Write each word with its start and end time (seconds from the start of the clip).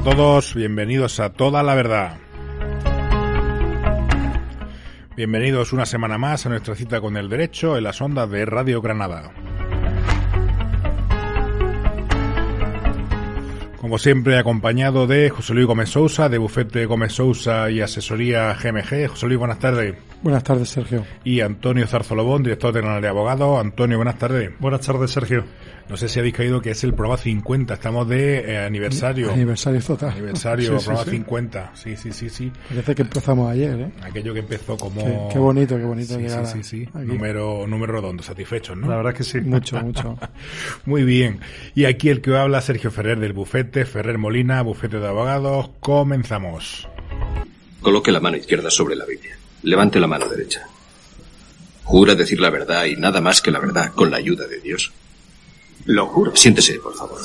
A 0.00 0.02
todos, 0.02 0.54
bienvenidos 0.54 1.20
a 1.20 1.30
Toda 1.30 1.62
la 1.62 1.74
Verdad. 1.74 2.16
Bienvenidos 5.14 5.74
una 5.74 5.84
semana 5.84 6.16
más 6.16 6.46
a 6.46 6.48
nuestra 6.48 6.74
cita 6.74 7.02
con 7.02 7.18
el 7.18 7.28
derecho 7.28 7.76
en 7.76 7.84
las 7.84 8.00
ondas 8.00 8.30
de 8.30 8.46
Radio 8.46 8.80
Granada. 8.80 9.30
Como 13.78 13.98
siempre, 13.98 14.38
acompañado 14.38 15.06
de 15.06 15.28
José 15.28 15.52
Luis 15.52 15.66
Gómez 15.66 15.90
Sousa, 15.90 16.30
de 16.30 16.38
Bufete 16.38 16.86
Gómez 16.86 17.12
Sousa 17.12 17.70
y 17.70 17.82
Asesoría 17.82 18.54
GMG. 18.54 19.08
José 19.08 19.26
Luis, 19.26 19.38
buenas 19.38 19.58
tardes. 19.58 19.96
Buenas 20.22 20.44
tardes, 20.44 20.70
Sergio. 20.70 21.04
Y 21.24 21.40
Antonio 21.40 21.86
Zarzolobón, 21.86 22.42
director 22.42 22.72
de 22.72 23.08
Abogado. 23.08 23.58
Antonio, 23.58 23.98
buenas 23.98 24.18
tardes. 24.18 24.50
Buenas 24.60 24.80
tardes, 24.80 25.10
Sergio. 25.10 25.44
No 25.90 25.96
sé 25.96 26.08
si 26.08 26.20
habéis 26.20 26.36
caído 26.36 26.62
que 26.62 26.70
es 26.70 26.84
el 26.84 26.94
programa 26.94 27.16
50. 27.16 27.74
Estamos 27.74 28.08
de 28.08 28.38
eh, 28.52 28.58
aniversario. 28.58 29.32
Aniversario 29.32 29.82
total. 29.82 30.10
Aniversario, 30.10 30.78
Sí, 30.78 30.84
programa 30.86 31.04
sí. 31.04 31.10
50. 31.10 31.72
Sí, 31.74 31.96
sí, 31.96 32.12
sí, 32.12 32.30
sí. 32.30 32.52
Parece 32.68 32.94
que 32.94 33.02
empezamos 33.02 33.50
ayer, 33.50 33.80
¿eh? 33.80 33.90
Aquello 34.00 34.32
que 34.32 34.38
empezó 34.38 34.76
como... 34.76 35.04
Qué, 35.04 35.32
qué 35.32 35.38
bonito, 35.40 35.76
qué 35.76 35.82
bonito 35.82 36.14
Sí, 36.14 36.20
llegar 36.20 36.46
sí, 36.46 36.62
sí, 36.62 36.88
aquí. 36.94 37.06
Número, 37.06 37.66
número 37.66 37.94
redondo, 37.94 38.22
satisfechos, 38.22 38.76
¿no? 38.76 38.88
La 38.88 38.98
verdad 38.98 39.14
que 39.14 39.24
sí. 39.24 39.40
Mucho, 39.40 39.80
mucho. 39.84 40.16
Muy 40.84 41.02
bien. 41.02 41.40
Y 41.74 41.86
aquí 41.86 42.08
el 42.08 42.20
que 42.20 42.36
habla, 42.36 42.60
Sergio 42.60 42.92
Ferrer 42.92 43.18
del 43.18 43.32
Bufete, 43.32 43.84
Ferrer 43.84 44.16
Molina, 44.16 44.62
Bufete 44.62 45.00
de 45.00 45.08
Abogados. 45.08 45.70
Comenzamos. 45.80 46.86
Coloque 47.80 48.12
la 48.12 48.20
mano 48.20 48.36
izquierda 48.36 48.70
sobre 48.70 48.94
la 48.94 49.06
Biblia. 49.06 49.36
Levante 49.64 49.98
la 49.98 50.06
mano 50.06 50.28
derecha. 50.28 50.68
Jura 51.82 52.14
decir 52.14 52.38
la 52.40 52.50
verdad 52.50 52.84
y 52.84 52.94
nada 52.94 53.20
más 53.20 53.42
que 53.42 53.50
la 53.50 53.58
verdad 53.58 53.90
con 53.92 54.12
la 54.12 54.18
ayuda 54.18 54.46
de 54.46 54.60
Dios. 54.60 54.92
Lo 55.90 56.06
juro. 56.06 56.36
Siéntese, 56.36 56.78
por 56.78 56.94
favor. 56.94 57.18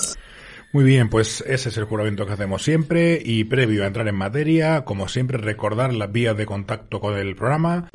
Muy 0.73 0.83
bien, 0.83 1.08
pues 1.09 1.41
ese 1.47 1.69
es 1.69 1.77
el 1.77 1.85
juramento 1.85 2.25
que 2.25 2.33
hacemos 2.33 2.63
siempre 2.63 3.21
y 3.23 3.44
previo 3.44 3.83
a 3.83 3.88
entrar 3.88 4.08
en 4.08 4.16
materia, 4.16 4.83
como 4.83 5.08
siempre, 5.08 5.38
recordar 5.38 5.94
las 5.94 6.11
vías 6.11 6.35
de 6.35 6.45
contacto 6.45 6.99
con 6.99 7.16
el 7.16 7.36
programa. 7.36 7.89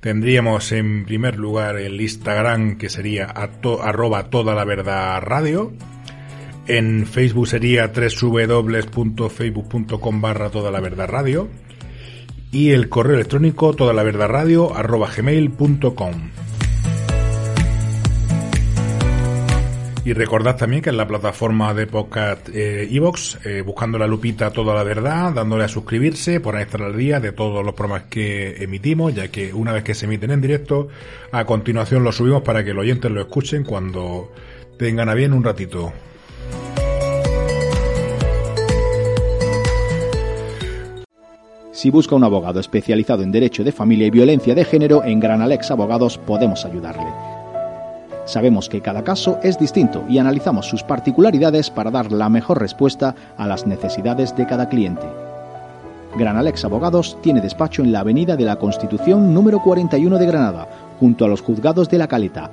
Tendríamos 0.00 0.72
en 0.72 1.04
primer 1.04 1.38
lugar 1.38 1.76
el 1.76 2.00
Instagram 2.00 2.76
que 2.76 2.88
sería 2.88 3.26
arroba 3.26 4.30
toda 4.30 4.56
la 4.56 4.64
verdad 4.64 5.20
radio. 5.20 5.72
En 6.68 7.06
Facebook 7.06 7.46
sería 7.46 7.92
www.facebook.com 7.92 10.20
barra 10.20 10.50
toda 10.50 10.72
la 10.72 10.80
verdad 10.80 11.08
radio. 11.08 11.48
Y 12.50 12.70
el 12.70 12.88
correo 12.88 13.14
electrónico 13.14 13.72
toda 13.74 13.92
la 13.92 14.02
verdad 14.02 14.28
radio. 14.28 14.72
Y 20.04 20.12
recordad 20.12 20.56
también 20.56 20.82
que 20.82 20.90
en 20.90 20.96
la 20.96 21.06
plataforma 21.08 21.74
de 21.74 21.86
podcast 21.88 22.48
eh, 22.54 22.86
iVoox, 22.90 23.44
eh, 23.44 23.62
buscando 23.62 23.98
la 23.98 24.06
lupita 24.06 24.52
Toda 24.52 24.72
la 24.72 24.84
Verdad, 24.84 25.32
dándole 25.32 25.64
a 25.64 25.68
suscribirse, 25.68 26.38
por 26.38 26.54
ahí 26.54 26.62
estar 26.62 26.80
al 26.82 26.96
día 26.96 27.18
de 27.18 27.32
todos 27.32 27.64
los 27.64 27.74
programas 27.74 28.06
que 28.08 28.62
emitimos, 28.62 29.16
ya 29.16 29.26
que 29.28 29.52
una 29.52 29.72
vez 29.72 29.82
que 29.82 29.94
se 29.94 30.06
emiten 30.06 30.30
en 30.30 30.40
directo, 30.40 30.86
a 31.32 31.44
continuación 31.44 32.04
lo 32.04 32.12
subimos 32.12 32.42
para 32.42 32.64
que 32.64 32.72
los 32.72 32.82
oyentes 32.82 33.10
lo 33.10 33.20
escuchen 33.20 33.64
cuando 33.64 34.32
tengan 34.78 35.08
a 35.08 35.14
bien 35.14 35.32
un 35.32 35.42
ratito. 35.42 35.92
Si 41.76 41.90
busca 41.90 42.16
un 42.16 42.24
abogado 42.24 42.58
especializado 42.58 43.22
en 43.22 43.30
Derecho 43.30 43.62
de 43.62 43.70
Familia 43.70 44.06
y 44.06 44.10
Violencia 44.10 44.54
de 44.54 44.64
Género, 44.64 45.04
en 45.04 45.20
Gran 45.20 45.42
Alex 45.42 45.70
Abogados 45.70 46.16
podemos 46.16 46.64
ayudarle. 46.64 47.04
Sabemos 48.24 48.70
que 48.70 48.80
cada 48.80 49.04
caso 49.04 49.38
es 49.42 49.58
distinto 49.58 50.02
y 50.08 50.16
analizamos 50.16 50.64
sus 50.64 50.82
particularidades 50.82 51.68
para 51.68 51.90
dar 51.90 52.12
la 52.12 52.30
mejor 52.30 52.62
respuesta 52.62 53.14
a 53.36 53.46
las 53.46 53.66
necesidades 53.66 54.34
de 54.34 54.46
cada 54.46 54.70
cliente. 54.70 55.06
Gran 56.16 56.38
Alex 56.38 56.64
Abogados 56.64 57.18
tiene 57.20 57.42
despacho 57.42 57.82
en 57.82 57.92
la 57.92 58.00
Avenida 58.00 58.36
de 58.36 58.46
la 58.46 58.56
Constitución 58.56 59.34
número 59.34 59.62
41 59.62 60.16
de 60.16 60.26
Granada, 60.26 60.66
junto 60.98 61.26
a 61.26 61.28
los 61.28 61.42
juzgados 61.42 61.90
de 61.90 61.98
la 61.98 62.08
Caleta. 62.08 62.50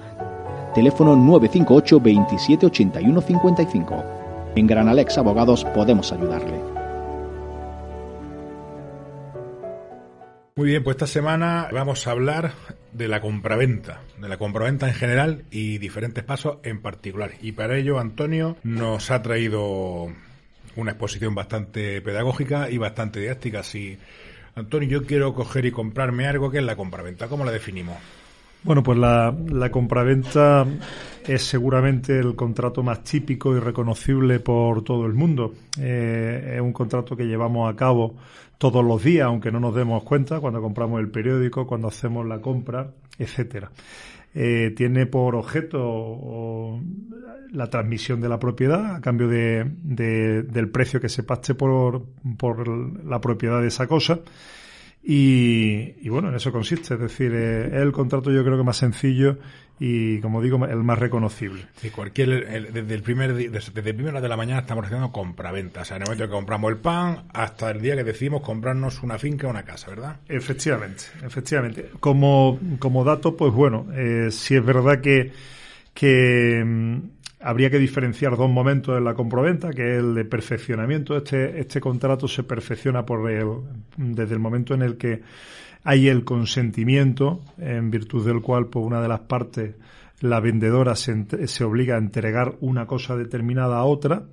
Teléfono 0.75 1.16
958 1.16 2.01
27 2.01 2.66
81 2.66 3.22
55. 3.22 4.03
En 4.57 4.67
Gran 4.67 4.90
Alex 4.90 5.17
Abogados 5.17 5.63
podemos 5.73 6.11
ayudarle. 6.11 6.72
Muy 10.56 10.68
bien, 10.68 10.84
pues 10.84 10.96
esta 10.96 11.08
semana 11.08 11.68
vamos 11.72 12.06
a 12.06 12.12
hablar 12.12 12.53
de 12.91 13.08
la 13.08 13.22
compraventa, 13.22 14.02
de 14.19 14.30
la 14.30 14.38
compraventa 14.38 14.88
en 14.88 14.94
general 14.94 15.46
y 15.50 15.80
diferentes 15.80 16.24
pasos 16.24 16.58
en 16.62 16.80
particular. 16.80 17.31
Y 17.41 17.53
para 17.53 17.75
ello, 17.75 17.97
Antonio 18.00 18.56
nos 18.62 19.09
ha 19.09 19.24
traído 19.24 20.14
una 20.75 20.91
exposición 20.91 21.34
bastante 21.34 22.02
pedagógica 22.02 22.69
y 22.69 22.78
bastante 22.78 23.19
didáctica. 23.19 23.62
Así, 23.62 23.97
Antonio, 24.53 24.88
yo 24.88 25.08
quiero 25.08 25.34
coger 25.34 25.66
y 25.66 25.72
comprarme 25.72 26.28
algo 26.28 26.52
que 26.52 26.59
es 26.59 26.64
la 26.64 26.75
compraventa. 26.75 27.28
¿Cómo 27.28 27.46
la 27.46 27.52
definimos? 27.52 27.97
Bueno, 28.63 28.81
pues 28.81 28.97
la, 28.97 29.35
la 29.50 29.69
compraventa 29.69 30.66
es 31.28 31.44
seguramente 31.44 32.18
el 32.18 32.35
contrato 32.35 32.81
más 32.81 33.03
típico 33.03 33.56
y 33.56 33.59
reconocible 33.59 34.40
por 34.40 34.84
todo 34.84 35.06
el 35.06 35.13
mundo. 35.13 35.53
Eh, 35.79 36.53
es 36.56 36.62
un 36.62 36.72
contrato 36.72 37.16
que 37.18 37.25
llevamos 37.25 37.72
a 37.72 37.75
cabo 37.75 38.16
todos 38.57 38.84
los 38.85 39.03
días, 39.03 39.25
aunque 39.28 39.52
no 39.52 39.59
nos 39.59 39.75
demos 39.75 40.03
cuenta, 40.03 40.40
cuando 40.40 40.62
compramos 40.62 41.02
el 41.02 41.09
periódico, 41.09 41.68
cuando 41.68 41.90
hacemos 41.90 42.25
la 42.25 42.40
compra, 42.40 42.90
etcétera. 43.19 43.69
Eh, 44.34 44.73
tiene 44.75 45.06
por 45.07 45.35
objeto 45.35 46.79
la 47.52 47.69
transmisión 47.69 48.19
de 48.22 48.29
la 48.29 48.40
propiedad 48.40 48.96
a 48.96 49.02
cambio 49.02 49.28
de, 49.28 49.69
de- 49.84 50.43
del 50.43 50.70
precio 50.70 50.99
que 51.02 51.09
se 51.09 51.23
pacte 51.23 51.53
por, 51.53 52.05
por 52.37 52.66
la 53.05 53.20
propiedad 53.20 53.61
de 53.61 53.67
esa 53.67 53.87
cosa. 53.87 54.20
Y, 55.03 55.96
y 56.02 56.09
bueno, 56.09 56.29
en 56.29 56.35
eso 56.35 56.52
consiste. 56.52 56.94
Es 56.94 57.00
decir, 57.00 57.32
eh, 57.34 57.67
es 57.67 57.82
el 57.82 57.91
contrato 57.91 58.32
yo 58.32 58.44
creo 58.44 58.58
que 58.58 58.64
más 58.64 58.78
sencillo 58.78 59.38
y, 59.79 60.20
como 60.22 60.41
digo, 60.41 60.64
el 60.66 60.78
más 60.84 60.97
reconocible. 60.97 61.66
Sí, 61.76 61.90
cualquier, 61.90 62.29
el- 62.29 62.72
desde 62.72 62.94
el 62.94 63.02
primer 63.02 63.34
desde, 63.34 63.50
desde 63.50 63.90
el 63.90 63.96
primera 63.96 64.11
hora 64.11 64.22
de 64.22 64.29
la 64.29 64.38
mañana 64.38 64.61
estamos 64.61 64.85
haciendo 64.85 65.11
compraventa. 65.11 65.82
O 65.82 65.85
sea, 65.85 65.97
en 65.97 66.03
el 66.03 66.08
momento 66.08 66.26
que 66.26 66.32
compramos 66.32 66.72
el 66.72 66.78
pan 66.78 67.23
hasta 67.34 67.72
el 67.72 67.82
día 67.82 67.96
que 67.97 68.03
decidimos 68.05 68.41
comprarnos 68.44 69.03
una 69.03 69.17
finca 69.20 69.47
o 69.47 69.50
una 69.50 69.64
casa, 69.64 69.90
¿verdad? 69.90 70.17
Efectivamente, 70.29 71.03
efectivamente. 71.22 71.90
Como, 71.99 72.58
como 72.79 73.03
dato, 73.03 73.35
pues 73.35 73.52
bueno, 73.52 73.88
eh, 73.94 74.29
si 74.32 74.56
es 74.56 74.64
verdad 74.66 75.02
que, 75.02 75.34
que 75.94 76.64
mm, 76.66 76.97
habría 77.43 77.69
que 77.69 77.78
diferenciar 77.78 78.37
dos 78.37 78.49
momentos 78.49 78.97
en 78.97 79.03
la 79.03 79.13
compraventa, 79.13 79.72
que 79.72 79.93
es 79.93 79.99
el 79.99 80.16
de 80.16 80.25
perfeccionamiento. 80.25 81.17
Este, 81.17 81.59
este 81.59 81.81
contrato 81.81 82.28
se 82.28 82.43
perfecciona 82.43 83.05
por 83.05 83.29
el, 83.29 83.47
desde 83.97 84.34
el 84.34 84.40
momento 84.40 84.73
en 84.73 84.81
el 84.81 84.97
que 84.97 85.22
hay 85.84 86.07
el 86.07 86.23
consentimiento, 86.23 87.41
en 87.57 87.91
virtud 87.91 88.25
del 88.25 88.41
cual, 88.41 88.67
pues 88.67 88.85
una 88.85 89.01
de 89.01 89.09
las 89.09 89.19
partes, 89.22 89.75
la 90.22 90.40
vendedora, 90.40 90.95
se, 90.95 91.47
se 91.47 91.63
obliga 91.66 91.95
a 91.95 91.99
entregar 91.99 92.55
una 92.61 92.87
cosa 92.87 93.17
determinada 93.17 93.78
a 93.78 93.84
otra. 93.84 94.23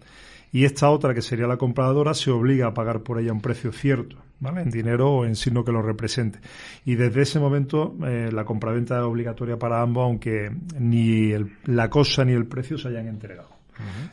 y 0.53 0.65
esta 0.65 0.89
otra, 0.91 1.13
que 1.13 1.23
sería 1.23 1.49
la 1.49 1.57
compradora, 1.57 2.15
se 2.15 2.31
obliga 2.31 2.69
a 2.69 2.75
pagar 2.75 3.03
por 3.03 3.19
ella 3.19 3.33
un 3.33 3.41
precio 3.41 3.73
cierto, 3.73 4.17
¿vale? 4.41 4.63
En 4.63 4.71
dinero 4.71 5.11
o 5.11 5.25
en 5.25 5.37
signo 5.37 5.65
que 5.65 5.73
lo 5.73 5.83
represente. 5.83 6.41
Y 6.85 6.97
desde 6.97 7.23
ese 7.23 7.39
momento 7.39 7.97
eh, 8.05 8.31
la 8.33 8.45
compraventa 8.45 8.99
es 8.99 9.05
obligatoria 9.05 9.59
para 9.59 9.81
ambos, 9.81 10.05
aunque 10.05 10.51
ni 10.79 11.33
la 11.65 11.89
cosa 11.89 12.25
ni 12.25 12.33
el 12.33 12.47
precio 12.47 12.77
se 12.77 12.89
hayan 12.89 13.07
entregado. 13.07 13.61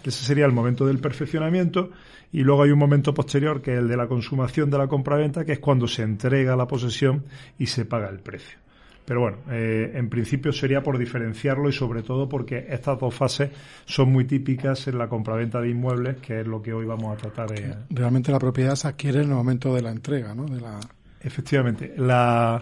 Ese 0.03 0.23
sería 0.23 0.45
el 0.45 0.53
momento 0.53 0.85
del 0.85 0.99
perfeccionamiento 0.99 1.89
y 2.31 2.41
luego 2.41 2.63
hay 2.63 2.71
un 2.71 2.79
momento 2.79 3.13
posterior 3.13 3.61
que 3.61 3.73
es 3.73 3.79
el 3.79 3.89
de 3.89 3.97
la 3.97 4.07
consumación 4.07 4.69
de 4.69 4.77
la 4.77 4.87
compraventa, 4.87 5.43
que 5.43 5.53
es 5.53 5.59
cuando 5.59 5.87
se 5.87 6.03
entrega 6.03 6.55
la 6.55 6.67
posesión 6.67 7.25
y 7.57 7.65
se 7.65 7.83
paga 7.83 8.07
el 8.07 8.19
precio. 8.19 8.59
Pero 9.07 9.21
bueno, 9.21 9.37
eh, 9.49 9.93
en 9.93 10.09
principio 10.09 10.51
sería 10.51 10.83
por 10.83 10.97
diferenciarlo 10.97 11.69
y 11.69 11.71
sobre 11.71 12.03
todo 12.03 12.27
porque 12.27 12.65
estas 12.67 12.99
dos 12.99 13.15
fases 13.15 13.51
son 13.85 14.11
muy 14.11 14.25
típicas 14.25 14.85
en 14.89 14.97
la 14.97 15.07
compraventa 15.07 15.61
de 15.61 15.69
inmuebles, 15.69 16.17
que 16.17 16.41
es 16.41 16.45
lo 16.45 16.61
que 16.61 16.73
hoy 16.73 16.85
vamos 16.85 17.13
a 17.13 17.15
tratar 17.15 17.49
de... 17.49 17.73
Realmente 17.89 18.33
la 18.33 18.39
propiedad 18.39 18.75
se 18.75 18.89
adquiere 18.89 19.19
en 19.19 19.29
el 19.29 19.35
momento 19.35 19.73
de 19.73 19.81
la 19.81 19.91
entrega, 19.91 20.35
¿no? 20.35 20.43
De 20.43 20.59
la... 20.59 20.81
Efectivamente. 21.21 21.93
La... 21.95 22.61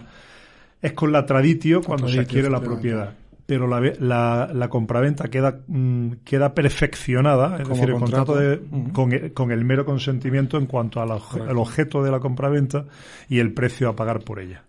Es 0.80 0.92
con 0.92 1.10
la 1.10 1.26
traditio 1.26 1.82
cuando 1.82 2.06
se 2.08 2.20
adquiere 2.20 2.48
la 2.48 2.60
propiedad 2.60 3.12
pero 3.44 3.68
la, 3.68 3.80
la, 4.00 4.50
la 4.52 4.68
compraventa 4.68 5.28
queda, 5.28 5.60
mm, 5.66 6.14
queda 6.24 6.52
perfeccionada, 6.52 7.58
es 7.60 7.68
decir, 7.68 7.90
el 7.90 7.94
contrato 7.94 8.34
de, 8.34 8.60
con, 8.92 9.12
el, 9.12 9.32
con, 9.32 9.52
el, 9.52 9.64
mero 9.64 9.84
consentimiento 9.84 10.58
en 10.58 10.66
cuanto 10.66 11.00
al 11.00 11.10
objeto 11.58 12.02
de 12.02 12.10
la 12.10 12.18
compraventa 12.18 12.86
y 13.28 13.38
el 13.38 13.52
precio 13.52 13.88
a 13.88 13.94
pagar 13.94 14.24
por 14.24 14.40
ella. 14.40 14.64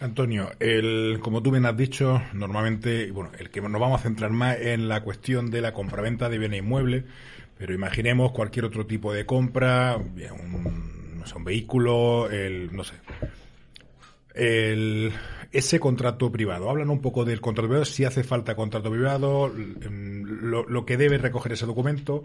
Antonio, 0.00 0.50
el, 0.60 1.18
como 1.20 1.42
tú 1.42 1.50
bien 1.50 1.66
has 1.66 1.76
dicho, 1.76 2.22
normalmente, 2.32 3.10
bueno, 3.10 3.30
el 3.38 3.50
que 3.50 3.60
nos 3.60 3.80
vamos 3.80 4.00
a 4.00 4.02
centrar 4.04 4.30
más 4.30 4.56
en 4.60 4.88
la 4.88 5.02
cuestión 5.02 5.50
de 5.50 5.60
la 5.60 5.72
compraventa 5.72 6.28
de 6.28 6.38
bienes 6.38 6.60
inmuebles, 6.60 7.04
pero 7.58 7.74
imaginemos 7.74 8.30
cualquier 8.30 8.64
otro 8.64 8.86
tipo 8.86 9.12
de 9.12 9.26
compra, 9.26 9.96
un, 9.96 11.18
no 11.18 11.26
sé, 11.26 11.36
un 11.36 11.44
vehículo, 11.44 12.30
el, 12.30 12.74
no 12.74 12.84
sé, 12.84 12.94
el, 14.34 15.12
ese 15.50 15.80
contrato 15.80 16.30
privado. 16.30 16.70
Hablan 16.70 16.90
un 16.90 17.00
poco 17.00 17.24
del 17.24 17.40
contrato 17.40 17.66
privado, 17.66 17.84
si 17.84 18.04
hace 18.04 18.22
falta 18.22 18.54
contrato 18.54 18.92
privado, 18.92 19.52
lo, 19.52 20.68
lo 20.68 20.86
que 20.86 20.96
debe 20.96 21.18
recoger 21.18 21.52
ese 21.52 21.66
documento, 21.66 22.22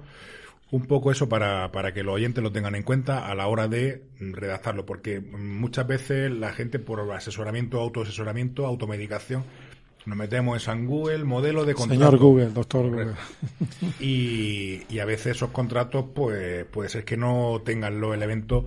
un 0.71 0.85
poco 0.85 1.11
eso 1.11 1.29
para, 1.29 1.71
para 1.71 1.93
que 1.93 2.03
los 2.03 2.15
oyentes 2.15 2.43
lo 2.43 2.51
tengan 2.51 2.75
en 2.75 2.83
cuenta 2.83 3.27
a 3.27 3.35
la 3.35 3.47
hora 3.47 3.67
de 3.67 4.03
redactarlo, 4.19 4.85
porque 4.85 5.19
muchas 5.19 5.85
veces 5.87 6.31
la 6.31 6.51
gente 6.51 6.79
por 6.79 7.11
asesoramiento, 7.11 7.79
autoasesoramiento, 7.79 8.65
automedicación, 8.65 9.43
nos 10.05 10.17
metemos 10.17 10.55
en 10.55 10.59
San 10.59 10.85
Google, 10.85 11.23
modelo 11.23 11.63
de 11.63 11.75
contrato. 11.75 12.03
Señor 12.03 12.17
Google, 12.17 12.49
doctor 12.49 12.89
Google. 12.89 13.13
Y, 13.99 14.81
y 14.89 14.99
a 14.99 15.05
veces 15.05 15.37
esos 15.37 15.51
contratos, 15.51 16.05
pues 16.13 16.65
puede 16.65 16.89
ser 16.89 17.05
que 17.05 17.15
no 17.15 17.61
tengan 17.63 18.01
los 18.01 18.13
elementos 18.13 18.65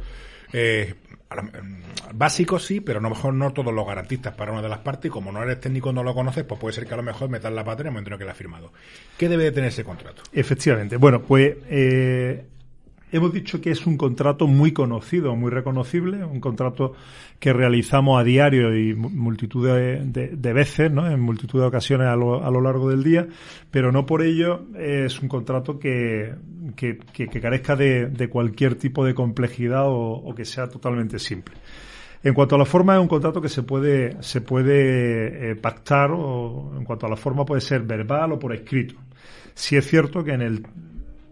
eh, 0.53 0.95
básicos 2.14 2.64
sí, 2.64 2.81
pero 2.81 2.99
a 2.99 3.02
lo 3.02 3.11
mejor 3.11 3.34
no 3.34 3.52
todos 3.52 3.75
los 3.75 3.87
garantistas 3.87 4.34
para 4.34 4.52
una 4.52 4.62
de 4.62 4.69
las 4.69 4.78
partes 4.78 5.08
y 5.08 5.11
como 5.11 5.32
no 5.32 5.43
eres 5.43 5.61
técnico 5.61 5.93
no 5.93 6.02
lo 6.02 6.14
conoces, 6.14 6.44
pues 6.44 6.61
puede 6.61 6.75
ser 6.75 6.87
que 6.87 6.94
a 6.94 6.96
lo 6.96 7.02
mejor 7.02 7.28
metas 7.28 7.52
la 7.52 7.64
pata 7.64 7.82
en 7.82 7.88
el 7.88 7.93
momento 7.93 8.17
que 8.17 8.25
la 8.25 8.32
ha 8.32 8.34
firmado. 8.34 8.73
¿Qué 9.19 9.28
debe 9.28 9.44
de 9.44 9.52
tener 9.52 9.69
ese 9.69 9.84
contrato? 9.84 10.23
Efectivamente. 10.32 10.96
Bueno, 10.96 11.23
pues 11.23 11.56
eh, 11.69 12.44
hemos 13.17 13.33
dicho 13.33 13.61
que 13.61 13.71
es 13.71 13.87
un 13.87 13.97
contrato 13.97 14.47
muy 14.47 14.73
conocido, 14.73 15.35
muy 15.35 15.51
reconocible, 15.51 16.25
un 16.25 16.41
contrato 16.41 16.93
que 17.39 17.53
realizamos 17.53 18.21
a 18.21 18.25
diario 18.25 18.77
y 18.77 18.95
multitud 18.95 19.67
de, 19.67 20.53
veces, 20.53 20.91
¿no? 20.91 21.11
en 21.11 21.21
multitud 21.21 21.61
de 21.61 21.67
ocasiones 21.67 22.09
a 22.09 22.17
lo, 22.17 22.61
largo 22.61 22.91
del 22.91 23.03
día, 23.03 23.27
pero 23.71 23.93
no 23.93 24.07
por 24.07 24.23
ello 24.23 24.67
es 24.79 25.21
un 25.21 25.29
contrato 25.29 25.79
que, 25.79 26.35
carezca 27.43 27.77
de, 27.77 28.29
cualquier 28.31 28.77
tipo 28.77 29.05
de 29.05 29.15
complejidad 29.15 29.85
o, 29.87 30.35
que 30.35 30.45
sea 30.45 30.69
totalmente 30.69 31.19
simple. 31.19 31.57
En 32.23 32.35
cuanto 32.35 32.57
a 32.57 32.59
la 32.59 32.65
forma, 32.65 32.95
es 32.95 33.01
un 33.01 33.09
contrato 33.09 33.41
que 33.41 33.49
se 33.49 33.62
puede, 33.62 34.17
eh, 34.19 35.57
pactar 35.57 36.11
o 36.12 36.73
en 36.77 36.85
cuanto 36.85 37.07
a 37.07 37.11
la 37.11 37.17
forma 37.17 37.45
puede 37.45 37.61
ser 37.61 37.83
verbal 37.83 38.33
o 38.33 38.39
por 38.39 38.55
escrito. 38.55 38.97
Si 39.55 39.77
es 39.77 39.87
cierto 39.87 40.25
que 40.25 40.33
en 40.33 40.43
el 40.43 40.67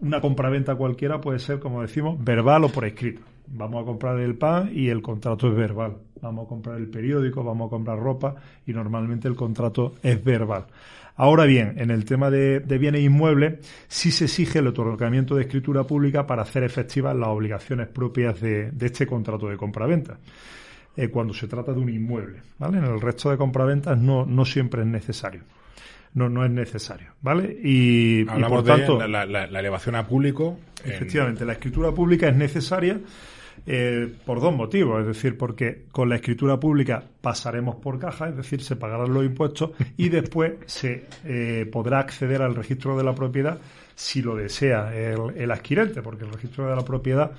una 0.01 0.21
compraventa 0.21 0.75
cualquiera 0.75 1.21
puede 1.21 1.39
ser, 1.39 1.59
como 1.59 1.81
decimos, 1.81 2.21
verbal 2.23 2.65
o 2.65 2.69
por 2.69 2.85
escrito. 2.85 3.21
Vamos 3.47 3.83
a 3.83 3.85
comprar 3.85 4.19
el 4.19 4.35
pan 4.35 4.71
y 4.73 4.89
el 4.89 5.01
contrato 5.01 5.47
es 5.47 5.55
verbal. 5.55 5.97
Vamos 6.21 6.45
a 6.45 6.49
comprar 6.49 6.77
el 6.77 6.87
periódico, 6.87 7.43
vamos 7.43 7.67
a 7.67 7.69
comprar 7.69 7.99
ropa 7.99 8.35
y 8.65 8.73
normalmente 8.73 9.27
el 9.27 9.35
contrato 9.35 9.93
es 10.01 10.23
verbal. 10.23 10.65
Ahora 11.17 11.45
bien, 11.45 11.75
en 11.77 11.91
el 11.91 12.03
tema 12.03 12.29
de, 12.29 12.59
bienes 12.59 13.01
inmuebles, 13.01 13.65
sí 13.87 14.11
se 14.11 14.25
exige 14.25 14.59
el 14.59 14.67
otorgamiento 14.67 15.35
de 15.35 15.43
escritura 15.43 15.85
pública 15.85 16.27
para 16.27 16.41
hacer 16.41 16.63
efectivas 16.63 17.15
las 17.15 17.29
obligaciones 17.29 17.87
propias 17.87 18.41
de, 18.41 18.73
este 18.81 19.07
contrato 19.07 19.47
de 19.47 19.55
compraventa. 19.55 20.17
Eh, 20.97 21.09
cuando 21.09 21.33
se 21.33 21.47
trata 21.47 21.73
de 21.73 21.79
un 21.79 21.89
inmueble, 21.89 22.41
¿vale? 22.57 22.77
En 22.79 22.85
el 22.85 22.99
resto 22.99 23.29
de 23.29 23.37
compraventas 23.37 23.97
no, 23.97 24.25
no 24.25 24.45
siempre 24.45 24.81
es 24.81 24.87
necesario 24.87 25.41
no, 26.15 26.29
no 26.29 26.43
es 26.43 26.51
necesario, 26.51 27.09
¿vale? 27.21 27.55
Y, 27.61 28.23
por 28.25 28.63
tanto... 28.63 29.05
La, 29.07 29.43
elevación 29.43 29.95
a 29.95 30.07
público... 30.07 30.57
Efectivamente, 30.83 31.45
la 31.45 31.53
escritura 31.53 31.91
pública 31.91 32.27
es 32.27 32.35
necesaria 32.35 32.99
eh, 33.65 34.13
por 34.23 34.39
dos 34.39 34.55
motivos, 34.55 35.01
es 35.01 35.07
decir, 35.07 35.35
porque 35.35 35.85
con 35.91 36.07
la 36.07 36.17
escritura 36.17 36.59
pública 36.59 37.03
pasaremos 37.21 37.77
por 37.77 37.97
caja, 37.97 38.29
es 38.29 38.37
decir, 38.37 38.61
se 38.61 38.75
pagarán 38.75 39.11
los 39.11 39.25
impuestos 39.25 39.71
y 39.97 40.09
después 40.09 40.53
se 40.67 41.05
eh, 41.23 41.67
podrá 41.71 41.99
acceder 41.99 42.43
al 42.43 42.53
registro 42.53 42.95
de 42.95 43.03
la 43.03 43.15
propiedad 43.15 43.59
si 43.95 44.21
lo 44.21 44.35
desea 44.35 44.95
el, 44.95 45.35
el 45.35 45.51
adquirente, 45.51 46.03
porque 46.03 46.25
el 46.25 46.31
registro 46.31 46.69
de 46.69 46.75
la 46.75 46.85
propiedad 46.85 47.31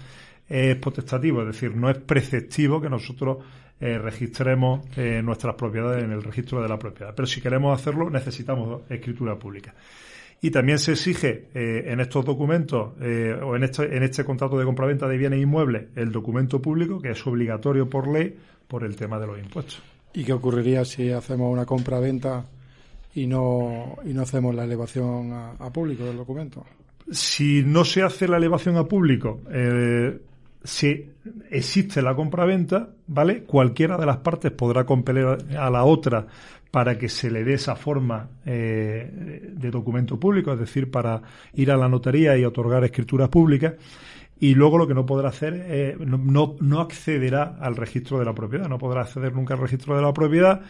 es 0.49 0.77
potestativo, 0.77 1.43
es 1.43 1.47
decir, 1.49 1.77
no 1.77 1.89
es 1.89 1.99
preceptivo 1.99 2.81
que 2.81 2.91
nosotros 2.91 3.39
eh, 3.79 3.99
registremos 3.99 4.81
eh, 4.97 5.21
nuestras 5.23 5.55
propiedades 5.55 6.03
en 6.03 6.11
el 6.11 6.23
registro 6.23 6.63
de 6.63 6.69
la 6.69 6.79
propiedad. 6.79 7.15
Pero 7.15 7.27
si 7.27 7.43
queremos 7.43 7.79
hacerlo, 7.79 8.09
necesitamos 8.09 8.83
escritura 8.91 9.39
pública. 9.39 9.75
Y 10.41 10.51
también 10.51 10.79
se 10.79 10.93
exige 10.93 11.49
eh, 11.55 11.85
en 11.87 12.01
estos 12.01 12.25
documentos 12.25 12.93
o 12.99 13.57
en 13.57 13.65
este, 13.65 13.97
en 13.97 14.03
este 14.03 14.25
contrato 14.25 14.59
de 14.59 14.65
compraventa 14.65 15.09
de 15.09 15.17
bienes 15.17 15.41
inmuebles 15.41 15.89
el 15.95 16.13
documento 16.13 16.61
público, 16.61 17.01
que 17.01 17.11
es 17.11 17.27
obligatorio 17.27 17.89
por 17.89 18.09
ley 18.09 18.37
por 18.67 18.85
el 18.85 18.97
tema 18.97 19.19
de 19.19 19.27
los 19.27 19.39
impuestos. 19.39 19.83
¿Y 20.15 20.25
qué 20.25 20.33
ocurriría 20.33 20.85
si 20.85 21.11
hacemos 21.11 21.53
una 21.53 21.67
compraventa 21.67 22.45
y 23.15 23.27
no, 23.27 23.97
y 24.05 24.13
no 24.13 24.23
hacemos 24.23 24.55
la 24.55 24.65
elevación 24.65 25.33
a, 25.33 25.51
a 25.53 25.73
público 25.73 26.05
del 26.05 26.17
documento? 26.17 26.65
Si 27.11 27.63
no 27.63 27.85
se 27.85 28.03
hace 28.03 28.27
la 28.27 28.37
elevación 28.37 28.77
a 28.77 28.85
público, 28.85 29.43
si 30.67 31.11
existe 31.51 32.03
la 32.03 32.15
compraventa, 32.15 32.91
¿vale? 33.07 33.45
Cualquiera 33.45 33.97
de 33.97 34.07
las 34.07 34.19
partes 34.19 34.53
podrá 34.53 34.85
compeler 34.85 35.39
a 35.59 35.71
la 35.71 35.85
otra 35.85 36.27
para 36.71 36.99
que 36.99 37.09
se 37.09 37.31
le 37.31 37.45
dé 37.45 37.55
esa 37.55 37.77
forma 37.77 38.29
eh, 38.45 39.51
de 39.55 39.71
documento 39.71 40.19
público, 40.19 40.53
es 40.53 40.59
decir, 40.59 40.91
para 40.91 41.23
ir 41.55 41.71
a 41.71 41.77
la 41.77 41.89
notaría 41.89 42.37
y 42.37 42.45
otorgar 42.45 42.85
escrituras 42.85 43.29
públicas. 43.29 43.75
Y 44.39 44.55
luego 44.55 44.77
lo 44.77 44.87
que 44.87 44.93
no 44.93 45.07
podrá 45.07 45.31
hacer 45.31 45.97
no, 45.99 46.57
no 46.61 46.81
accederá 46.81 47.57
al 47.59 47.75
registro 47.75 48.19
de 48.19 48.27
la 48.27 48.35
propiedad, 48.35 48.69
no 48.69 48.77
podrá 48.77 49.01
acceder 49.01 49.33
nunca 49.33 49.55
al 49.55 49.61
registro 49.61 49.97
de 49.97 50.03
la 50.03 50.13
propiedad 50.13 50.61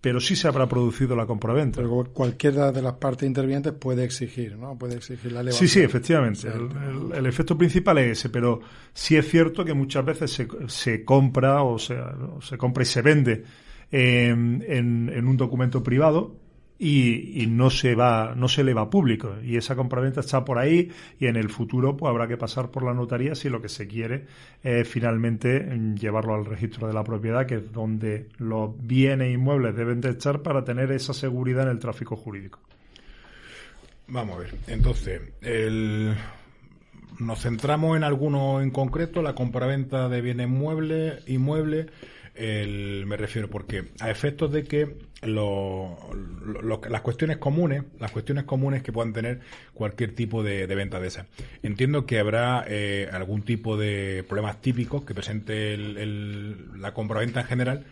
pero 0.00 0.18
sí 0.20 0.34
se 0.34 0.48
habrá 0.48 0.66
producido 0.66 1.14
la 1.14 1.26
compraventa. 1.26 1.80
Pero 1.80 2.04
cualquiera 2.12 2.72
de 2.72 2.80
las 2.80 2.94
partes 2.94 3.26
intervinientes 3.26 3.72
puede 3.74 4.04
exigir, 4.04 4.56
¿no? 4.56 4.78
Puede 4.78 4.96
exigir 4.96 5.32
la 5.32 5.40
elevación. 5.40 5.68
Sí, 5.68 5.74
sí, 5.74 5.80
efectivamente. 5.80 6.48
el, 7.14 7.26
efecto 7.26 7.56
principal 7.56 7.98
es 7.98 8.18
ese, 8.18 8.30
pero 8.30 8.60
sí 8.94 9.16
es 9.16 9.28
cierto 9.28 9.64
que 9.64 9.74
muchas 9.74 10.04
veces 10.04 10.32
se, 10.32 10.48
se 10.68 11.04
compra 11.04 11.62
o 11.62 11.78
se, 11.78 11.96
se 12.40 12.56
compra 12.56 12.82
y 12.82 12.86
se 12.86 13.02
vende 13.02 13.44
en, 13.90 14.64
en 14.66 15.26
un 15.26 15.36
documento 15.36 15.82
privado 15.82 16.39
y, 16.82 17.46
no 17.46 17.68
se 17.68 17.94
va, 17.94 18.34
no 18.34 18.48
se 18.48 18.62
eleva 18.62 18.88
público. 18.88 19.36
Y 19.44 19.58
esa 19.58 19.76
compraventa 19.76 20.20
está 20.20 20.46
por 20.46 20.58
ahí 20.58 20.90
y 21.18 21.26
en 21.26 21.36
el 21.36 21.50
futuro 21.50 21.94
pues 21.94 22.08
habrá 22.08 22.26
que 22.26 22.38
pasar 22.38 22.70
por 22.70 22.84
la 22.84 22.94
notaría 22.94 23.34
si 23.34 23.50
lo 23.50 23.60
que 23.60 23.68
se 23.68 23.86
quiere 23.86 24.24
es 24.62 24.88
finalmente 24.88 25.60
llevarlo 25.94 26.34
al 26.34 26.46
registro 26.46 26.88
de 26.88 26.94
la 26.94 27.04
propiedad, 27.04 27.44
que 27.44 27.56
es 27.56 27.70
donde 27.70 28.28
los 28.38 28.70
bienes 28.78 29.34
inmuebles 29.34 29.76
deben 29.76 30.00
de 30.00 30.10
estar 30.10 30.40
para 30.40 30.64
tener 30.64 30.90
esa 30.92 31.12
seguridad 31.12 31.64
en 31.64 31.72
el 31.72 31.78
tráfico 31.78 32.16
jurídico. 32.16 32.60
Vamos 34.08 34.36
a 34.36 34.40
ver, 34.40 34.54
entonces, 34.66 35.20
el... 35.42 36.14
nos 37.18 37.42
centramos 37.42 37.98
en 37.98 38.04
alguno 38.04 38.62
en 38.62 38.70
concreto, 38.70 39.20
la 39.20 39.34
compraventa 39.34 40.08
de 40.08 40.22
bienes 40.22 40.48
muebles, 40.48 41.28
inmuebles 41.28 41.88
el, 42.34 43.04
me 43.06 43.16
refiero 43.16 43.48
porque 43.48 43.84
a 44.00 44.10
efectos 44.10 44.52
de 44.52 44.64
que 44.64 44.96
lo, 45.22 45.98
las 46.88 47.00
cuestiones 47.02 47.38
comunes, 47.38 47.84
las 47.98 48.10
cuestiones 48.10 48.44
comunes 48.44 48.82
que 48.82 48.92
puedan 48.92 49.12
tener 49.12 49.40
cualquier 49.74 50.14
tipo 50.14 50.42
de, 50.42 50.66
venta 50.66 51.00
de 51.00 51.08
esa. 51.08 51.26
Entiendo 51.62 52.06
que 52.06 52.18
habrá 52.18 52.64
eh, 52.66 53.08
algún 53.12 53.42
tipo 53.42 53.76
de 53.76 54.24
problemas 54.26 54.60
típicos 54.60 55.04
que 55.04 55.14
presente 55.14 55.74
el, 55.74 56.80
la 56.80 56.94
compraventa 56.94 57.40
en 57.40 57.46
general, 57.46 57.84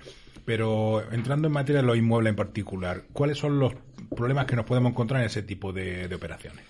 pero 0.45 1.03
entrando 1.13 1.49
en 1.49 1.55
materia 1.55 1.83
de 1.83 1.87
los 1.87 1.97
inmuebles 1.97 2.31
en 2.31 2.37
particular, 2.37 3.03
¿cuáles 3.13 3.39
son 3.39 3.59
los 3.59 3.75
problemas 4.17 4.47
que 4.47 4.57
nos 4.57 4.65
podemos 4.65 4.93
encontrar 4.93 5.21
en 5.21 5.27
ese 5.27 5.43
tipo 5.43 5.73
de 5.73 6.13
operaciones? 6.15 6.65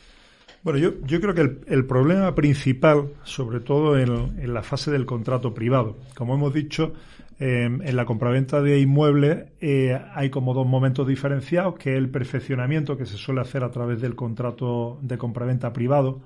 Bueno, 0.63 0.81
yo, 0.81 0.93
yo 1.07 1.21
creo 1.21 1.35
que 1.35 1.73
el, 1.73 1.87
problema 1.87 2.35
principal, 2.35 3.13
sobre 3.23 3.61
todo 3.61 3.97
en, 3.99 4.53
la 4.53 4.63
fase 4.63 4.91
del 4.91 5.07
contrato 5.07 5.55
privado, 5.55 5.97
como 6.17 6.35
hemos 6.35 6.53
dicho, 6.53 6.95
em, 7.39 7.81
en 7.83 7.97
la 7.97 8.05
compraventa 8.05 8.61
de 8.61 8.81
inmuebles 8.81 9.47
eh, 9.61 10.01
hay 10.15 10.31
como 10.31 10.55
dos 10.55 10.67
momentos 10.67 11.07
diferenciados, 11.07 11.77
que 11.79 11.93
es 11.93 11.99
el 11.99 12.09
perfeccionamiento 12.09 12.97
que 12.97 13.07
se 13.07 13.17
suele 13.17 13.41
hacer 13.41 13.65
a 13.65 13.71
través 13.71 14.01
del 14.01 14.15
contrato 14.15 14.99
de 15.03 15.19
compraventa 15.19 15.73
privado, 15.73 16.21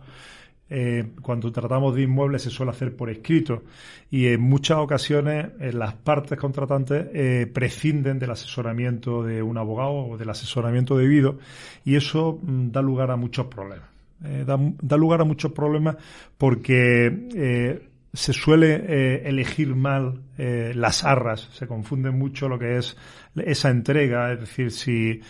eh, 0.74 1.10
cuando 1.20 1.52
tratamos 1.52 1.94
de 1.94 2.00
inmuebles 2.00 2.40
se 2.40 2.48
suele 2.50 2.70
hacer 2.70 2.96
por 2.96 3.10
escrito. 3.10 3.62
Y 4.10 4.28
en 4.28 4.40
muchas 4.40 4.78
ocasiones 4.78 5.48
las 5.74 5.92
partes 5.92 6.38
contratantes 6.38 7.08
eh, 7.12 7.46
prescinden 7.52 8.18
del 8.18 8.30
asesoramiento 8.30 9.22
de 9.22 9.42
un 9.42 9.58
abogado 9.58 9.92
o 9.92 10.16
del 10.16 10.30
asesoramiento 10.30 10.96
debido. 10.96 11.38
Y 11.84 11.96
eso 11.96 12.38
mm, 12.42 12.70
da 12.70 12.80
lugar 12.80 13.10
a 13.10 13.16
muchos 13.16 13.48
problemas. 13.48 13.86
Eh, 14.24 14.46
da, 14.46 14.96
lugar 14.96 15.20
a 15.20 15.24
muchos 15.24 15.52
problemas 15.52 15.96
porque 16.38 17.82
se 18.12 18.32
suele 18.32 19.26
elegir 19.26 19.74
mal 19.74 20.20
las 20.36 21.04
arras, 21.04 21.48
se 21.52 21.66
confunde 21.66 22.10
mucho 22.10 22.48
lo 22.48 22.58
que 22.58 22.76
es 22.76 22.96
esa 23.36 23.70
entrega, 23.70 24.32
es 24.32 24.40
decir, 24.40 24.70
si 24.70 25.20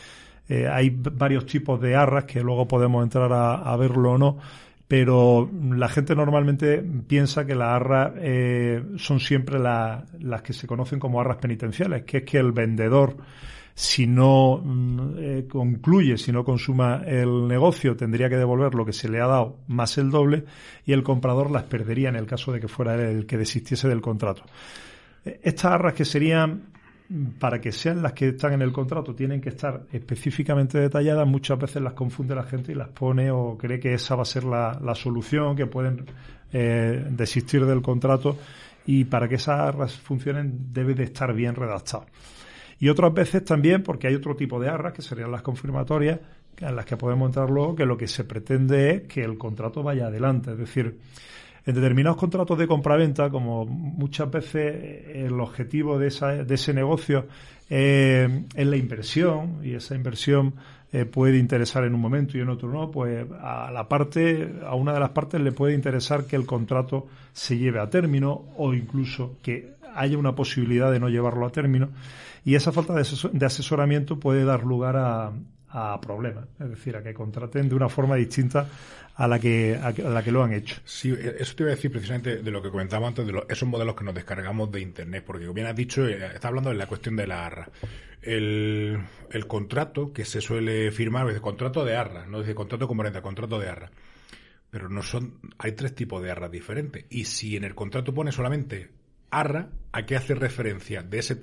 hay 0.68 0.90
varios 0.90 1.46
tipos 1.46 1.80
de 1.80 1.94
arras 1.94 2.24
que 2.24 2.40
luego 2.40 2.66
podemos 2.66 3.04
entrar 3.04 3.32
a 3.32 3.76
verlo 3.76 4.12
o 4.12 4.18
no 4.18 4.38
pero 4.92 5.50
la 5.70 5.88
gente 5.88 6.14
normalmente 6.14 6.84
piensa 7.08 7.46
que 7.46 7.54
las 7.54 7.68
arras 7.68 8.12
eh, 8.18 8.84
son 8.96 9.20
siempre 9.20 9.58
las 9.58 10.42
que 10.42 10.52
se 10.52 10.66
conocen 10.66 10.98
como 11.00 11.18
arras 11.18 11.38
penitenciales, 11.38 12.02
que 12.02 12.18
es 12.18 12.24
que 12.24 12.36
el 12.36 12.52
vendedor, 12.52 13.16
si 13.74 14.06
no 14.06 14.58
mm, 14.62 15.14
eh, 15.18 15.46
concluye, 15.48 16.18
si 16.18 16.32
no 16.32 16.44
consuma 16.44 17.02
el 17.06 17.48
negocio, 17.48 17.96
tendría 17.96 18.28
que 18.28 18.36
devolver 18.36 18.74
lo 18.74 18.84
que 18.84 18.92
se 18.92 19.08
le 19.08 19.20
ha 19.20 19.26
dado 19.26 19.58
más 19.68 19.98
el 19.98 20.10
doble 20.10 20.44
y 20.84 20.92
el 20.92 21.02
comprador 21.02 21.50
las 21.50 21.64
perdería 21.64 22.08
en 22.08 22.16
el 22.16 22.26
caso 22.26 22.52
de 22.52 22.60
que 22.60 22.68
fuera 22.68 22.94
el 22.94 23.26
que 23.26 23.38
desistiese 23.38 23.88
del 23.88 24.00
contrato. 24.00 24.42
Estas 25.24 25.72
arras 25.72 25.94
que 25.94 26.04
serían 26.04 26.72
para 27.38 27.60
que 27.60 27.72
sean 27.72 28.02
las 28.02 28.12
que 28.12 28.28
están 28.28 28.54
en 28.54 28.62
el 28.62 28.72
contrato, 28.72 29.14
tienen 29.14 29.40
que 29.40 29.50
estar 29.50 29.82
específicamente 29.92 30.78
detalladas. 30.78 31.26
Muchas 31.26 31.58
veces 31.58 31.82
las 31.82 31.92
confunde 31.92 32.34
la 32.34 32.44
gente 32.44 32.72
y 32.72 32.74
las 32.74 32.88
pone 32.88 33.30
o 33.30 33.56
cree 33.58 33.78
que 33.78 33.94
esa 33.94 34.14
va 34.14 34.22
a 34.22 34.26
ser 34.26 34.44
la, 34.44 34.94
solución, 34.94 35.54
que 35.54 35.66
pueden 35.66 36.06
eh, 36.52 37.04
desistir 37.10 37.66
del 37.66 37.82
contrato 37.82 38.38
y 38.86 39.04
para 39.04 39.28
que 39.28 39.34
esas 39.36 39.60
arras 39.60 39.94
funcionen 39.94 40.72
debe 40.72 40.94
de 40.94 41.04
estar 41.04 41.32
bien 41.34 41.54
redactado. 41.54 42.06
Y 42.82 42.88
otras 42.88 43.14
veces 43.14 43.44
también 43.44 43.84
porque 43.84 44.08
hay 44.08 44.16
otro 44.16 44.34
tipo 44.34 44.58
de 44.58 44.68
arras, 44.68 44.92
que 44.92 45.02
serían 45.02 45.30
las 45.30 45.42
confirmatorias, 45.42 46.18
en 46.58 46.74
las 46.74 46.84
que 46.84 46.96
podemos 46.96 47.28
entrar 47.28 47.48
luego, 47.48 47.76
que 47.76 47.86
lo 47.86 47.96
que 47.96 48.08
se 48.08 48.24
pretende 48.24 48.90
es 48.90 49.02
que 49.02 49.22
el 49.22 49.38
contrato 49.38 49.84
vaya 49.84 50.08
adelante. 50.08 50.50
Es 50.50 50.58
decir, 50.58 50.98
en 51.64 51.74
determinados 51.76 52.18
contratos 52.18 52.58
de 52.58 52.66
compraventa, 52.66 53.30
como 53.30 53.66
muchas 53.66 54.28
veces 54.32 55.14
el 55.14 55.38
objetivo 55.38 55.96
de, 55.96 56.08
ese 56.08 56.74
negocio 56.74 57.28
eh, 57.70 58.46
es 58.52 58.66
la 58.66 58.76
inversión 58.76 59.60
y 59.62 59.74
esa 59.74 59.94
inversión 59.94 60.54
eh, 60.92 61.04
puede 61.04 61.38
interesar 61.38 61.84
en 61.84 61.94
un 61.94 62.00
momento 62.00 62.36
y 62.36 62.40
en 62.40 62.48
otro 62.48 62.68
no, 62.68 62.90
pues 62.90 63.24
a 63.40 63.70
la 63.70 63.86
parte, 63.86 64.54
a 64.66 64.74
una 64.74 64.92
de 64.92 64.98
las 64.98 65.10
partes 65.10 65.40
le 65.40 65.52
puede 65.52 65.74
interesar 65.74 66.24
que 66.26 66.34
el 66.34 66.46
contrato 66.46 67.06
se 67.32 67.56
lleve 67.56 67.78
a 67.78 67.88
término 67.88 68.42
o 68.56 68.74
incluso 68.74 69.36
que 69.40 69.80
haya 69.94 70.18
una 70.18 70.34
posibilidad 70.34 70.90
de 70.90 71.00
no 71.00 71.08
llevarlo 71.08 71.46
a 71.46 71.50
término 71.50 71.90
y 72.44 72.54
esa 72.54 72.72
falta 72.72 72.94
de 72.94 73.46
asesoramiento 73.46 74.18
puede 74.18 74.44
dar 74.44 74.64
lugar 74.64 74.96
a, 74.96 75.32
problemas, 76.02 76.48
es 76.60 76.68
decir, 76.68 76.96
a 76.96 77.02
que 77.02 77.14
contraten 77.14 77.66
de 77.66 77.74
una 77.74 77.88
forma 77.88 78.16
distinta 78.16 78.68
a 79.14 79.26
la 79.26 79.38
que 79.38 79.74
a 79.74 79.92
la 79.92 80.22
que 80.22 80.30
lo 80.30 80.42
han 80.42 80.52
hecho. 80.52 80.76
Sí, 80.84 81.14
eso 81.38 81.54
te 81.54 81.62
iba 81.62 81.72
a 81.72 81.74
decir 81.74 81.90
precisamente 81.90 82.42
de 82.42 82.50
lo 82.50 82.60
que 82.60 82.70
comentaba 82.70 83.08
antes 83.08 83.26
de 83.26 83.42
esos 83.48 83.66
modelos 83.66 83.94
que 83.94 84.04
nos 84.04 84.14
descargamos 84.14 84.70
de 84.70 84.82
internet, 84.82 85.24
porque 85.26 85.44
como 85.44 85.54
bien 85.54 85.66
has 85.66 85.76
dicho, 85.76 86.06
eh, 86.06 86.34
está 86.34 86.48
hablando 86.48 86.68
de 86.68 86.76
la 86.76 86.86
cuestión 86.86 87.16
de 87.16 87.26
la 87.26 87.46
arra. 87.46 87.70
El, 88.20 89.04
contrato 89.48 90.12
que 90.12 90.26
se 90.26 90.42
suele 90.42 90.92
firmar 90.92 91.26
es 91.28 91.36
el 91.36 91.40
contrato 91.40 91.84
de 91.84 91.96
arra, 91.96 92.26
no 92.26 92.40
dice 92.40 92.54
contrato 92.54 92.86
con 92.86 93.06
el 93.06 93.22
contrato 93.22 93.58
de 93.58 93.68
arra. 93.68 93.90
Pero 94.70 94.88
no 94.88 95.02
son, 95.02 95.38
hay 95.58 95.72
tres 95.72 95.94
tipos 95.94 96.22
de 96.22 96.30
arras 96.30 96.50
diferentes. 96.50 97.04
Y 97.10 97.24
si 97.24 97.56
en 97.56 97.64
el 97.64 97.74
contrato 97.74 98.12
pone 98.12 98.30
solamente 98.30 98.90
arra, 99.32 99.68
¿a 99.90 100.06
qué 100.06 100.14
hace 100.14 100.34
referencia 100.34 101.02
de 101.02 101.18
ese 101.18 101.40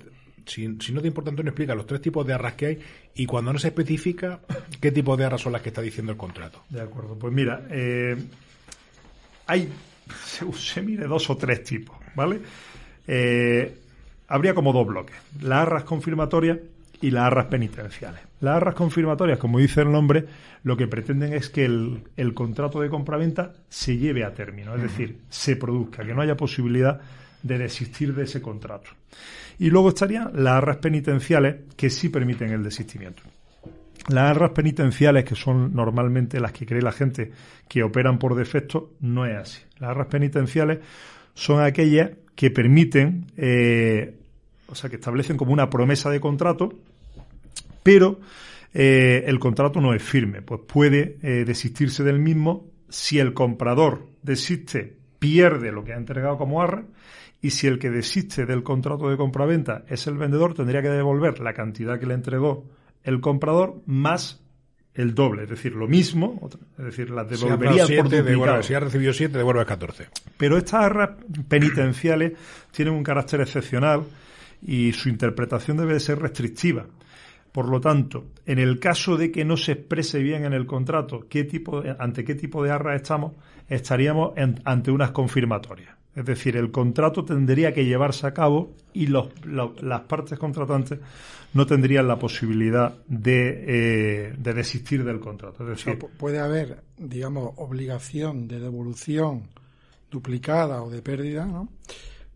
si, 0.50 0.68
no 0.68 1.02
te 1.02 1.08
importa, 1.08 1.30
Antonio, 1.30 1.52
explica 1.52 1.76
los 1.76 1.86
tres 1.86 2.02
tipos 2.02 2.26
de 2.26 2.34
arras 2.34 2.54
que 2.54 2.66
hay 2.66 2.80
y 3.16 3.26
cuando 3.26 3.54
no 3.54 3.60
se 3.60 3.68
especifica, 3.68 4.40
qué 4.82 4.92
tipo 4.92 5.16
de 5.16 5.26
arras 5.26 5.42
son 5.42 5.54
las 5.54 5.62
que 5.62 5.70
está 5.70 5.82
diciendo 5.82 6.12
el 6.12 6.18
contrato. 6.18 6.64
De 6.70 6.82
acuerdo, 6.82 7.18
pues 7.18 7.32
mira, 7.34 7.68
eh, 7.70 8.18
hay, 9.46 9.70
se, 10.26 10.82
mide 10.82 11.06
dos 11.06 11.30
o 11.30 11.38
tres 11.38 11.64
tipos, 11.64 11.98
¿vale? 12.16 12.40
Eh, 13.08 13.78
habría 14.28 14.54
como 14.54 14.74
dos 14.74 14.88
bloques, 14.88 15.16
las 15.42 15.60
arras 15.60 15.84
confirmatorias 15.84 16.58
y 17.02 17.12
las 17.12 17.26
arras 17.26 17.46
penitenciales. 17.46 18.22
Las 18.42 18.56
arras 18.56 18.76
confirmatorias, 18.76 19.38
como 19.38 19.60
dice 19.60 19.82
el 19.82 19.92
nombre, 19.92 20.26
lo 20.64 20.76
que 20.76 20.88
pretenden 20.88 21.34
es 21.34 21.50
que 21.50 21.66
el, 21.66 22.04
el 22.18 22.34
contrato 22.34 22.82
de 22.82 22.90
compraventa 22.90 23.54
se 23.70 23.98
lleve 23.98 24.24
a 24.24 24.34
término, 24.34 24.76
es 24.76 24.82
decir, 24.82 25.20
se 25.30 25.56
produzca, 25.56 26.04
que 26.04 26.14
no 26.14 26.22
haya 26.22 26.36
posibilidad 26.36 27.02
de 27.44 27.58
desistir 27.58 28.14
de 28.14 28.24
ese 28.24 28.42
contrato. 28.42 28.92
Y 29.58 29.70
luego 29.70 29.90
estarían 29.90 30.32
las 30.34 30.54
arras 30.56 30.78
penitenciales 30.78 31.56
que 31.76 31.90
sí 31.90 32.10
permiten 32.10 32.52
el 32.52 32.64
desistimiento. 32.64 33.24
Las 34.08 34.32
arras 34.32 34.52
penitenciales, 34.52 35.26
que 35.26 35.36
son 35.36 35.76
normalmente 35.76 36.40
las 36.40 36.54
que 36.54 36.66
cree 36.66 36.82
la 36.82 36.92
gente 36.92 37.32
que 37.68 37.84
operan 37.84 38.18
por 38.18 38.36
defecto, 38.36 38.94
no 39.02 39.26
es 39.26 39.38
así. 39.38 39.62
Las 39.80 39.92
arras 39.92 40.08
penitenciales 40.08 40.80
son 41.34 41.62
aquellas 41.62 42.12
que 42.36 42.52
permiten, 42.52 43.28
eh, 43.36 44.18
o 44.68 44.76
sea, 44.76 44.90
que 44.90 44.96
establecen 44.96 45.38
como 45.38 45.52
una 45.52 45.70
promesa 45.70 46.10
de 46.10 46.22
contrato, 46.22 46.74
pero 47.84 48.20
eh, 48.74 49.24
el 49.28 49.40
contrato 49.40 49.82
no 49.82 49.94
es 49.94 50.02
firme, 50.02 50.42
pues 50.42 50.62
puede 50.66 51.18
eh, 51.22 51.44
desistirse 51.46 52.04
del 52.04 52.20
mismo 52.20 52.68
si 52.88 53.20
el 53.20 53.34
comprador 53.34 54.08
desiste, 54.24 54.96
pierde 55.20 55.72
lo 55.72 55.84
que 55.84 55.94
ha 55.94 55.98
entregado 55.98 56.38
como 56.38 56.62
arra 56.62 56.86
y 57.42 57.52
si 57.52 57.68
el 57.68 57.80
que 57.80 57.90
desiste 57.90 58.46
del 58.46 58.64
contrato 58.64 59.10
de 59.10 59.18
compraventa 59.18 59.84
es 59.88 60.08
el 60.08 60.18
vendedor, 60.18 60.54
tendría 60.54 60.82
que 60.82 60.90
devolver 60.90 61.40
la 61.40 61.54
cantidad 61.54 62.00
que 62.00 62.06
le 62.06 62.14
entregó 62.14 62.66
el 63.04 63.22
comprador 63.22 63.82
más 63.86 64.42
el 64.94 65.16
doble, 65.16 65.44
es 65.44 65.50
decir, 65.50 65.74
lo 65.76 65.88
mismo, 65.88 66.50
es 66.78 66.84
decir, 66.84 67.10
las 67.10 67.30
devolvería 67.30 67.86
si 67.86 67.96
por 67.96 68.10
devuelve, 68.10 68.64
Si 68.64 68.74
ha 68.74 68.82
recibido 68.82 69.14
7, 69.14 69.38
devuelve 69.38 69.66
14. 69.66 70.08
Pero 70.36 70.58
estas 70.58 70.84
arras 70.84 71.12
penitenciales 71.48 72.34
tienen 72.72 72.96
un 72.96 73.04
carácter 73.04 73.40
excepcional 73.40 74.04
y 74.62 74.92
su 74.92 75.08
interpretación 75.08 75.78
debe 75.78 75.94
de 75.94 76.00
ser 76.02 76.20
restrictiva. 76.20 76.86
Por 77.54 77.70
lo 77.70 77.80
tanto, 77.80 78.28
en 78.46 78.60
el 78.60 78.80
caso 78.80 79.16
de 79.16 79.32
que 79.32 79.46
no 79.46 79.58
se 79.58 79.72
exprese 79.72 80.20
bien 80.20 80.44
en 80.44 80.54
el 80.54 80.66
contrato 80.66 81.28
qué 81.30 81.46
tipo 81.46 81.82
ante 81.98 82.24
qué 82.26 82.36
tipo 82.36 82.64
de 82.64 82.72
arras 82.72 83.02
estamos, 83.02 83.34
estaríamos 83.70 84.34
ante 84.66 84.92
unas 84.92 85.12
confirmatorias. 85.12 85.99
Es 86.20 86.26
decir, 86.26 86.58
el 86.58 86.70
contrato 86.70 87.24
tendría 87.24 87.74
que 87.74 87.86
llevarse 87.86 88.28
a 88.28 88.34
cabo 88.34 88.74
y 88.92 89.08
los, 89.08 89.30
las 89.46 90.02
partes 90.02 90.38
contratantes 90.38 91.00
no 91.54 91.66
tendrían 91.66 92.10
la 92.10 92.20
posibilidad 92.20 92.94
de, 93.08 94.28
eh, 94.28 94.36
de 94.38 94.54
desistir 94.54 95.06
del 95.06 95.22
contrato. 95.22 95.64
Es 95.64 95.86
decir, 95.86 95.98
puede 95.98 96.40
haber, 96.40 96.84
digamos, 96.98 97.54
obligación 97.56 98.50
de 98.50 98.60
devolución 98.60 99.44
duplicada 100.12 100.84
o 100.84 100.90
de 100.90 101.02
pérdida, 101.02 101.46
¿no? 101.46 101.70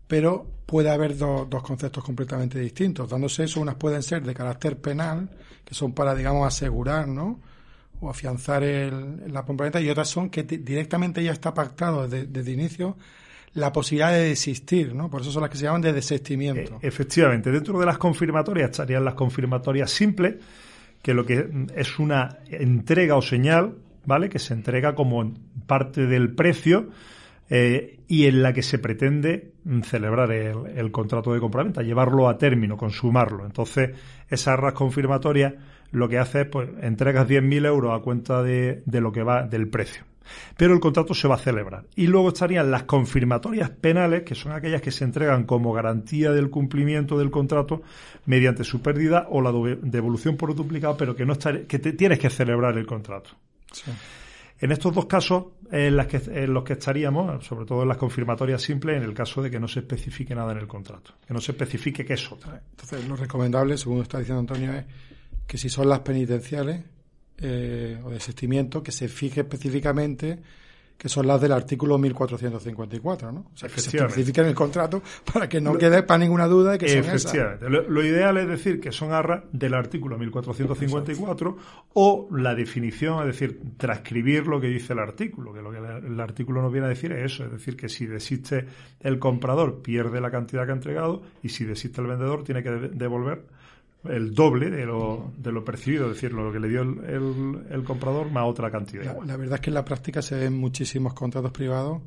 pero 0.06 0.46
puede 0.64 0.88
haber 0.88 1.14
dos 1.18 1.62
conceptos 1.62 2.02
completamente 2.02 2.58
distintos. 2.58 3.10
Dándose 3.10 3.44
eso, 3.44 3.60
unas 3.60 3.74
pueden 3.74 4.02
ser 4.02 4.22
de 4.22 4.32
carácter 4.32 4.78
penal, 4.78 5.28
que 5.62 5.74
son 5.74 5.92
para, 5.92 6.14
digamos, 6.14 6.46
asegurar, 6.46 7.06
¿no? 7.06 7.38
o 8.00 8.08
afianzar 8.08 8.62
el, 8.62 9.30
la 9.30 9.42
compraventa, 9.42 9.78
y 9.78 9.90
otras 9.90 10.08
son 10.08 10.30
que 10.30 10.42
directamente 10.44 11.22
ya 11.22 11.32
está 11.32 11.52
pactado 11.52 12.08
desde, 12.08 12.26
desde 12.26 12.50
inicio 12.50 12.96
la 13.54 13.72
posibilidad 13.72 14.10
de 14.10 14.28
desistir, 14.28 14.94
¿no? 14.94 15.08
Por 15.08 15.22
eso 15.22 15.30
son 15.30 15.42
las 15.42 15.50
que 15.50 15.56
se 15.56 15.64
llaman 15.64 15.80
de 15.80 15.92
desistimiento. 15.92 16.74
Eh, 16.74 16.78
efectivamente, 16.82 17.50
dentro 17.50 17.78
de 17.78 17.86
las 17.86 17.98
confirmatorias 17.98 18.70
estarían 18.70 19.04
las 19.04 19.14
confirmatorias 19.14 19.90
simples, 19.90 20.36
que 21.00 21.14
lo 21.14 21.24
que 21.24 21.48
es 21.74 21.98
una 21.98 22.38
entrega 22.48 23.16
o 23.16 23.22
señal, 23.22 23.76
¿vale? 24.04 24.28
Que 24.28 24.40
se 24.40 24.54
entrega 24.54 24.94
como 24.94 25.32
parte 25.66 26.06
del 26.06 26.34
precio 26.34 26.90
eh, 27.48 28.00
y 28.08 28.26
en 28.26 28.42
la 28.42 28.52
que 28.52 28.62
se 28.62 28.78
pretende 28.78 29.52
celebrar 29.84 30.32
el, 30.32 30.90
contrato 30.90 31.32
de 31.32 31.40
compraventa, 31.40 31.82
llevarlo 31.82 32.28
a 32.28 32.36
término, 32.36 32.76
consumarlo. 32.76 33.46
Entonces, 33.46 33.90
esas 34.28 34.48
arras 34.48 34.72
confirmatorias 34.72 35.54
lo 35.92 36.08
que 36.08 36.18
hace 36.18 36.42
es, 36.42 36.48
pues, 36.48 36.70
entregas 36.80 37.28
10.000 37.28 37.66
euros 37.66 37.96
a 37.96 38.02
cuenta 38.02 38.42
de, 38.42 38.82
de 38.84 39.00
lo 39.00 39.12
que 39.12 39.22
va 39.22 39.44
del 39.44 39.68
precio 39.68 40.04
pero 40.56 40.74
el 40.74 40.80
contrato 40.80 41.14
se 41.14 41.28
va 41.28 41.36
a 41.36 41.38
celebrar. 41.38 41.86
Y 41.96 42.06
luego 42.06 42.28
estarían 42.28 42.70
las 42.70 42.84
confirmatorias 42.84 43.70
penales, 43.70 44.22
que 44.22 44.34
son 44.34 44.52
aquellas 44.52 44.82
que 44.82 44.90
se 44.90 45.04
entregan 45.04 45.44
como 45.44 45.72
garantía 45.72 46.32
del 46.32 46.50
cumplimiento 46.50 47.18
del 47.18 47.30
contrato 47.30 47.82
mediante 48.26 48.64
su 48.64 48.80
pérdida 48.82 49.26
o 49.30 49.40
la 49.40 49.52
devolución 49.82 50.36
por 50.36 50.54
duplicado, 50.54 50.96
pero 50.96 51.14
que 51.14 51.26
no 51.26 51.34
que 51.38 51.78
tienes 51.78 52.18
que 52.18 52.30
celebrar 52.30 52.76
el 52.78 52.86
contrato. 52.86 53.30
En 54.60 54.70
estos 54.70 54.94
dos 54.94 55.06
casos, 55.06 55.46
en, 55.70 55.96
las 55.96 56.06
que, 56.06 56.16
en 56.16 56.54
los 56.54 56.62
que 56.62 56.74
estaríamos, 56.74 57.44
sobre 57.44 57.66
todo 57.66 57.82
en 57.82 57.88
las 57.88 57.96
confirmatorias 57.96 58.62
simples, 58.62 58.96
en 58.96 59.02
el 59.02 59.12
caso 59.12 59.42
de 59.42 59.50
que 59.50 59.58
no 59.58 59.66
se 59.66 59.80
especifique 59.80 60.34
nada 60.34 60.52
en 60.52 60.58
el 60.58 60.66
contrato, 60.66 61.12
que 61.26 61.34
no 61.34 61.40
se 61.40 61.52
especifique 61.52 62.04
qué 62.04 62.14
es 62.14 62.30
otra. 62.30 62.62
Entonces, 62.70 63.06
lo 63.06 63.16
recomendable, 63.16 63.76
según 63.76 64.00
está 64.00 64.18
diciendo 64.18 64.40
Antonio, 64.40 64.72
es 64.72 64.84
que 65.46 65.58
si 65.58 65.68
son 65.68 65.88
las 65.88 66.00
penitenciales 66.00 66.82
eh, 67.38 68.00
o 68.04 68.10
desistimiento, 68.10 68.82
que 68.82 68.92
se 68.92 69.08
fije 69.08 69.40
específicamente 69.40 70.38
que 70.96 71.08
son 71.08 71.26
las 71.26 71.40
del 71.40 71.52
artículo 71.52 71.98
1454, 71.98 73.32
¿no? 73.32 73.40
O 73.52 73.56
sea, 73.56 73.68
que 73.68 73.80
se 73.80 73.96
especifiquen 73.96 74.44
en 74.44 74.50
el 74.50 74.54
contrato 74.54 75.02
para 75.32 75.48
que 75.48 75.60
no 75.60 75.76
quede 75.76 76.02
para 76.02 76.18
ninguna 76.18 76.46
duda 76.46 76.72
de 76.72 76.78
que 76.78 76.88
son 76.88 76.98
Efectivamente. 76.98 77.68
Lo, 77.68 78.04
ideal 78.04 78.36
es 78.38 78.48
decir 78.48 78.80
que 78.80 78.92
son 78.92 79.12
arras 79.12 79.44
del 79.52 79.74
artículo 79.74 80.16
1454 80.16 81.56
o 81.94 82.28
la 82.30 82.54
definición, 82.54 83.20
es 83.20 83.38
decir, 83.38 83.60
transcribir 83.76 84.46
lo 84.46 84.60
que 84.60 84.68
dice 84.68 84.92
el 84.92 85.00
artículo, 85.00 85.52
que 85.52 85.62
lo 85.62 85.70
que 85.72 85.78
el 85.78 86.20
artículo 86.20 86.62
nos 86.62 86.72
viene 86.72 86.86
a 86.86 86.90
decir 86.90 87.12
es 87.12 87.32
eso, 87.32 87.44
es 87.44 87.52
decir, 87.52 87.76
que 87.76 87.88
si 87.88 88.06
desiste 88.06 88.66
el 89.00 89.18
comprador 89.18 89.82
pierde 89.82 90.20
la 90.20 90.30
cantidad 90.30 90.64
que 90.64 90.70
ha 90.70 90.74
entregado 90.74 91.22
y 91.42 91.48
si 91.50 91.64
desiste 91.64 92.00
el 92.00 92.06
vendedor 92.06 92.44
tiene 92.44 92.62
que 92.62 92.70
devolver 92.70 93.42
el 94.08 94.34
doble 94.34 94.70
de 94.70 94.84
lo, 94.84 95.32
de 95.36 95.52
lo 95.52 95.64
percibido, 95.64 96.06
es 96.06 96.14
decir, 96.14 96.32
lo 96.32 96.52
que 96.52 96.60
le 96.60 96.68
dio 96.68 96.82
el, 96.82 97.66
el, 97.70 97.84
comprador 97.84 98.30
más 98.30 98.44
otra 98.46 98.70
cantidad. 98.70 99.16
La, 99.24 99.36
verdad 99.36 99.56
es 99.56 99.60
que 99.60 99.70
en 99.70 99.74
la 99.74 99.84
práctica 99.84 100.22
se 100.22 100.36
ven 100.36 100.54
muchísimos 100.54 101.14
contratos 101.14 101.52
privados 101.52 102.02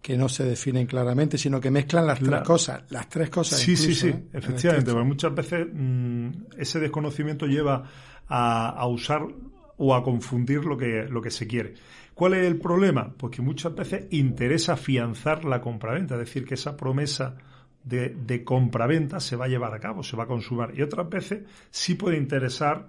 que 0.00 0.16
no 0.16 0.28
se 0.28 0.44
definen 0.44 0.86
claramente, 0.86 1.36
sino 1.36 1.60
que 1.60 1.70
mezclan 1.70 2.06
las 2.06 2.18
tres 2.18 2.42
cosas, 2.42 2.82
las 2.90 3.08
tres 3.08 3.30
cosas. 3.30 3.58
Sí, 3.58 3.76
sí, 3.76 3.94
sí, 3.94 4.08
¿eh? 4.08 4.24
efectivamente, 4.32 4.92
porque 4.92 5.06
muchas 5.06 5.34
veces 5.34 5.66
mm, 5.72 6.28
ese 6.56 6.80
desconocimiento 6.80 7.46
lleva 7.46 7.84
a, 8.26 8.68
a, 8.70 8.86
usar 8.86 9.22
o 9.76 9.94
a 9.94 10.02
confundir 10.02 10.64
lo 10.64 10.76
que, 10.76 11.04
lo 11.08 11.20
que 11.20 11.30
se 11.30 11.46
quiere. 11.46 11.74
¿Cuál 12.14 12.34
es 12.34 12.46
el 12.46 12.58
problema? 12.58 13.12
Pues 13.16 13.36
que 13.36 13.42
muchas 13.42 13.74
veces 13.74 14.06
interesa 14.10 14.72
afianzar 14.72 15.44
la 15.44 15.60
compraventa, 15.60 16.14
es 16.14 16.20
decir, 16.20 16.44
que 16.44 16.54
esa 16.54 16.76
promesa 16.76 17.36
de, 17.88 18.10
de 18.10 18.44
compra-venta 18.44 19.20
se 19.20 19.36
va 19.36 19.46
a 19.46 19.48
llevar 19.48 19.74
a 19.74 19.80
cabo, 19.80 20.02
se 20.02 20.16
va 20.16 20.24
a 20.24 20.26
consumar. 20.26 20.72
Y 20.76 20.82
otras 20.82 21.08
veces 21.08 21.42
sí 21.70 21.94
puede 21.94 22.16
interesar 22.16 22.88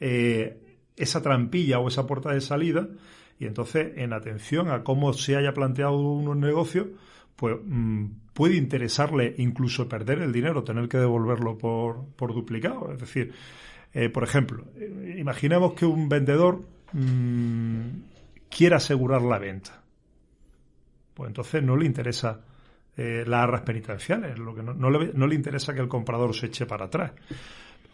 eh, 0.00 0.56
esa 0.96 1.22
trampilla 1.22 1.78
o 1.78 1.88
esa 1.88 2.06
puerta 2.06 2.32
de 2.32 2.40
salida. 2.40 2.88
Y 3.38 3.46
entonces, 3.46 3.92
en 3.96 4.12
atención 4.12 4.70
a 4.70 4.82
cómo 4.82 5.12
se 5.12 5.36
haya 5.36 5.52
planteado 5.52 5.96
un 5.98 6.40
negocio, 6.40 6.88
pues 7.36 7.56
mm, 7.64 8.06
puede 8.32 8.56
interesarle 8.56 9.34
incluso 9.38 9.88
perder 9.88 10.20
el 10.20 10.32
dinero, 10.32 10.64
tener 10.64 10.88
que 10.88 10.98
devolverlo 10.98 11.56
por, 11.56 12.04
por 12.16 12.34
duplicado. 12.34 12.92
Es 12.92 12.98
decir, 12.98 13.32
eh, 13.94 14.08
por 14.08 14.24
ejemplo, 14.24 14.64
eh, 14.76 15.16
imaginemos 15.18 15.74
que 15.74 15.86
un 15.86 16.08
vendedor 16.08 16.62
mm, 16.92 17.88
quiera 18.48 18.78
asegurar 18.78 19.22
la 19.22 19.38
venta. 19.38 19.82
Pues 21.14 21.28
entonces 21.28 21.62
no 21.62 21.76
le 21.76 21.86
interesa 21.86 22.40
eh, 22.98 23.24
las 23.24 23.44
arras 23.44 23.62
penitenciales, 23.62 24.38
lo 24.38 24.54
que 24.54 24.62
no, 24.62 24.90
le, 24.90 25.12
no 25.14 25.26
le 25.28 25.34
interesa 25.36 25.72
que 25.72 25.80
el 25.80 25.86
comprador 25.88 26.34
se 26.34 26.46
eche 26.46 26.66
para 26.66 26.86
atrás. 26.86 27.12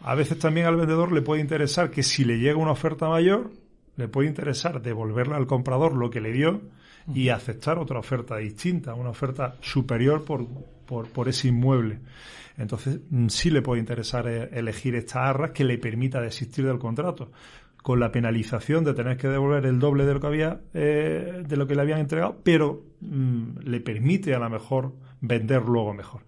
A 0.01 0.15
veces 0.15 0.39
también 0.39 0.65
al 0.65 0.75
vendedor 0.75 1.11
le 1.11 1.21
puede 1.21 1.41
interesar 1.41 1.91
que 1.91 2.01
si 2.01 2.25
le 2.25 2.39
llega 2.39 2.57
una 2.57 2.71
oferta 2.71 3.07
mayor, 3.07 3.51
le 3.97 4.07
puede 4.07 4.27
interesar 4.27 4.81
devolverle 4.81 5.35
al 5.35 5.45
comprador 5.45 5.93
lo 5.93 6.09
que 6.09 6.21
le 6.21 6.31
dio 6.31 6.61
y 7.13 7.29
aceptar 7.29 7.77
otra 7.77 7.99
oferta 7.99 8.37
distinta, 8.37 8.95
una 8.95 9.11
oferta 9.11 9.55
superior 9.61 10.25
por, 10.25 10.47
por, 10.87 11.07
por 11.07 11.29
ese 11.29 11.49
inmueble. 11.49 11.99
Entonces, 12.57 12.99
mm, 13.09 13.27
sí 13.27 13.51
le 13.51 13.61
puede 13.61 13.81
interesar 13.81 14.27
eh, 14.27 14.49
elegir 14.53 14.95
esta 14.95 15.29
arras 15.29 15.51
que 15.51 15.63
le 15.63 15.77
permita 15.77 16.19
desistir 16.19 16.65
del 16.65 16.79
contrato 16.79 17.31
con 17.85 17.99
la 17.99 18.11
penalización 18.11 18.83
de 18.83 18.95
tener 18.95 19.15
que 19.15 19.27
devolver 19.27 19.63
el 19.67 19.77
doble 19.77 20.05
de 20.05 20.15
lo 20.15 20.19
que 20.19 20.25
había 20.25 20.59
eh, 20.73 21.43
de 21.47 21.55
lo 21.55 21.67
que 21.67 21.75
le 21.75 21.83
habían 21.83 21.99
entregado, 21.99 22.41
pero 22.43 22.83
mm, 23.01 23.59
le 23.59 23.79
permite 23.79 24.33
a 24.33 24.39
lo 24.39 24.49
mejor 24.49 24.93
vender 25.21 25.61
luego 25.61 25.93
mejor. 25.93 26.23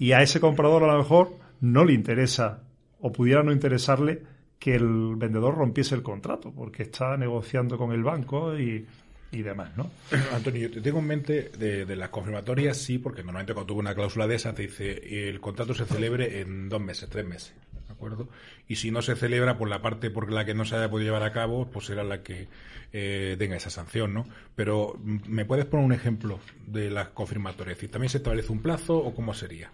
Y 0.00 0.10
a 0.10 0.22
ese 0.22 0.40
comprador 0.40 0.82
a 0.82 0.88
lo 0.88 0.98
mejor 0.98 1.36
no 1.60 1.84
le 1.84 1.92
interesa 1.92 2.64
o 2.98 3.12
pudiera 3.12 3.44
no 3.44 3.52
interesarle 3.52 4.20
que 4.58 4.74
el 4.74 5.14
vendedor 5.14 5.54
rompiese 5.54 5.94
el 5.94 6.02
contrato, 6.02 6.52
porque 6.52 6.82
está 6.82 7.16
negociando 7.16 7.78
con 7.78 7.92
el 7.92 8.02
banco 8.02 8.58
y, 8.58 8.84
y 9.30 9.42
demás, 9.42 9.76
¿no? 9.76 9.88
Antonio, 10.34 10.68
yo 10.70 10.82
tengo 10.82 10.98
en 10.98 11.06
mente 11.06 11.52
de, 11.56 11.86
de, 11.86 11.94
las 11.94 12.08
confirmatorias, 12.08 12.78
sí, 12.78 12.98
porque 12.98 13.22
normalmente 13.22 13.54
cuando 13.54 13.68
tuvo 13.68 13.78
una 13.78 13.94
cláusula 13.94 14.26
de 14.26 14.34
esa 14.34 14.52
te 14.52 14.62
dice 14.62 15.28
el 15.28 15.38
contrato 15.38 15.72
se 15.72 15.84
celebre 15.84 16.40
en 16.40 16.68
dos 16.68 16.80
meses, 16.80 17.08
tres 17.08 17.24
meses 17.24 17.54
acuerdo? 17.96 18.28
Y 18.68 18.76
si 18.76 18.90
no 18.90 19.02
se 19.02 19.16
celebra, 19.16 19.58
por 19.58 19.68
la 19.68 19.82
parte 19.82 20.10
por 20.10 20.30
la 20.30 20.44
que 20.44 20.54
no 20.54 20.64
se 20.64 20.76
haya 20.76 20.90
podido 20.90 21.12
llevar 21.12 21.28
a 21.28 21.32
cabo, 21.32 21.68
pues 21.70 21.86
será 21.86 22.04
la 22.04 22.22
que 22.22 22.48
eh, 22.92 23.36
tenga 23.38 23.56
esa 23.56 23.70
sanción, 23.70 24.14
¿no? 24.14 24.26
Pero, 24.54 24.98
mm, 25.02 25.18
¿me 25.26 25.44
puedes 25.44 25.66
poner 25.66 25.84
un 25.84 25.92
ejemplo 25.92 26.38
de 26.66 26.90
las 26.90 27.08
confirmatorias? 27.08 27.78
¿También 27.90 28.10
se 28.10 28.18
establece 28.18 28.52
un 28.52 28.60
plazo 28.60 28.96
o 28.96 29.14
cómo 29.14 29.34
sería? 29.34 29.70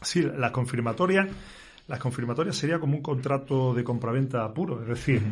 Sí, 0.00 0.22
las 0.22 0.50
confirmatorias, 0.50 1.28
las 1.88 1.98
confirmatorias 1.98 2.56
sería 2.56 2.78
como 2.78 2.96
un 2.96 3.02
contrato 3.02 3.74
de 3.74 3.84
compraventa 3.84 4.52
puro, 4.52 4.82
es 4.82 4.88
decir, 4.88 5.22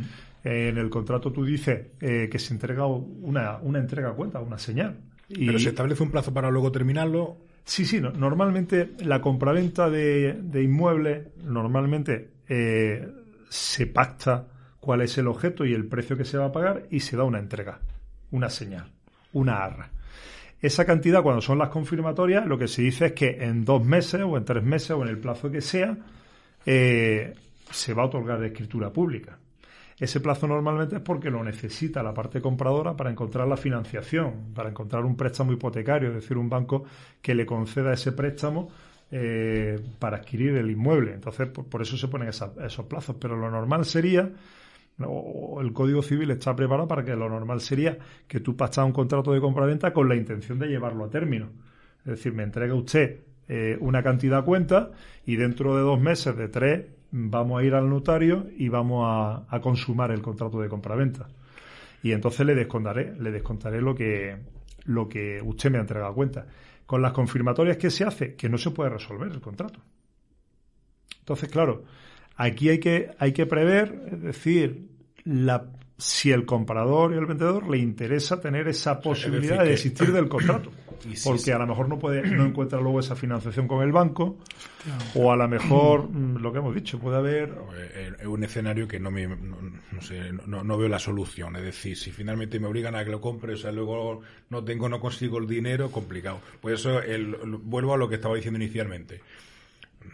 en 0.44 0.78
el 0.78 0.90
contrato 0.90 1.32
tú 1.32 1.44
dices 1.44 1.86
eh, 2.00 2.28
que 2.30 2.38
se 2.38 2.54
entrega 2.54 2.86
una, 2.86 3.58
una 3.58 3.78
entrega 3.78 4.10
a 4.10 4.14
cuenta, 4.14 4.40
una 4.40 4.58
señal. 4.58 4.98
¿Pero 5.28 5.58
se 5.58 5.68
establece 5.68 6.02
un 6.02 6.10
plazo 6.10 6.34
para 6.34 6.50
luego 6.50 6.72
terminarlo 6.72 7.36
Sí, 7.64 7.84
sí, 7.84 8.00
normalmente 8.00 8.92
la 9.00 9.20
compraventa 9.20 9.88
de, 9.88 10.34
de 10.34 10.62
inmuebles, 10.62 11.28
normalmente 11.44 12.30
eh, 12.48 13.08
se 13.48 13.86
pacta 13.86 14.46
cuál 14.80 15.02
es 15.02 15.16
el 15.18 15.28
objeto 15.28 15.64
y 15.64 15.72
el 15.72 15.86
precio 15.86 16.16
que 16.16 16.24
se 16.24 16.38
va 16.38 16.46
a 16.46 16.52
pagar 16.52 16.86
y 16.90 17.00
se 17.00 17.16
da 17.16 17.24
una 17.24 17.38
entrega, 17.38 17.80
una 18.30 18.50
señal, 18.50 18.90
una 19.32 19.62
arra. 19.62 19.90
Esa 20.60 20.84
cantidad, 20.84 21.22
cuando 21.22 21.40
son 21.40 21.58
las 21.58 21.68
confirmatorias, 21.68 22.46
lo 22.46 22.58
que 22.58 22.68
se 22.68 22.82
dice 22.82 23.06
es 23.06 23.12
que 23.12 23.44
en 23.44 23.64
dos 23.64 23.84
meses 23.84 24.20
o 24.22 24.36
en 24.36 24.44
tres 24.44 24.62
meses 24.62 24.90
o 24.90 25.02
en 25.02 25.08
el 25.08 25.18
plazo 25.18 25.50
que 25.50 25.60
sea, 25.60 25.96
eh, 26.66 27.34
se 27.70 27.94
va 27.94 28.02
a 28.02 28.06
otorgar 28.06 28.40
de 28.40 28.48
escritura 28.48 28.90
pública. 28.92 29.38
Ese 30.00 30.20
plazo 30.20 30.48
normalmente 30.48 30.96
es 30.96 31.02
porque 31.02 31.30
lo 31.30 31.44
necesita 31.44 32.02
la 32.02 32.14
parte 32.14 32.40
compradora 32.40 32.96
para 32.96 33.10
encontrar 33.10 33.46
la 33.46 33.58
financiación, 33.58 34.54
para 34.54 34.70
encontrar 34.70 35.04
un 35.04 35.14
préstamo 35.14 35.52
hipotecario, 35.52 36.08
es 36.08 36.14
decir, 36.14 36.38
un 36.38 36.48
banco 36.48 36.84
que 37.20 37.34
le 37.34 37.44
conceda 37.44 37.92
ese 37.92 38.12
préstamo 38.12 38.70
eh, 39.10 39.78
para 39.98 40.16
adquirir 40.16 40.56
el 40.56 40.70
inmueble. 40.70 41.12
Entonces, 41.12 41.48
por, 41.48 41.82
eso 41.82 41.98
se 41.98 42.08
ponen 42.08 42.28
esos 42.28 42.86
plazos. 42.86 43.16
Pero 43.20 43.36
lo 43.36 43.50
normal 43.50 43.84
sería, 43.84 44.26
o 45.04 45.60
el 45.60 45.70
Código 45.74 46.00
Civil 46.00 46.30
está 46.30 46.56
preparado 46.56 46.88
para 46.88 47.04
que 47.04 47.14
lo 47.14 47.28
normal 47.28 47.60
sería 47.60 47.98
que 48.26 48.40
tú 48.40 48.56
pasas 48.56 48.86
un 48.86 48.92
contrato 48.92 49.32
de 49.32 49.40
compraventa 49.40 49.92
con 49.92 50.08
la 50.08 50.16
intención 50.16 50.58
de 50.58 50.68
llevarlo 50.68 51.04
a 51.04 51.10
término. 51.10 51.50
Es 51.98 52.12
decir, 52.12 52.32
me 52.32 52.42
entrega 52.42 52.74
usted 52.74 53.20
eh, 53.48 53.76
una 53.80 54.02
cantidad 54.02 54.38
a 54.38 54.44
cuenta 54.46 54.92
y 55.26 55.36
dentro 55.36 55.76
de 55.76 55.82
dos 55.82 56.00
meses, 56.00 56.34
de 56.36 56.48
tres, 56.48 56.86
vamos 57.12 57.60
a 57.60 57.64
ir 57.64 57.74
al 57.74 57.88
notario 57.88 58.46
y 58.56 58.68
vamos 58.68 59.04
a, 59.06 59.60
consumar 59.60 60.10
el 60.10 60.22
contrato 60.22 60.60
de 60.60 60.68
compraventa. 60.68 61.28
Y 62.02 62.12
entonces 62.12 62.46
le 62.46 62.54
descontaré, 62.54 63.14
le 63.18 63.30
descontaré 63.30 63.80
lo 63.80 63.94
que, 63.94 64.36
lo 64.84 65.08
que 65.08 65.40
usted 65.42 65.70
me 65.70 65.78
ha 65.78 65.82
entregado 65.82 66.14
cuenta. 66.14 66.46
Con 66.86 67.02
las 67.02 67.12
confirmatorias 67.12 67.76
que 67.76 67.90
se 67.90 68.04
hace, 68.04 68.34
que 68.34 68.48
no 68.48 68.58
se 68.58 68.70
puede 68.70 68.90
resolver 68.90 69.30
el 69.30 69.40
contrato. 69.40 69.80
Entonces, 71.20 71.48
claro, 71.48 71.84
aquí 72.36 72.68
hay 72.68 72.80
que, 72.80 73.10
hay 73.18 73.32
que 73.32 73.46
prever, 73.46 74.08
es 74.12 74.22
decir, 74.22 74.88
la, 75.24 75.70
si 76.00 76.32
el 76.32 76.44
comprador 76.44 77.12
y 77.12 77.18
el 77.18 77.26
vendedor 77.26 77.68
le 77.68 77.78
interesa 77.78 78.40
tener 78.40 78.66
esa 78.68 79.00
posibilidad 79.00 79.62
de 79.62 79.70
desistir 79.70 80.12
del 80.12 80.28
contrato. 80.28 80.70
porque 81.24 81.52
a 81.52 81.58
lo 81.58 81.66
mejor 81.66 81.88
no 81.88 81.98
puede 81.98 82.22
no 82.22 82.44
encuentra 82.44 82.80
luego 82.80 83.00
esa 83.00 83.16
financiación 83.16 83.66
con 83.66 83.82
el 83.82 83.92
banco 83.92 84.36
o 85.14 85.32
a 85.32 85.36
lo 85.36 85.48
mejor 85.48 86.08
mm, 86.10 86.36
lo 86.36 86.52
que 86.52 86.58
hemos 86.58 86.74
dicho 86.74 86.98
puede 86.98 87.16
haber 87.16 87.54
es 88.20 88.26
un 88.26 88.44
escenario 88.44 88.86
que 88.86 89.00
no 89.00 89.10
me 89.10 89.26
no, 89.26 90.00
sé 90.00 90.32
no, 90.46 90.78
veo 90.78 90.88
la 90.88 90.98
solución. 90.98 91.56
Es 91.56 91.62
decir 91.62 91.96
si 91.96 92.10
finalmente 92.10 92.58
me 92.60 92.66
obligan 92.66 92.94
a 92.96 93.04
que 93.04 93.10
lo 93.10 93.20
compre 93.20 93.54
o 93.54 93.56
sea 93.56 93.72
luego 93.72 94.20
no 94.50 94.64
tengo 94.64 94.88
no 94.88 95.00
consigo 95.00 95.38
el 95.38 95.46
dinero 95.46 95.90
complicado. 95.90 96.40
Por 96.60 96.72
eso 96.72 97.00
el, 97.00 97.34
vuelvo 97.62 97.94
a 97.94 97.96
lo 97.96 98.08
que 98.08 98.16
estaba 98.16 98.34
diciendo 98.34 98.58
inicialmente 98.58 99.20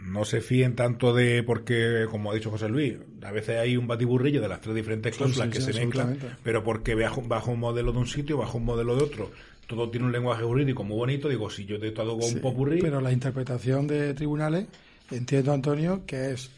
no 0.01 0.25
se 0.25 0.41
fíen 0.41 0.75
tanto 0.75 1.13
de 1.13 1.43
porque, 1.43 2.05
como 2.09 2.31
ha 2.31 2.35
dicho 2.35 2.49
José 2.49 2.69
Luis, 2.69 2.95
a 3.23 3.31
veces 3.31 3.57
hay 3.57 3.77
un 3.77 3.87
batiburrillo 3.87 4.41
de 4.41 4.47
las 4.47 4.61
tres 4.61 4.75
diferentes 4.75 5.15
cláusulas 5.15 5.49
que 5.49 5.61
se 5.61 5.73
mezclan, 5.73 6.17
pero 6.43 6.63
porque 6.63 6.95
bajo, 6.95 7.21
bajo 7.21 7.51
un 7.51 7.59
modelo 7.59 7.91
de 7.91 7.99
un 7.99 8.07
sitio, 8.07 8.37
bajo 8.37 8.57
un 8.57 8.65
modelo 8.65 8.95
de 8.95 9.03
otro, 9.03 9.31
todo 9.67 9.89
tiene 9.89 10.05
un 10.05 10.11
lenguaje 10.11 10.43
jurídico 10.43 10.83
muy 10.83 10.97
bonito, 10.97 11.27
digo, 11.27 11.49
si 11.49 11.65
yo 11.65 11.79
te 11.79 11.91
todo 11.91 12.17
con 12.17 12.29
un 12.29 12.39
popurrí... 12.39 12.81
Pero 12.81 13.01
la 13.01 13.11
interpretación 13.11 13.87
de 13.87 14.13
tribunales, 14.13 14.67
entiendo, 15.11 15.53
Antonio, 15.53 16.03
que 16.05 16.31
es 16.31 16.49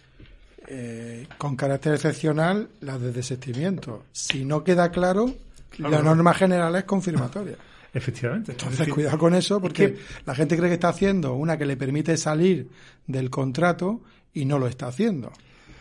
eh, 0.67 1.27
con 1.37 1.55
carácter 1.55 1.95
excepcional 1.95 2.69
la 2.81 2.99
de 2.99 3.11
desistimiento. 3.11 4.05
Si 4.11 4.45
no 4.45 4.63
queda 4.63 4.91
claro, 4.91 5.33
la 5.79 6.01
norma 6.01 6.33
general 6.33 6.75
es 6.75 6.83
confirmatoria. 6.83 7.55
Efectivamente. 7.93 8.51
Entonces, 8.51 8.87
cuidado 8.87 9.17
con 9.17 9.33
eso, 9.33 9.59
porque 9.59 9.97
la 10.25 10.35
gente 10.35 10.55
cree 10.57 10.69
que 10.69 10.75
está 10.75 10.89
haciendo 10.89 11.33
una 11.33 11.57
que 11.57 11.65
le 11.65 11.75
permite 11.77 12.17
salir 12.17 12.69
del 13.07 13.29
contrato 13.29 14.01
y 14.33 14.45
no 14.45 14.59
lo 14.59 14.67
está 14.67 14.87
haciendo. 14.87 15.31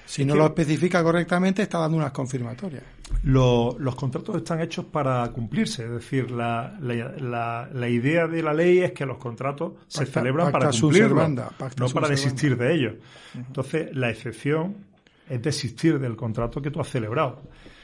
Si 0.08 0.24
no 0.24 0.34
lo 0.34 0.46
especifica 0.46 1.02
correctamente, 1.02 1.60
está 1.60 1.80
dando 1.80 1.98
unas 1.98 2.12
confirmatorias. 2.12 2.82
los 3.24 3.94
contratos 3.94 4.36
están 4.36 4.58
hechos 4.62 4.86
para 4.86 5.28
cumplirse, 5.30 5.84
es 5.84 5.90
decir, 5.90 6.30
la, 6.30 6.78
la, 6.80 7.88
idea 7.90 8.26
de 8.26 8.42
la 8.42 8.54
ley 8.54 8.78
es 8.78 8.92
que 8.92 9.04
los 9.04 9.18
contratos 9.18 9.72
se 9.86 10.06
celebran 10.06 10.50
para 10.50 10.70
cumplirlos, 10.70 11.30
no 11.76 11.88
para 11.90 12.08
desistir 12.08 12.56
de 12.56 12.74
ellos. 12.74 12.94
Entonces, 13.34 13.94
la 13.94 14.08
excepción 14.08 14.76
es 15.28 15.42
desistir 15.42 15.98
del 15.98 16.16
contrato 16.16 16.62
que 16.62 16.70
tú 16.70 16.80
has 16.80 16.88
celebrado. 16.88 17.42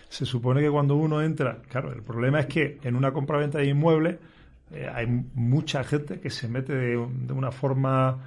Se 0.09 0.25
supone 0.25 0.61
que 0.61 0.71
cuando 0.71 0.97
uno 0.97 1.23
entra, 1.23 1.59
claro, 1.69 1.93
el 1.93 2.03
problema 2.03 2.41
es 2.41 2.47
que 2.47 2.79
en 2.83 2.97
una 2.97 3.13
compraventa 3.13 3.59
de 3.59 3.67
inmuebles 3.67 4.17
eh, 4.73 4.89
hay 4.93 5.07
mucha 5.35 5.85
gente 5.85 6.21
que 6.21 6.31
se 6.31 6.49
mete 6.49 6.75
de, 6.75 6.97
una 6.97 7.51
forma 7.51 8.19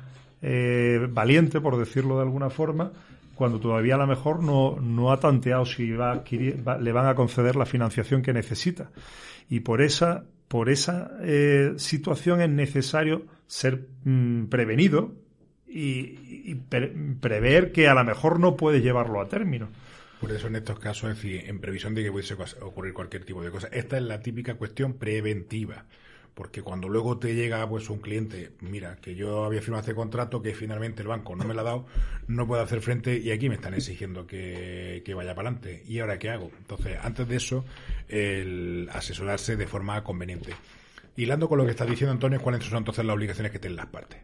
eh, 0.41 1.07
valiente, 1.09 1.61
por 1.61 1.77
decirlo 1.77 2.17
de 2.17 2.23
alguna 2.23 2.49
forma, 2.49 2.91
cuando 3.35 3.59
todavía 3.59 3.95
a 3.95 3.99
lo 3.99 4.07
mejor 4.07 4.43
no, 4.43 4.77
no 4.81 5.11
ha 5.11 5.19
tanteado 5.19 5.65
si 5.65 5.91
va 5.91 6.09
a 6.09 6.13
adquirir, 6.13 6.63
le 6.81 6.91
van 6.91 7.07
a 7.07 7.15
conceder 7.15 7.55
la 7.55 7.65
financiación 7.65 8.21
que 8.21 8.33
necesita. 8.33 8.89
Y 9.49 9.61
por 9.61 9.81
esa, 9.81 10.25
por 10.47 10.69
esa 10.69 11.11
eh, 11.21 11.73
situación 11.77 12.41
es 12.41 12.49
necesario 12.49 13.25
ser 13.45 13.87
mm, 14.03 14.45
prevenido 14.45 15.13
y, 15.67 16.55
prever 17.19 17.71
que 17.71 17.87
a 17.87 17.93
lo 17.93 18.03
mejor 18.03 18.39
no 18.39 18.55
puede 18.55 18.81
llevarlo 18.81 19.21
a 19.21 19.27
término. 19.27 19.67
Por 20.19 20.31
eso 20.31 20.47
en 20.47 20.55
estos 20.55 20.79
casos, 20.79 21.11
es 21.11 21.17
decir, 21.17 21.43
en 21.47 21.59
previsión 21.59 21.93
de 21.93 22.03
que 22.03 22.11
pudiese 22.11 22.35
ocurrir 22.61 22.93
cualquier 22.93 23.23
tipo 23.23 23.43
de 23.43 23.51
cosa, 23.51 23.67
esta 23.71 23.97
es 23.97 24.03
la 24.03 24.19
típica 24.19 24.55
cuestión 24.55 24.93
preventiva 24.93 25.85
porque 26.37 26.61
cuando 26.61 26.87
luego 26.87 27.17
te 27.17 27.33
llega 27.33 27.67
pues 27.67 27.89
un 27.89 27.97
cliente, 27.97 28.51
mira, 28.61 28.97
que 29.01 29.15
yo 29.15 29.43
había 29.43 29.59
firmado 29.59 29.81
este 29.81 29.95
contrato 29.95 30.39
que 30.39 30.53
finalmente 30.53 31.01
el 31.01 31.07
banco 31.07 31.35
no 31.35 31.43
me 31.45 31.55
lo 31.55 31.61
ha 31.61 31.63
dado, 31.63 31.87
no 32.27 32.45
puedo 32.45 32.61
hacer 32.61 32.79
frente 32.81 33.17
y 33.17 33.31
aquí 33.31 33.49
me 33.49 33.55
están 33.55 33.73
exigiendo 33.73 34.27
que, 34.27 35.01
vaya 35.15 35.33
para 35.33 35.49
adelante. 35.49 35.81
¿Y 35.87 35.97
ahora 35.97 36.19
qué 36.19 36.29
hago? 36.29 36.51
Entonces, 36.59 36.99
antes 37.01 37.27
de 37.27 37.37
eso, 37.37 37.65
el 38.07 38.87
asesorarse 38.93 39.55
de 39.55 39.65
forma 39.65 40.03
conveniente. 40.03 40.53
Hilando 41.15 41.49
con 41.49 41.57
lo 41.57 41.65
que 41.65 41.71
está 41.71 41.87
diciendo 41.87 42.11
Antonio, 42.11 42.39
¿cuáles 42.39 42.63
son 42.63 42.77
entonces 42.77 43.03
las 43.03 43.15
obligaciones 43.15 43.51
que 43.51 43.57
tienen 43.57 43.77
las 43.77 43.87
partes? 43.87 44.19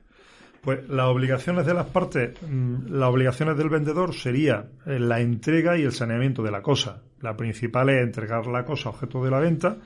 Pues 0.64 0.88
las 0.88 1.08
obligaciones 1.08 1.66
de 1.66 1.74
las 1.74 1.88
partes, 1.88 2.42
mm, 2.42 2.86
las 2.88 3.10
obligaciones 3.10 3.58
del 3.58 3.68
vendedor 3.68 4.14
sería 4.14 4.66
eh, 4.86 4.98
la 4.98 5.20
entrega 5.20 5.78
y 5.78 5.84
el 5.84 5.92
saneamiento 5.92 6.42
de 6.42 6.52
la 6.52 6.62
cosa. 6.62 7.02
La 7.20 7.36
principal 7.36 7.90
es 7.90 8.02
entregar 8.02 8.48
la 8.48 8.64
cosa 8.64 8.90
objeto 8.90 9.24
de 9.26 9.30
la 9.30 9.40
venta 9.40 9.78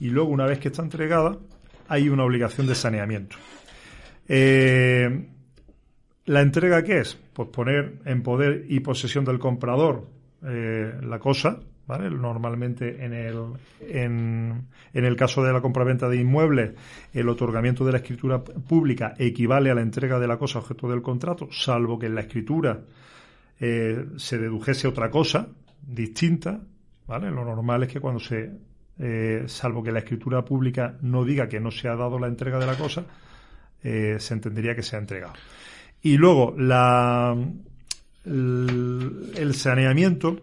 y 0.00 0.08
luego 0.08 0.30
una 0.30 0.46
vez 0.46 0.58
que 0.58 0.68
está 0.68 0.82
entregada, 0.82 1.36
hay 1.86 2.08
una 2.08 2.24
obligación 2.24 2.66
de 2.66 2.74
saneamiento. 2.74 3.36
Eh, 4.26 5.28
¿La 6.24 6.40
entrega 6.40 6.82
qué 6.82 7.00
es? 7.00 7.18
Pues 7.34 7.48
poner 7.50 7.98
en 8.06 8.22
poder 8.22 8.64
y 8.68 8.80
posesión 8.80 9.26
del 9.26 9.38
comprador 9.38 10.08
eh, 10.46 10.94
la 11.02 11.18
cosa, 11.18 11.60
¿vale? 11.86 12.10
Normalmente 12.10 13.04
en 13.04 13.12
el, 13.12 13.36
en, 13.80 14.66
el 14.92 15.16
caso 15.16 15.42
de 15.42 15.52
la 15.52 15.60
compraventa 15.60 16.08
de 16.08 16.16
inmuebles, 16.16 16.72
el 17.12 17.28
otorgamiento 17.28 17.84
de 17.84 17.92
la 17.92 17.98
escritura 17.98 18.42
pública 18.42 19.14
equivale 19.18 19.70
a 19.70 19.74
la 19.74 19.82
entrega 19.82 20.18
de 20.18 20.26
la 20.26 20.38
cosa 20.38 20.58
objeto 20.58 20.88
del 20.88 21.02
contrato, 21.02 21.48
salvo 21.50 21.98
que 21.98 22.06
en 22.06 22.14
la 22.14 22.22
escritura 22.22 22.80
eh, 23.60 24.06
se 24.16 24.38
dedujese 24.38 24.88
otra 24.88 25.10
cosa 25.10 25.48
distinta, 25.80 26.60
¿vale? 27.06 27.30
Lo 27.30 27.44
normal 27.44 27.82
es 27.84 27.88
que 27.88 28.00
cuando 28.00 28.20
se 28.20 28.50
eh, 28.98 29.44
salvo 29.46 29.82
que 29.82 29.90
la 29.90 30.00
escritura 30.00 30.44
pública 30.44 30.96
no 31.00 31.24
diga 31.24 31.48
que 31.48 31.60
no 31.60 31.70
se 31.70 31.88
ha 31.88 31.96
dado 31.96 32.18
la 32.18 32.28
entrega 32.28 32.58
de 32.58 32.66
la 32.66 32.76
cosa, 32.76 33.04
eh, 33.82 34.16
se 34.18 34.34
entendería 34.34 34.76
que 34.76 34.82
se 34.82 34.96
ha 34.96 34.98
entregado. 34.98 35.34
Y 36.02 36.16
luego, 36.16 36.54
la, 36.56 37.36
el, 38.24 39.54
saneamiento. 39.54 40.40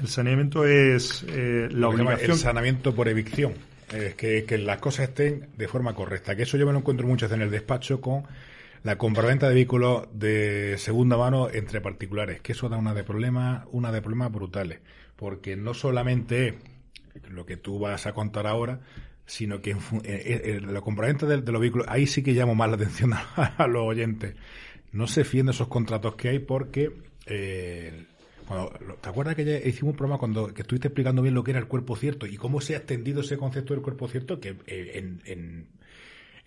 El 0.00 0.08
saneamiento 0.08 0.64
es 0.64 1.24
eh, 1.28 1.68
la 1.70 1.88
obligación. 1.88 2.32
El 2.32 2.38
saneamiento 2.38 2.94
por 2.94 3.08
evicción. 3.08 3.54
que, 3.88 4.44
que 4.46 4.58
las 4.58 4.78
cosas 4.78 5.08
estén 5.08 5.48
de 5.56 5.68
forma 5.68 5.94
correcta. 5.94 6.34
Que 6.36 6.42
eso 6.42 6.56
yo 6.56 6.66
me 6.66 6.72
lo 6.72 6.78
encuentro 6.78 7.06
muchas 7.06 7.30
en 7.32 7.42
el 7.42 7.50
despacho 7.50 8.00
con 8.00 8.24
la 8.82 8.98
compraventa 8.98 9.48
de 9.48 9.54
vehículos 9.54 10.08
de 10.12 10.76
segunda 10.78 11.16
mano 11.16 11.48
entre 11.50 11.80
particulares, 11.80 12.40
que 12.40 12.52
eso 12.52 12.68
da 12.68 12.76
una 12.76 12.94
de 12.94 13.04
problemas, 13.04 13.64
una 13.72 13.90
de 13.90 14.00
problemas 14.02 14.30
brutales 14.30 14.80
porque 15.16 15.56
no 15.56 15.74
solamente 15.74 16.58
lo 17.30 17.46
que 17.46 17.56
tú 17.56 17.78
vas 17.78 18.06
a 18.06 18.12
contar 18.12 18.46
ahora, 18.46 18.80
sino 19.24 19.60
que 19.60 19.72
en, 19.72 19.78
eh, 19.78 19.82
eh, 20.04 20.42
eh, 20.44 20.60
la 20.60 20.82
compraventa 20.82 21.26
de, 21.26 21.38
los 21.38 21.60
vehículos, 21.60 21.86
ahí 21.88 22.06
sí 22.06 22.22
que 22.22 22.32
llamo 22.32 22.54
más 22.54 22.68
la 22.68 22.76
atención 22.76 23.12
a, 23.36 23.66
los 23.66 23.82
oyentes. 23.82 24.36
No 24.92 25.06
se 25.06 25.24
fíen 25.24 25.46
de 25.46 25.52
esos 25.52 25.68
contratos 25.68 26.14
que 26.14 26.28
hay 26.28 26.38
porque... 26.38 26.92
¿Te 29.00 29.08
acuerdas 29.08 29.34
que 29.34 29.44
ya 29.44 29.56
hicimos 29.58 29.92
un 29.92 29.96
programa 29.96 30.18
cuando 30.18 30.54
que 30.54 30.62
estuviste 30.62 30.88
explicando 30.88 31.20
bien 31.22 31.34
lo 31.34 31.42
que 31.42 31.50
era 31.50 31.60
el 31.60 31.66
cuerpo 31.66 31.96
cierto 31.96 32.26
y 32.26 32.36
cómo 32.36 32.60
se 32.60 32.74
ha 32.74 32.78
extendido 32.78 33.20
ese 33.20 33.36
concepto 33.36 33.74
del 33.74 33.82
cuerpo 33.82 34.08
cierto 34.08 34.38
que 34.38 34.56
en, 34.66 35.66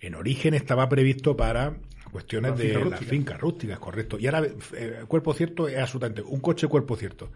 en, 0.00 0.14
origen 0.14 0.54
estaba 0.54 0.88
previsto 0.88 1.36
para 1.36 1.76
cuestiones 2.10 2.56
de 2.56 2.84
las 2.84 3.00
fincas 3.00 3.38
rústicas, 3.38 3.78
correcto. 3.78 4.18
Y 4.18 4.26
ahora 4.26 4.40
el 4.78 5.06
cuerpo 5.06 5.34
cierto 5.34 5.68
es 5.68 5.78
absolutamente 5.78 6.22
un 6.22 6.40
coche 6.40 6.66
cuerpo 6.68 6.96
cierto. 6.96 7.30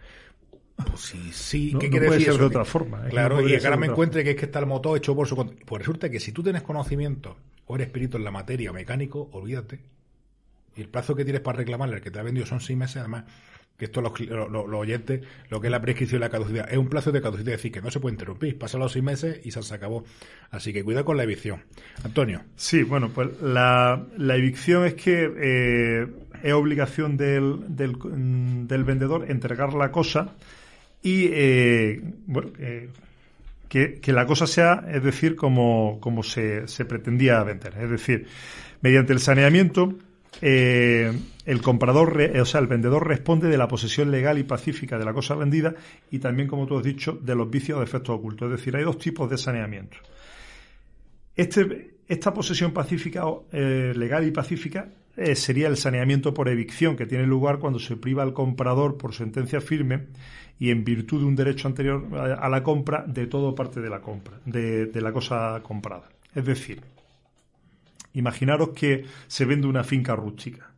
Pues 0.75 0.99
sí, 0.99 1.29
sí, 1.31 1.73
¿qué 1.79 1.89
quiere 1.89 2.07
puede 2.07 2.19
decir 2.19 2.33
ser 2.33 2.41
de 2.41 2.47
otra 2.47 2.65
forma. 2.65 3.03
Claro, 3.05 3.47
y 3.47 3.55
ahora 3.55 3.77
me 3.77 3.87
encuentre 3.87 4.23
que 4.23 4.31
es 4.31 4.35
que 4.35 4.45
está 4.45 4.59
el 4.59 4.65
motor 4.65 4.97
hecho 4.97 5.15
por 5.15 5.27
su... 5.27 5.35
Pues 5.35 5.79
resulta 5.79 6.09
que 6.09 6.19
si 6.19 6.31
tú 6.31 6.43
tienes 6.43 6.63
conocimiento 6.63 7.37
o 7.67 7.75
eres 7.75 7.87
espíritu 7.87 8.17
en 8.17 8.25
la 8.25 8.31
materia 8.31 8.71
o 8.71 8.73
mecánico, 8.73 9.29
olvídate. 9.31 9.79
Y 10.75 10.81
el 10.81 10.89
plazo 10.89 11.15
que 11.15 11.23
tienes 11.23 11.41
para 11.41 11.59
reclamarle, 11.59 11.95
el 11.95 12.01
que 12.01 12.11
te 12.11 12.19
ha 12.19 12.23
vendido 12.23 12.45
son 12.45 12.59
seis 12.59 12.77
meses, 12.77 12.97
además, 12.97 13.23
que 13.77 13.85
esto 13.85 14.01
los, 14.01 14.17
los, 14.19 14.67
oyentes, 14.73 15.21
lo 15.49 15.59
que 15.59 15.67
es 15.67 15.71
la 15.71 15.81
prescripción 15.81 16.19
y 16.19 16.21
la 16.21 16.29
caducidad, 16.29 16.71
es 16.71 16.77
un 16.77 16.87
plazo 16.87 17.11
de 17.11 17.21
caducidad, 17.21 17.55
es 17.55 17.59
decir, 17.59 17.71
que 17.71 17.81
no 17.81 17.91
se 17.91 17.99
puede 17.99 18.13
interrumpir. 18.13 18.57
Pasan 18.57 18.79
los 18.79 18.93
seis 18.93 19.03
meses 19.03 19.41
y 19.43 19.51
se 19.51 19.73
acabó. 19.73 20.05
Así 20.49 20.71
que 20.71 20.83
cuidado 20.83 21.05
con 21.05 21.17
la 21.17 21.23
evicción. 21.23 21.63
Antonio. 22.03 22.41
Sí, 22.55 22.83
bueno, 22.83 23.09
pues 23.09 23.41
la, 23.41 24.05
la 24.17 24.35
evicción 24.35 24.85
es 24.85 24.93
que 24.93 25.29
eh, 25.37 26.07
es 26.41 26.53
obligación 26.53 27.17
del, 27.17 27.75
del, 27.75 27.97
del 28.67 28.83
vendedor 28.83 29.29
entregar 29.29 29.73
la 29.73 29.91
cosa 29.91 30.35
y 31.01 31.29
eh, 31.31 32.01
bueno, 32.27 32.51
que, 33.67 33.99
que, 33.99 34.13
la 34.13 34.25
cosa 34.25 34.47
sea, 34.47 34.85
es 34.91 35.03
decir, 35.03 35.35
como, 35.35 35.99
como 35.99 36.23
se, 36.23 36.67
se, 36.67 36.85
pretendía 36.85 37.43
vender. 37.43 37.75
Es 37.79 37.89
decir, 37.89 38.27
mediante 38.81 39.13
el 39.13 39.19
saneamiento, 39.19 39.95
eh, 40.41 41.11
el 41.45 41.61
comprador, 41.61 42.19
o 42.39 42.45
sea, 42.45 42.59
el 42.61 42.67
vendedor 42.67 43.07
responde 43.07 43.47
de 43.47 43.57
la 43.57 43.67
posesión 43.67 44.11
legal 44.11 44.37
y 44.37 44.43
pacífica 44.43 44.97
de 44.97 45.05
la 45.05 45.13
cosa 45.13 45.35
vendida 45.35 45.75
y 46.11 46.19
también, 46.19 46.47
como 46.47 46.65
tú 46.65 46.77
has 46.77 46.83
dicho, 46.83 47.13
de 47.21 47.35
los 47.35 47.49
vicios 47.49 47.77
o 47.77 47.81
defectos 47.81 48.15
ocultos. 48.17 48.51
Es 48.51 48.59
decir, 48.59 48.75
hay 48.75 48.83
dos 48.83 48.97
tipos 48.97 49.29
de 49.29 49.37
saneamiento. 49.37 49.97
Este, 51.35 51.95
esta 52.07 52.33
posesión 52.33 52.71
pacífica, 52.71 53.23
eh, 53.51 53.93
legal 53.95 54.25
y 54.27 54.31
pacífica, 54.31 54.89
eh, 55.17 55.35
sería 55.35 55.67
el 55.67 55.77
saneamiento 55.77 56.33
por 56.33 56.49
evicción, 56.49 56.95
que 56.95 57.05
tiene 57.05 57.25
lugar 57.25 57.59
cuando 57.59 57.79
se 57.79 57.95
priva 57.95 58.23
al 58.23 58.33
comprador 58.33 58.97
por 58.97 59.13
sentencia 59.13 59.61
firme 59.61 60.07
y 60.59 60.71
en 60.71 60.83
virtud 60.83 61.21
de 61.21 61.25
un 61.25 61.35
derecho 61.35 61.67
anterior 61.67 62.05
a 62.15 62.49
la 62.49 62.63
compra 62.63 63.03
de 63.07 63.27
todo 63.27 63.55
parte 63.55 63.81
de 63.81 63.89
la 63.89 64.01
compra, 64.01 64.39
de, 64.45 64.89
la 65.01 65.11
cosa 65.11 65.61
comprada. 65.63 66.09
Es 66.33 66.45
decir, 66.45 66.81
imaginaros 68.15 68.69
que 68.69 69.05
se 69.27 69.45
vende 69.45 69.67
una 69.67 69.83
finca 69.83 70.15
rústica 70.15 70.71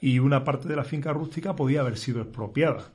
y 0.00 0.18
una 0.18 0.44
parte 0.44 0.68
de 0.68 0.76
la 0.76 0.84
finca 0.84 1.12
rústica 1.12 1.54
podía 1.54 1.80
haber 1.80 1.98
sido 1.98 2.22
expropiada 2.22 2.92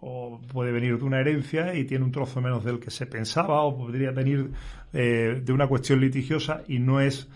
o 0.00 0.40
puede 0.52 0.72
venir 0.72 0.98
de 0.98 1.04
una 1.04 1.20
herencia 1.20 1.74
y 1.74 1.84
tiene 1.84 2.04
un 2.04 2.12
trozo 2.12 2.40
menos 2.40 2.64
del 2.64 2.78
que 2.78 2.90
se 2.90 3.06
pensaba, 3.06 3.62
o 3.62 3.76
podría 3.76 4.10
venir 4.10 4.50
eh, 4.92 5.40
de 5.42 5.52
una 5.52 5.66
cuestión 5.66 6.00
litigiosa 6.00 6.62
y 6.68 6.78
no 6.78 7.00
es 7.00 7.28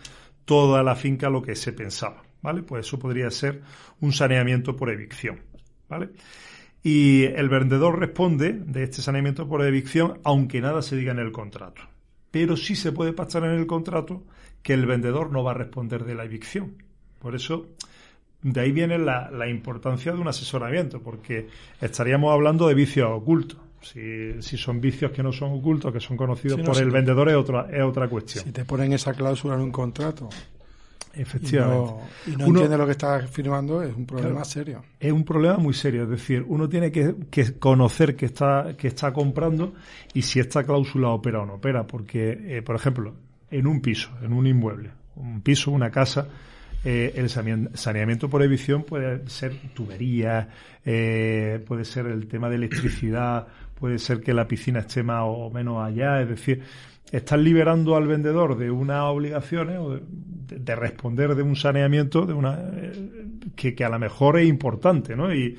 toda 0.44 0.82
la 0.82 0.94
finca 0.94 1.30
lo 1.30 1.42
que 1.42 1.56
se 1.56 1.72
pensaba, 1.72 2.22
¿vale? 2.42 2.62
Pues 2.62 2.86
eso 2.86 2.98
podría 2.98 3.30
ser 3.30 3.62
un 4.00 4.12
saneamiento 4.12 4.76
por 4.76 4.90
evicción, 4.90 5.40
¿vale? 5.88 6.10
y 6.82 7.24
el 7.24 7.48
vendedor 7.48 7.98
responde 7.98 8.52
de 8.52 8.84
este 8.84 9.02
saneamiento 9.02 9.46
por 9.48 9.64
evicción 9.64 10.18
aunque 10.24 10.60
nada 10.60 10.82
se 10.82 10.96
diga 10.96 11.12
en 11.12 11.18
el 11.18 11.32
contrato. 11.32 11.82
Pero 12.30 12.56
sí 12.56 12.76
se 12.76 12.92
puede 12.92 13.12
pactar 13.12 13.44
en 13.44 13.50
el 13.50 13.66
contrato 13.66 14.24
que 14.62 14.74
el 14.74 14.86
vendedor 14.86 15.30
no 15.30 15.42
va 15.42 15.52
a 15.52 15.54
responder 15.54 16.04
de 16.04 16.14
la 16.14 16.24
evicción. 16.24 16.82
Por 17.18 17.34
eso, 17.34 17.66
de 18.42 18.60
ahí 18.60 18.72
viene 18.72 18.98
la, 18.98 19.48
importancia 19.48 20.12
de 20.12 20.18
un 20.18 20.28
asesoramiento, 20.28 21.00
porque 21.00 21.48
estaríamos 21.80 22.32
hablando 22.32 22.68
de 22.68 22.74
vicios 22.74 23.08
ocultos. 23.10 23.58
Si, 23.82 24.42
si, 24.42 24.58
son 24.58 24.78
vicios 24.78 25.10
que 25.10 25.22
no 25.22 25.32
son 25.32 25.52
ocultos, 25.52 25.90
que 25.90 26.00
son 26.00 26.14
conocidos 26.16 26.60
por 26.60 26.76
el 26.76 26.90
vendedor, 26.90 27.30
es 27.30 27.36
otra, 27.36 27.66
es 27.70 27.82
otra 27.82 28.08
cuestión. 28.08 28.44
Si 28.44 28.52
te 28.52 28.66
ponen 28.66 28.92
esa 28.92 29.14
cláusula 29.14 29.54
en 29.54 29.62
un 29.62 29.72
contrato 29.72 30.28
Efectivamente. 31.12 31.92
Y 32.26 32.36
no, 32.36 32.46
entiende 32.46 32.78
lo 32.78 32.86
que 32.86 32.92
está 32.92 33.20
firmando, 33.26 33.82
es 33.82 33.94
un 33.94 34.06
problema 34.06 34.44
serio. 34.44 34.82
Es 34.98 35.12
un 35.12 35.24
problema 35.24 35.56
muy 35.56 35.74
serio. 35.74 36.04
Es 36.04 36.10
decir, 36.10 36.44
uno 36.46 36.68
tiene 36.68 36.92
que, 36.92 37.14
conocer 37.58 38.14
que 38.14 38.26
está, 38.26 38.76
que 38.76 38.88
está 38.88 39.12
comprando 39.12 39.74
y 40.14 40.22
si 40.22 40.40
esta 40.40 40.64
cláusula 40.64 41.08
opera 41.10 41.40
o 41.40 41.46
no 41.46 41.54
opera. 41.54 41.86
Porque, 41.86 42.56
eh, 42.58 42.62
por 42.62 42.76
ejemplo, 42.76 43.14
en 43.50 43.66
un 43.66 43.80
piso, 43.80 44.10
en 44.22 44.32
un 44.32 44.46
inmueble, 44.46 44.90
un 45.16 45.40
piso, 45.42 45.70
una 45.70 45.90
casa, 45.90 46.28
eh, 46.82 47.12
el 47.16 47.28
saneamiento 47.28 48.30
por 48.30 48.42
evicción 48.42 48.84
puede 48.84 49.28
ser 49.28 49.52
tubería, 49.74 50.48
eh, 50.84 51.62
puede 51.66 51.84
ser 51.84 52.06
el 52.06 52.26
tema 52.26 52.48
de 52.48 52.56
electricidad, 52.56 53.46
puede 53.78 53.98
ser 53.98 54.20
que 54.20 54.32
la 54.32 54.48
piscina 54.48 54.80
esté 54.80 55.02
más 55.02 55.24
o 55.24 55.50
menos 55.50 55.84
allá, 55.84 56.22
es 56.22 56.28
decir, 56.28 56.62
están 57.12 57.44
liberando 57.44 57.96
al 57.96 58.06
vendedor 58.06 58.56
de 58.56 58.70
unas 58.70 59.02
obligaciones 59.04 59.78
o 59.78 59.98
de, 59.98 60.76
responder 60.76 61.34
de 61.34 61.42
un 61.42 61.56
saneamiento 61.56 62.24
de 62.24 62.32
una 62.32 62.58
eh, 62.72 63.10
que, 63.54 63.84
a 63.84 63.88
lo 63.90 63.98
mejor 63.98 64.38
es 64.38 64.48
importante, 64.48 65.14
¿no? 65.16 65.34
Y, 65.34 65.58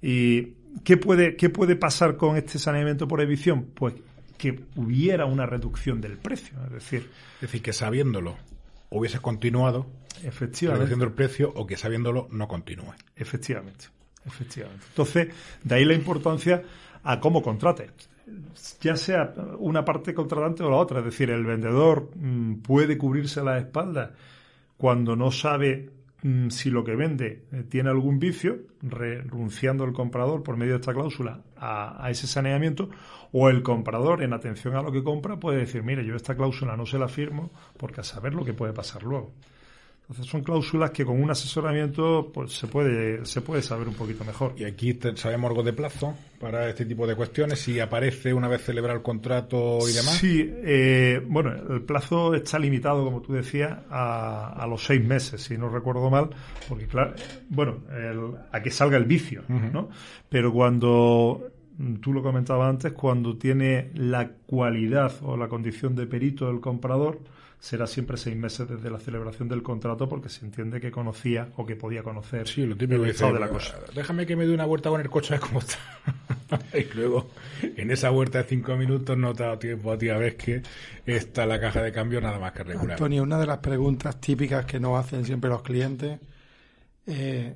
y 0.00 0.54
¿qué 0.84 0.96
puede, 0.98 1.34
qué 1.34 1.50
puede 1.50 1.74
pasar 1.74 2.16
con 2.16 2.36
este 2.36 2.60
saneamiento 2.60 3.08
por 3.08 3.20
evicción? 3.20 3.66
Pues 3.74 3.94
que 4.40 4.64
hubiera 4.76 5.26
una 5.26 5.44
reducción 5.44 6.00
del 6.00 6.16
precio, 6.16 6.56
es 6.64 6.72
decir, 6.72 7.10
es 7.36 7.40
decir, 7.42 7.62
que 7.62 7.72
sabiéndolo 7.72 8.36
hubiese 8.88 9.18
continuado 9.18 9.86
efectivamente 10.22 10.78
reduciendo 10.78 11.04
el 11.04 11.12
precio 11.12 11.52
o 11.54 11.66
que 11.66 11.76
sabiéndolo 11.76 12.28
no 12.30 12.48
continúe. 12.48 12.94
Efectivamente, 13.16 13.86
efectivamente. 14.24 14.84
Entonces, 14.88 15.28
de 15.62 15.74
ahí 15.74 15.84
la 15.84 15.94
importancia 15.94 16.62
a 17.04 17.20
cómo 17.20 17.42
contrate 17.42 17.90
ya 18.80 18.96
sea 18.96 19.34
una 19.58 19.84
parte 19.84 20.14
contratante 20.14 20.62
o 20.62 20.70
la 20.70 20.76
otra. 20.76 21.00
Es 21.00 21.04
decir, 21.04 21.30
el 21.30 21.44
vendedor 21.44 22.10
mm, 22.14 22.56
puede 22.62 22.96
cubrirse 22.96 23.42
la 23.42 23.58
espalda 23.58 24.14
cuando 24.76 25.16
no 25.16 25.30
sabe 25.30 25.90
si 26.50 26.70
lo 26.70 26.84
que 26.84 26.96
vende 26.96 27.44
eh, 27.52 27.64
tiene 27.68 27.90
algún 27.90 28.18
vicio, 28.18 28.58
renunciando 28.82 29.84
el 29.84 29.92
comprador 29.92 30.42
por 30.42 30.56
medio 30.56 30.72
de 30.74 30.80
esta 30.80 30.92
cláusula 30.92 31.40
a, 31.56 32.04
a, 32.04 32.10
ese 32.10 32.26
saneamiento, 32.26 32.90
o 33.32 33.48
el 33.48 33.62
comprador, 33.62 34.22
en 34.22 34.32
atención 34.32 34.76
a 34.76 34.82
lo 34.82 34.92
que 34.92 35.02
compra, 35.02 35.38
puede 35.38 35.58
decir, 35.58 35.82
mire, 35.82 36.04
yo 36.04 36.16
esta 36.16 36.36
cláusula 36.36 36.76
no 36.76 36.86
se 36.86 36.98
la 36.98 37.08
firmo 37.08 37.50
porque 37.76 38.00
a 38.00 38.04
saber 38.04 38.34
lo 38.34 38.44
que 38.44 38.52
puede 38.52 38.72
pasar 38.72 39.02
luego. 39.02 39.32
Entonces 40.10 40.28
son 40.28 40.42
cláusulas 40.42 40.90
que 40.90 41.04
con 41.04 41.22
un 41.22 41.30
asesoramiento 41.30 42.32
pues 42.34 42.52
se 42.54 42.66
puede 42.66 43.24
se 43.24 43.42
puede 43.42 43.62
saber 43.62 43.86
un 43.86 43.94
poquito 43.94 44.24
mejor. 44.24 44.54
Y 44.56 44.64
aquí 44.64 44.98
sabemos 45.14 45.50
algo 45.50 45.62
de 45.62 45.72
plazo 45.72 46.16
para 46.40 46.68
este 46.68 46.84
tipo 46.84 47.06
de 47.06 47.14
cuestiones, 47.14 47.60
si 47.60 47.78
aparece 47.78 48.34
una 48.34 48.48
vez 48.48 48.64
celebrado 48.64 48.96
el 48.98 49.04
contrato 49.04 49.78
y 49.88 49.92
demás. 49.92 50.16
Sí, 50.16 50.50
eh, 50.64 51.22
bueno, 51.28 51.52
el 51.52 51.82
plazo 51.82 52.34
está 52.34 52.58
limitado, 52.58 53.04
como 53.04 53.22
tú 53.22 53.34
decías, 53.34 53.78
a, 53.88 54.66
los 54.68 54.84
seis 54.84 55.00
meses, 55.04 55.42
si 55.42 55.56
no 55.56 55.68
recuerdo 55.68 56.10
mal, 56.10 56.30
porque 56.68 56.88
claro, 56.88 57.14
bueno, 57.48 57.78
a 58.50 58.60
que 58.60 58.72
salga 58.72 58.96
el 58.96 59.04
vicio, 59.04 59.44
¿no? 59.48 59.90
Pero 60.28 60.52
cuando 60.52 61.52
tú 62.00 62.12
lo 62.12 62.20
comentabas 62.20 62.68
antes, 62.68 62.92
cuando 62.94 63.36
tiene 63.36 63.92
la 63.94 64.28
cualidad 64.28 65.12
o 65.22 65.36
la 65.36 65.46
condición 65.46 65.94
de 65.94 66.08
perito 66.08 66.48
del 66.48 66.58
comprador, 66.58 67.20
será 67.60 67.86
siempre 67.86 68.16
seis 68.16 68.36
meses 68.36 68.68
desde 68.68 68.90
la 68.90 68.98
celebración 68.98 69.48
del 69.48 69.62
contrato 69.62 70.08
porque 70.08 70.28
se 70.28 70.44
entiende 70.44 70.80
que 70.80 70.90
conocía 70.90 71.50
o 71.56 71.66
que 71.66 71.76
podía 71.76 72.02
conocer 72.02 72.48
sí, 72.48 72.66
lo 72.66 72.74
el 72.74 73.10
estado 73.10 73.34
de 73.34 73.40
la 73.40 73.48
cosa. 73.48 73.78
Déjame 73.94 74.26
que 74.26 74.34
me 74.34 74.46
dé 74.46 74.54
una 74.54 74.64
vuelta 74.64 74.90
con 74.90 75.00
el 75.00 75.10
coche 75.10 75.34
a 75.34 75.38
ver 75.38 75.46
cómo 75.46 75.60
está. 75.60 75.78
y 76.78 76.84
luego, 76.94 77.30
en 77.62 77.90
esa 77.90 78.10
vuelta 78.10 78.38
de 78.38 78.44
cinco 78.44 78.76
minutos 78.76 79.16
no 79.16 79.34
te 79.34 79.42
ha 79.42 79.46
dado 79.46 79.58
tiempo 79.58 79.92
a 79.92 79.98
ti 79.98 80.08
a 80.08 80.16
ver 80.16 80.36
que 80.36 80.62
está 81.06 81.46
la 81.46 81.60
caja 81.60 81.82
de 81.82 81.92
cambio 81.92 82.20
nada 82.20 82.38
más 82.38 82.52
que 82.52 82.64
regular. 82.64 82.92
Antonio, 82.92 83.22
una 83.22 83.38
de 83.38 83.46
las 83.46 83.58
preguntas 83.58 84.20
típicas 84.20 84.64
que 84.64 84.80
nos 84.80 84.98
hacen 84.98 85.24
siempre 85.24 85.50
los 85.50 85.62
clientes 85.62 86.18
eh, 87.06 87.54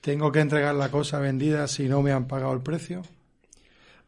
¿tengo 0.00 0.30
que 0.32 0.40
entregar 0.40 0.74
la 0.74 0.90
cosa 0.90 1.18
vendida 1.18 1.66
si 1.66 1.88
no 1.88 2.02
me 2.02 2.12
han 2.12 2.26
pagado 2.26 2.52
el 2.52 2.60
precio? 2.60 3.02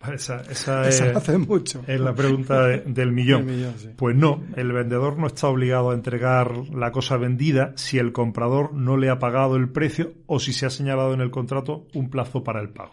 Esa, 0.15 0.43
es, 0.89 1.39
mucho. 1.39 1.83
es 1.87 2.01
la 2.01 2.15
pregunta 2.15 2.69
del 2.69 3.13
millón. 3.13 3.49
Pues 3.97 4.15
no, 4.17 4.43
el 4.57 4.73
vendedor 4.73 5.19
no 5.19 5.27
está 5.27 5.49
obligado 5.49 5.91
a 5.91 5.95
entregar 5.95 6.53
la 6.73 6.93
cosa 6.93 7.17
vendida 7.17 7.73
si 7.77 7.99
el 7.99 8.13
comprador 8.13 8.73
no 8.73 8.97
le 8.97 9.11
ha 9.11 9.19
pagado 9.19 9.57
el 9.57 9.69
precio 9.69 10.13
o 10.27 10.39
si 10.39 10.53
se 10.53 10.67
ha 10.67 10.71
señalado 10.71 11.15
en 11.15 11.21
el 11.21 11.31
contrato 11.31 11.87
un 11.95 12.11
plazo 12.11 12.45
para 12.45 12.61
el 12.61 12.69
pago. 12.69 12.93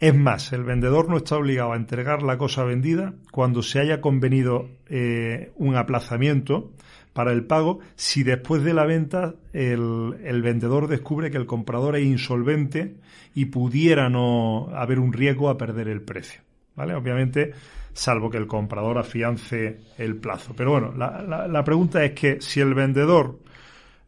Es 0.00 0.14
más, 0.14 0.52
el 0.52 0.64
vendedor 0.64 1.08
no 1.08 1.18
está 1.18 1.36
obligado 1.36 1.72
a 1.72 1.76
entregar 1.76 2.22
la 2.22 2.38
cosa 2.38 2.64
vendida 2.64 3.12
cuando 3.30 3.62
se 3.62 3.80
haya 3.80 4.00
convenido 4.00 4.68
eh, 4.88 5.52
un 5.56 5.76
aplazamiento 5.76 6.72
para 7.12 7.32
el 7.32 7.44
pago 7.44 7.80
si 7.96 8.22
después 8.22 8.62
de 8.62 8.74
la 8.74 8.84
venta 8.84 9.34
el, 9.52 10.16
el, 10.24 10.42
vendedor 10.42 10.88
descubre 10.88 11.30
que 11.30 11.36
el 11.36 11.46
comprador 11.46 11.96
es 11.96 12.04
insolvente 12.04 12.96
y 13.34 13.46
pudiera 13.46 14.08
no 14.08 14.68
haber 14.74 14.98
un 14.98 15.12
riesgo 15.12 15.48
a 15.48 15.58
perder 15.58 15.88
el 15.88 16.02
precio. 16.02 16.42
¿Vale? 16.76 16.94
Obviamente, 16.94 17.52
salvo 17.92 18.30
que 18.30 18.38
el 18.38 18.46
comprador 18.46 18.98
afiance 18.98 19.80
el 19.98 20.16
plazo. 20.16 20.54
Pero 20.56 20.70
bueno, 20.70 20.92
la, 20.96 21.46
la, 21.48 21.64
pregunta 21.64 22.04
es 22.04 22.12
que 22.12 22.40
si 22.40 22.60
el 22.60 22.74
vendedor 22.74 23.38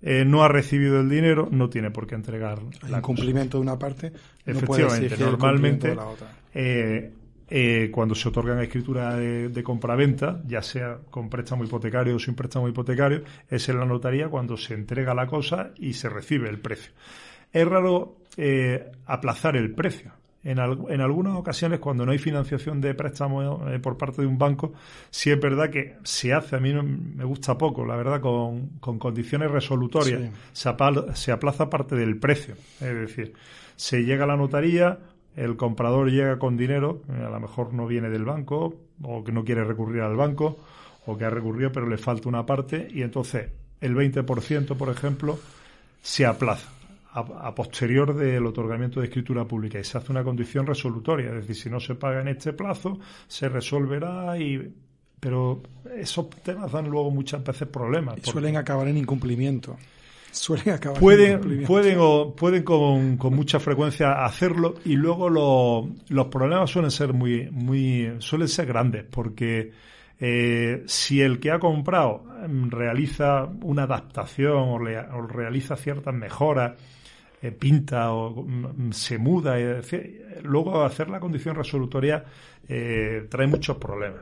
eh, 0.01 0.25
no 0.25 0.43
ha 0.43 0.49
recibido 0.49 1.01
el 1.01 1.09
dinero, 1.09 1.49
no 1.51 1.69
tiene 1.69 1.91
por 1.91 2.07
qué 2.07 2.15
entregar 2.15 2.61
el 2.89 3.03
cumplimiento 3.03 3.59
de 3.59 3.63
una 3.63 3.79
parte. 3.79 4.13
Efectivamente, 4.47 5.17
normalmente 5.19 5.89
de 5.89 5.95
la 5.95 6.07
otra. 6.07 6.29
Eh, 6.55 7.13
eh, 7.55 7.91
cuando 7.91 8.15
se 8.15 8.31
otorgan 8.31 8.61
escrituras 8.61 9.15
de, 9.19 9.51
de 9.51 9.63
compraventa, 9.63 10.41
ya 10.47 10.63
sea 10.63 11.01
con 11.11 11.29
préstamo 11.29 11.65
hipotecario 11.65 12.17
o 12.17 12.19
sin 12.19 12.35
préstamo 12.35 12.67
hipotecario, 12.67 13.25
es 13.51 13.69
en 13.69 13.79
la 13.79 13.85
notaría 13.85 14.29
cuando 14.29 14.57
se 14.57 14.73
entrega 14.73 15.13
la 15.13 15.27
cosa 15.27 15.73
y 15.77 15.93
se 15.93 16.09
recibe 16.09 16.49
el 16.49 16.61
precio. 16.61 16.93
Es 17.53 17.69
raro 17.69 18.17
eh, 18.39 18.91
aplazar 19.05 19.57
el 19.57 19.75
precio. 19.75 20.13
En, 20.43 20.59
en, 20.61 21.01
algunas 21.03 21.37
ocasiones, 21.37 21.79
cuando 21.79 22.07
no 22.07 22.13
hay 22.13 22.19
financiación 22.19 22.81
de 22.81 22.95
préstamo 22.95 23.69
eh, 23.69 23.79
por 23.81 23.99
parte 23.99 24.23
de 24.23 24.29
un 24.29 24.39
banco, 24.39 24.73
sí 25.11 25.31
es 25.31 25.39
verdad 25.39 25.69
que 25.69 25.97
se 26.05 26.33
hace, 26.33 26.57
a 26.57 26.59
mí 26.59 26.73
me 26.73 27.25
gusta 27.25 27.59
poco, 27.59 27.85
la 27.85 27.97
verdad, 27.97 28.23
con, 28.23 28.79
con 28.81 28.99
condiciones 28.99 29.51
resolutorias. 29.51 30.23
Se, 30.55 30.71
se 31.13 31.33
aplaza 31.33 31.69
parte 31.69 31.97
del 31.97 32.17
precio. 32.17 32.55
Es 32.81 32.95
decir, 32.95 33.35
se 33.77 34.05
llega 34.05 34.25
a 34.25 34.29
la 34.29 34.37
notaría, 34.37 34.99
el 35.37 35.57
comprador 35.57 36.11
llega 36.11 36.39
con 36.39 36.57
dinero, 36.57 37.03
a 37.09 37.31
lo 37.31 37.41
mejor 37.41 37.73
no 37.73 37.87
viene 37.87 38.11
del 38.11 38.25
banco, 38.25 38.75
o 39.03 39.25
que 39.25 39.33
no 39.33 39.45
quiere 39.45 39.65
recurrir 39.65 40.03
al 40.03 40.17
banco, 40.17 40.59
o 41.07 41.17
que 41.17 41.25
ha 41.25 41.31
recurrido 41.31 41.73
pero 41.73 41.87
le 41.87 41.99
falta 41.99 42.29
una 42.29 42.45
parte, 42.45 42.89
y 42.91 43.03
entonces 43.03 43.51
el 43.81 43.95
20%, 43.95 44.77
por 44.77 44.89
ejemplo, 44.91 45.39
se 46.01 46.27
aplaza 46.27 46.71
a, 47.15 47.55
posterior 47.55 48.15
del 48.15 48.47
otorgamiento 48.47 49.01
de 49.01 49.07
escritura 49.07 49.45
pública 49.45 49.79
y 49.79 49.85
se 49.85 49.99
hace 49.99 50.13
una 50.13 50.25
condición 50.25 50.67
resolutoria, 50.67 51.29
es 51.29 51.47
decir, 51.47 51.57
si 51.57 51.71
no 51.71 51.79
se 51.79 51.95
paga 51.95 52.23
en 52.23 52.29
este 52.29 52.53
plazo, 52.53 52.99
se 53.27 53.49
resolverá 53.49 54.39
y 54.39 54.75
pero 55.21 55.63
esos 55.97 56.29
temas 56.31 56.73
dan 56.73 56.89
luego 56.89 57.11
muchas 57.13 57.45
veces 57.45 57.69
problemas. 57.69 58.17
suelen 58.23 58.57
acabar 58.57 58.89
en 58.89 58.97
incumplimiento 58.97 59.77
suelen 60.33 60.71
acabar 60.71 60.99
pueden 60.99 61.65
pueden 61.65 61.99
o 62.01 62.35
pueden 62.35 62.65
con, 62.65 63.17
con, 63.17 63.35
mucha 63.35 63.61
frecuencia 63.61 64.25
hacerlo 64.25 64.75
y 64.85 64.97
luego 64.97 65.31
los 66.09 66.27
problemas 66.27 66.71
suelen 66.71 66.91
ser 66.91 67.13
muy 67.13 67.49
muy 67.51 68.15
suelen 68.19 68.49
ser 68.49 68.67
grandes 68.67 69.05
porque 69.05 69.71
eh, 70.19 70.83
si 70.87 71.21
el 71.21 71.39
que 71.39 71.51
ha 71.51 71.59
comprado 71.59 72.25
mm, 72.49 72.71
realiza 72.71 73.45
una 73.63 73.85
adaptación 73.85 74.53
o, 74.53 74.75
o 74.77 75.23
realiza 75.27 75.77
ciertas 75.77 76.15
mejoras 76.15 76.73
eh, 77.43 77.51
pinta 77.51 78.13
o 78.13 78.45
mm, 78.45 78.93
se 78.93 79.19
muda. 79.19 79.57
luego 80.45 80.85
hacer 80.85 81.11
la 81.11 81.19
condición 81.19 81.57
resolutoria 81.57 82.25
eh, 82.69 83.27
trae 83.29 83.49
muchos 83.49 83.77
problemas. 83.79 84.21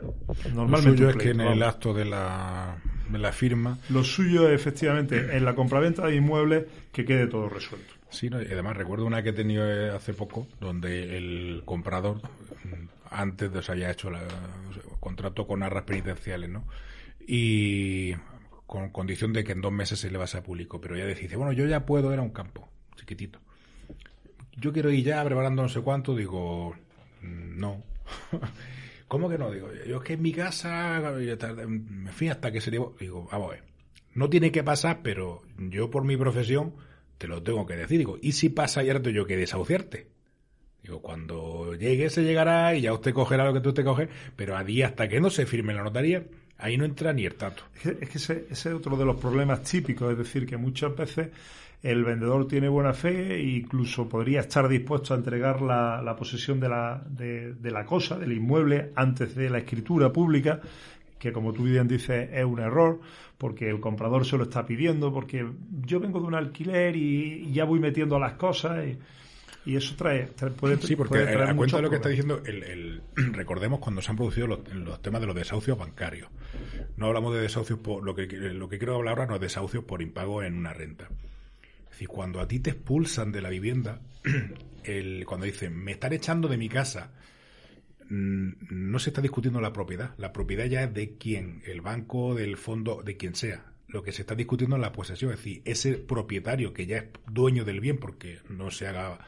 Normalmente 0.55 1.03
lo 1.03 1.11
suyo 1.11 1.11
es 1.11 1.16
que 1.16 1.31
en 1.31 1.40
el 1.42 1.62
acto 1.62 1.92
de 1.92 2.07
la, 2.07 2.79
la 3.18 3.33
firma. 3.33 3.79
Lo 3.88 4.05
suyo 4.05 4.49
efectivamente 4.49 5.37
en 5.37 5.44
la 5.44 5.55
compraventa 5.55 6.07
de 6.07 6.16
inmuebles 6.16 6.66
que 6.92 7.05
quede 7.05 7.27
todo 7.27 7.49
resuelto. 7.49 7.94
Sí, 8.11 8.29
y 8.29 8.53
además 8.53 8.77
recuerdo 8.77 9.07
una 9.07 9.23
que 9.23 9.31
he 9.31 9.33
tenido 9.33 9.64
eh, 9.70 9.90
hace 9.90 10.14
poco 10.14 10.49
donde 10.61 11.16
el 11.16 11.62
comprador 11.64 12.16
mm, 12.16 12.88
antes 13.11 13.53
de 13.53 13.62
se 13.62 13.73
haya 13.73 13.90
hecho 13.90 14.09
el 14.09 14.16
contrato 14.99 15.46
con 15.46 15.62
arras 15.62 15.85
penitenciales, 15.85 16.51
¿no? 16.51 16.64
Y 17.27 18.14
con 18.66 18.90
condición 18.90 19.33
de 19.33 19.44
que 19.44 19.53
en 19.53 19.61
dos 19.61 19.73
meses 19.73 19.99
se 19.99 20.11
le 20.11 20.18
va 20.18 20.25
a 20.25 20.42
público, 20.42 20.81
pero 20.81 20.96
ya 20.96 21.05
dice, 21.07 21.37
bueno, 21.37 21.53
yo 21.53 21.66
ya 21.66 21.87
puedo, 21.87 22.12
era 22.12 22.23
un 22.23 22.31
campo 22.31 22.68
chiquitito. 22.96 23.40
Yo 24.57 24.73
quiero 24.73 24.90
ir 24.90 25.05
ya 25.05 25.25
preparando 25.25 25.62
no 25.62 25.68
sé 25.68 25.81
cuánto, 25.81 26.14
digo, 26.14 26.77
no. 27.23 27.83
¿Cómo 29.11 29.29
que 29.29 29.38
no? 29.38 29.51
Digo, 29.51 29.68
yo 29.88 29.96
es 29.96 30.03
que 30.05 30.12
en 30.12 30.23
mi 30.23 30.33
casa, 30.33 31.03
me 31.66 32.12
fui 32.12 32.29
hasta 32.29 32.53
que 32.53 32.61
se 32.61 32.70
digo, 32.70 32.94
digo, 33.01 33.29
vamos 33.33 33.49
a 33.49 33.55
ver, 33.55 33.64
no 34.14 34.31
tiene 34.31 34.53
que 34.53 34.62
pasar, 34.62 35.01
pero 35.03 35.42
yo 35.59 35.90
por 35.90 36.05
mi 36.05 36.16
profesión 36.16 36.75
te 37.18 37.27
lo 37.27 37.42
tengo 37.42 37.66
que 37.66 37.75
decir. 37.75 37.99
Digo, 37.99 38.18
¿y 38.23 38.31
si 38.31 38.51
pasa 38.51 38.85
y 38.85 38.88
ahora 38.88 39.11
yo 39.11 39.27
que 39.27 39.37
desahuciarte? 39.37 40.07
Digo, 40.85 41.03
cuando 41.03 41.75
llegue 41.75 42.09
se 42.09 42.23
llegará 42.23 42.73
y 42.77 42.83
ya 42.83 42.92
usted 42.92 43.12
cogerá 43.12 43.44
lo 43.44 43.53
que 43.53 43.61
tú 43.61 43.75
te 43.75 43.83
coges, 43.83 44.09
pero 44.37 44.57
a 44.57 44.62
día 44.62 44.87
hasta 44.87 45.09
que 45.09 45.20
no 45.20 45.29
se 45.29 45.44
firme 45.44 45.75
la 45.75 45.83
notaría, 45.83 46.29
ahí 46.57 46.77
no 46.77 46.85
entra 46.85 47.12
ni 47.12 47.27
el 47.27 47.35
tato. 47.35 47.64
Es 47.75 47.83
que, 47.83 48.16
ese, 48.16 48.46
ese, 48.49 48.68
es 48.68 48.75
otro 48.77 48.96
de 48.96 49.07
los 49.07 49.16
problemas 49.16 49.64
típicos, 49.64 50.12
es 50.12 50.18
decir, 50.18 50.46
que 50.46 50.57
muchas 50.57 50.94
veces 50.94 51.31
el 51.83 52.05
vendedor 52.05 52.47
tiene 52.47 52.69
buena 52.69 52.93
fe 52.93 53.37
e 53.37 53.43
incluso 53.43 54.09
podría 54.09 54.40
estar 54.40 54.69
dispuesto 54.69 55.14
a 55.14 55.16
entregar 55.16 55.62
la, 55.62 56.14
posesión 56.19 56.61
de 56.61 56.69
la, 56.69 57.03
de, 57.09 57.71
la 57.71 57.85
cosa, 57.85 58.19
del 58.19 58.33
inmueble, 58.33 58.93
antes 58.95 59.35
de 59.35 59.49
la 59.49 59.59
escritura 59.59 60.12
pública, 60.12 60.61
que 61.19 61.33
como 61.33 61.53
tú 61.53 61.64
bien 61.64 61.88
dices 61.88 62.29
es 62.33 62.45
un 62.45 62.61
error, 62.61 63.01
porque 63.38 63.71
el 63.71 63.81
comprador 63.81 64.27
se 64.27 64.37
lo 64.37 64.45
está 64.45 64.66
pidiendo, 64.66 65.12
porque 65.12 65.47
yo 65.87 66.01
vengo 66.01 66.21
de 66.21 66.27
un 66.27 66.35
alquiler 66.35 66.97
y, 66.97 67.51
ya 67.53 67.64
voy 67.64 67.81
metiendo 67.81 68.19
las 68.19 68.35
cosas 68.35 68.85
y, 68.87 68.99
eso 69.77 69.95
trae, 69.95 70.27
puede, 70.59 70.79
sí 70.79 70.97
porque 70.97 71.11
puede 71.11 71.33
traer 71.33 71.51
a 71.51 71.55
cuenta 71.55 71.77
de 71.77 71.83
lo 71.83 71.90
que 71.90 71.97
está 71.97 72.09
diciendo 72.09 72.43
el, 72.45 73.03
recordemos 73.33 73.79
cuando 73.79 74.03
se 74.03 74.11
han 74.11 74.16
producido 74.16 74.47
los, 74.47 74.64
temas 75.01 75.21
de 75.21 75.27
los 75.27 75.37
desahucios 75.37 75.79
bancarios. 75.79 76.29
No 76.97 77.07
hablamos 77.07 77.35
de 77.35 77.43
desahucios 77.43 77.79
por 77.79 78.03
lo 78.03 78.14
que 78.14 78.27
lo 78.27 78.69
que 78.69 78.79
quiero 78.79 78.97
hablar 78.97 79.19
ahora 79.19 79.27
no 79.27 79.35
es 79.37 79.40
desahucios 79.40 79.85
por 79.85 80.03
impago 80.03 80.43
en 80.43 80.57
una 80.57 80.73
renta 80.73 81.09
decir 82.01 82.09
cuando 82.09 82.41
a 82.41 82.49
ti 82.49 82.61
te 82.61 82.71
expulsan 82.71 83.33
de 83.33 83.43
la 83.43 83.51
vivienda 83.51 84.01
el, 84.85 85.25
cuando 85.27 85.47
dicen 85.47 85.77
me 85.77 85.93
están 85.93 86.13
echando 86.13 86.49
de 86.49 86.57
mi 86.57 86.69
casa 86.69 87.13
Mm, 88.11 88.51
no 88.71 88.99
se 88.99 89.11
está 89.11 89.23
discutiendo 89.23 89.61
la 89.61 89.73
propiedad. 89.73 90.15
La 90.19 90.33
propiedad 90.33 90.67
ya 90.67 90.83
es 90.83 90.93
de 90.93 91.17
quien, 91.17 91.63
el 91.65 91.81
banco, 91.81 92.35
del 92.35 92.57
fondo, 92.57 93.03
de 93.03 93.17
quien 93.17 93.35
sea. 93.35 93.65
Lo 93.87 94.03
que 94.03 94.13
se 94.13 94.23
está 94.23 94.35
discutiendo 94.35 94.77
es 94.77 94.83
la 94.83 94.93
posesión, 94.93 95.33
es 95.33 95.39
decir, 95.39 95.63
ese 95.65 95.95
propietario 95.95 96.73
que 96.73 96.87
ya 96.87 96.99
es 96.99 97.05
dueño 97.31 97.65
del 97.65 97.81
bien 97.81 97.99
porque 97.99 98.39
no 98.49 98.71
se 98.71 98.87
haga, 98.87 99.19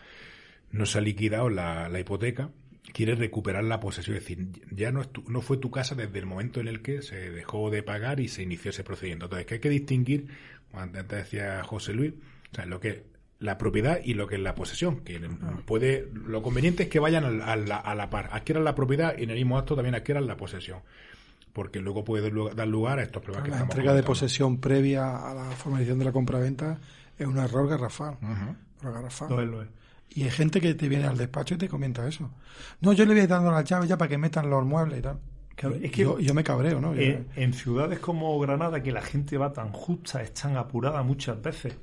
no 0.71 0.87
se 0.87 0.99
ha 0.99 1.01
liquidado 1.01 1.49
la, 1.49 1.91
hipoteca, 1.99 2.51
quiere 2.93 3.15
recuperar 3.15 3.65
la 3.65 3.81
posesión. 3.81 4.17
Es 4.17 4.25
decir, 4.25 4.49
ya 4.71 4.93
no, 4.93 5.03
no 5.29 5.43
fue 5.43 5.57
tu 5.59 5.71
casa 5.71 5.95
desde 5.95 6.19
el 6.19 6.27
momento 6.27 6.61
en 6.61 6.69
el 6.69 6.83
que 6.83 7.03
se 7.03 7.31
dejó 7.31 7.71
de 7.71 7.83
pagar 7.83 8.21
y 8.21 8.29
se 8.29 8.43
inició 8.43 8.71
ese 8.71 8.85
procedimiento. 8.85 9.27
Entonces, 9.27 9.47
que 9.47 9.55
hay 9.55 9.61
que 9.61 9.71
distinguir, 9.71 10.27
antes 10.73 11.07
decía 11.09 11.63
José 11.65 11.93
Luis, 11.93 12.15
o 12.53 12.55
sea, 12.55 12.67
lo 12.67 12.81
que 12.81 13.13
la 13.43 13.59
propiedad 13.59 13.99
y 14.03 14.15
lo 14.15 14.27
que 14.27 14.37
es 14.37 14.41
la 14.41 14.55
posesión. 14.55 15.01
Que 15.01 15.21
puede, 15.67 16.09
lo 16.13 16.43
conveniente 16.43 16.85
es 16.85 16.89
que 16.89 17.01
vayan 17.01 17.43
a 17.43 17.57
la, 17.57 17.77
a 17.77 17.95
la 17.95 18.09
par. 18.09 18.29
Adquieran 18.33 18.65
la 18.65 18.75
propiedad 18.75 19.15
y 19.19 19.25
en 19.25 19.31
el 19.31 19.37
mismo 19.37 19.59
acto 19.59 19.75
también 19.75 19.95
adquieran 19.95 20.27
la 20.27 20.37
posesión. 20.37 20.81
Porque 21.53 21.81
luego 21.81 22.05
puede 22.05 22.31
dar 22.55 22.69
lugar 22.69 22.99
a 22.99 23.03
estos 23.03 23.23
problemas 23.23 23.51
La 23.51 23.61
entrega 23.61 23.93
de 23.93 24.03
posesión 24.03 24.59
previa 24.59 25.31
a 25.31 25.35
la 25.35 25.45
formalización 25.51 25.99
de 25.99 26.05
la 26.07 26.13
compraventa 26.13 26.79
es 27.19 27.27
un 27.27 27.37
error 27.37 27.69
garrafal. 27.69 28.17
garrafal. 28.81 29.69
Y 30.15 30.25
hay 30.25 30.31
gente 30.31 30.61
que 30.61 30.75
te 30.75 30.89
viene 30.89 31.07
al 31.07 31.17
despacho 31.17 31.55
y 31.55 31.59
te 31.59 31.69
comenta 31.69 32.07
eso. 32.07 32.31
No, 32.81 32.93
yo 32.93 33.05
le 33.05 33.15
voy 33.15 33.27
dando 33.27 33.51
las 33.51 33.65
llaves 33.65 33.89
ya 33.89 33.99
para 33.99 34.09
que 34.09 34.19
metan 34.19 34.49
los 34.49 34.65
muebles 34.65 35.01
y 35.01 35.03
tal. 35.03 35.19
es 35.83 35.91
que 35.91 36.03
yo, 36.03 36.35
me 36.35 36.45
cabreo, 36.45 36.81
¿no? 36.81 36.95
en 36.95 37.55
ciudades 37.55 37.99
como 37.99 38.39
Granada, 38.39 38.83
que 38.83 38.93
la 38.93 39.03
gente 39.03 39.37
va 39.37 39.53
tan 39.53 39.73
justa, 39.73 40.23
es 40.23 40.33
tan 40.33 40.57
apurada 40.57 41.03
muchas 41.03 41.41
veces, 41.43 41.75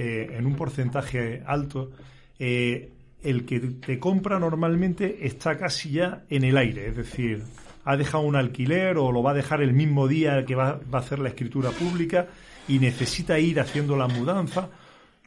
eh, 0.00 0.36
en 0.38 0.46
un 0.46 0.54
porcentaje 0.54 1.42
alto, 1.44 1.90
eh, 2.38 2.92
el 3.20 3.44
que 3.44 3.58
te 3.58 3.98
compra 3.98 4.38
normalmente 4.38 5.26
está 5.26 5.58
casi 5.58 5.90
ya 5.90 6.22
en 6.30 6.44
el 6.44 6.56
aire, 6.56 6.86
es 6.86 6.96
decir, 6.96 7.42
ha 7.84 7.96
dejado 7.96 8.22
un 8.22 8.36
alquiler 8.36 8.96
o 8.96 9.10
lo 9.10 9.24
va 9.24 9.32
a 9.32 9.34
dejar 9.34 9.60
el 9.60 9.72
mismo 9.72 10.06
día 10.06 10.44
que 10.44 10.54
va, 10.54 10.78
a 10.92 10.96
hacer 10.98 11.18
la 11.18 11.30
escritura 11.30 11.70
pública 11.70 12.28
y 12.68 12.78
necesita 12.78 13.40
ir 13.40 13.58
haciendo 13.58 13.96
la 13.96 14.06
mudanza 14.06 14.70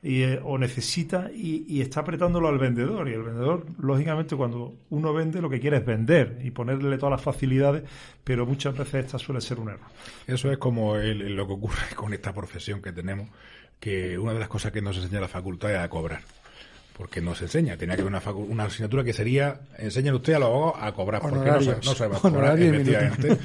eh, 0.04 0.40
o 0.42 0.58
necesita 0.58 1.30
y, 1.36 1.82
está 1.82 2.00
apretándolo 2.00 2.48
al 2.48 2.58
vendedor. 2.58 3.10
Y 3.10 3.14
el 3.14 3.24
vendedor 3.24 3.66
lógicamente 3.78 4.38
cuando 4.38 4.74
uno 4.90 5.14
vende 5.14 5.42
lo 5.42 5.50
que 5.50 5.60
quiere 5.60 5.78
es 5.80 5.86
vender 5.86 6.40
y 6.46 6.52
ponerle 6.52 6.98
todas 6.98 7.12
las 7.12 7.22
facilidades 7.22 7.84
pero 8.24 8.46
muchas 8.46 8.78
veces 8.78 9.04
esta 9.04 9.20
suele 9.20 9.42
ser 9.42 9.60
un 9.60 9.68
error. 9.68 9.90
Eso 10.28 10.50
es 10.50 10.58
como 10.58 10.96
lo 10.96 11.46
que 11.46 11.54
ocurre 11.54 11.84
con 11.96 12.14
esta 12.14 12.32
profesión 12.32 12.82
que 12.82 12.94
tenemos 12.94 13.28
que 13.82 14.18
una 14.18 14.34
de 14.34 14.40
las 14.40 14.48
cosas 14.48 14.72
que 14.72 14.82
nos 14.82 14.96
enseña 14.96 15.20
la 15.20 15.28
facultad 15.28 15.72
es 15.72 15.80
a 15.80 15.90
cobrar. 15.90 16.22
Porque 16.98 17.22
nos 17.22 17.42
enseña, 17.42 17.78
tenía 17.78 17.96
que 17.96 18.02
haber 18.02 18.14
una, 18.14 18.32
una 18.32 18.66
asignatura 18.66 19.04
que 19.04 19.14
sería, 19.14 19.62
enseña 19.78 20.14
usted 20.14 20.34
a 20.34 20.40
los 20.40 20.50
abogados 20.50 20.78
a 20.82 20.92
cobrar, 20.92 21.22
porque 21.22 21.50
no, 21.50 21.60
no 21.60 21.96
sabemos 21.96 22.22
cobrar, 22.22 22.60
efectivamente. 22.60 23.38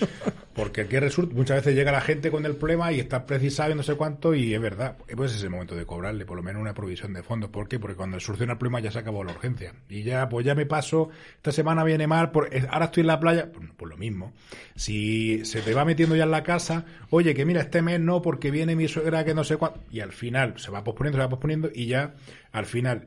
Porque 0.57 0.87
que 0.87 1.01
resulta, 1.01 1.35
muchas 1.35 1.59
veces 1.59 1.75
llega 1.75 1.93
la 1.93 2.01
gente 2.01 2.31
con 2.31 2.47
el 2.47 2.57
problema 2.57 2.91
y 2.91 2.99
está 2.99 3.27
precisado 3.27 3.73
y 3.73 3.75
no 3.75 3.83
sé 3.83 3.95
cuánto, 3.95 4.35
y 4.35 4.55
es 4.55 4.61
verdad, 4.61 4.97
pues 5.15 5.35
es 5.35 5.43
el 5.43 5.51
momento 5.51 5.77
de 5.77 5.85
cobrarle 5.85 6.25
por 6.25 6.39
lo 6.39 6.43
menos 6.43 6.63
una 6.63 6.73
provisión 6.73 7.13
de 7.13 7.23
fondos. 7.23 7.51
¿Por 7.51 7.69
qué? 7.69 7.79
Porque 7.79 7.95
cuando 7.95 8.19
soluciona 8.19 8.55
el 8.55 8.59
problema 8.59 8.81
ya 8.81 8.91
se 8.91 9.01
acabó 9.01 9.23
la 9.23 9.33
urgencia. 9.33 9.75
Y 9.91 10.03
ya, 10.03 10.27
pues 10.31 10.47
ya 10.47 10.55
me 10.55 10.65
paso, 10.65 11.11
esta 11.37 11.53
semana 11.53 11.85
viene 11.85 12.07
mal, 12.07 12.31
por, 12.31 12.49
ahora 12.71 12.87
estoy 12.87 13.03
en 13.03 13.07
la 13.07 13.21
playa, 13.21 13.53
pues, 13.53 13.69
pues, 13.77 13.91
lo 13.91 13.99
mismo. 13.99 14.33
Si 14.75 15.45
se 15.45 15.61
te 15.61 15.75
va 15.75 15.85
metiendo 15.85 16.17
ya 16.17 16.25
en 16.25 16.31
la 16.31 16.43
casa, 16.43 16.87
oye, 17.11 17.35
que 17.35 17.45
mira, 17.45 17.61
este 17.61 17.83
mes 17.83 18.01
no, 18.01 18.23
porque 18.23 18.51
viene 18.51 18.75
mi 18.77 18.89
suegra 18.89 19.27
que 19.27 19.35
no 19.35 19.45
sé 19.45 19.59
cuánto, 19.59 19.81
y 19.91 20.01
al 20.01 20.13
final 20.13 20.55
se 20.59 20.71
va 20.71 20.83
posponiendo, 20.83 21.19
se 21.19 21.23
va 21.23 21.29
posponiendo, 21.29 21.71
y 21.75 21.85
ya, 21.85 22.15
al 22.53 22.65
final, 22.65 23.07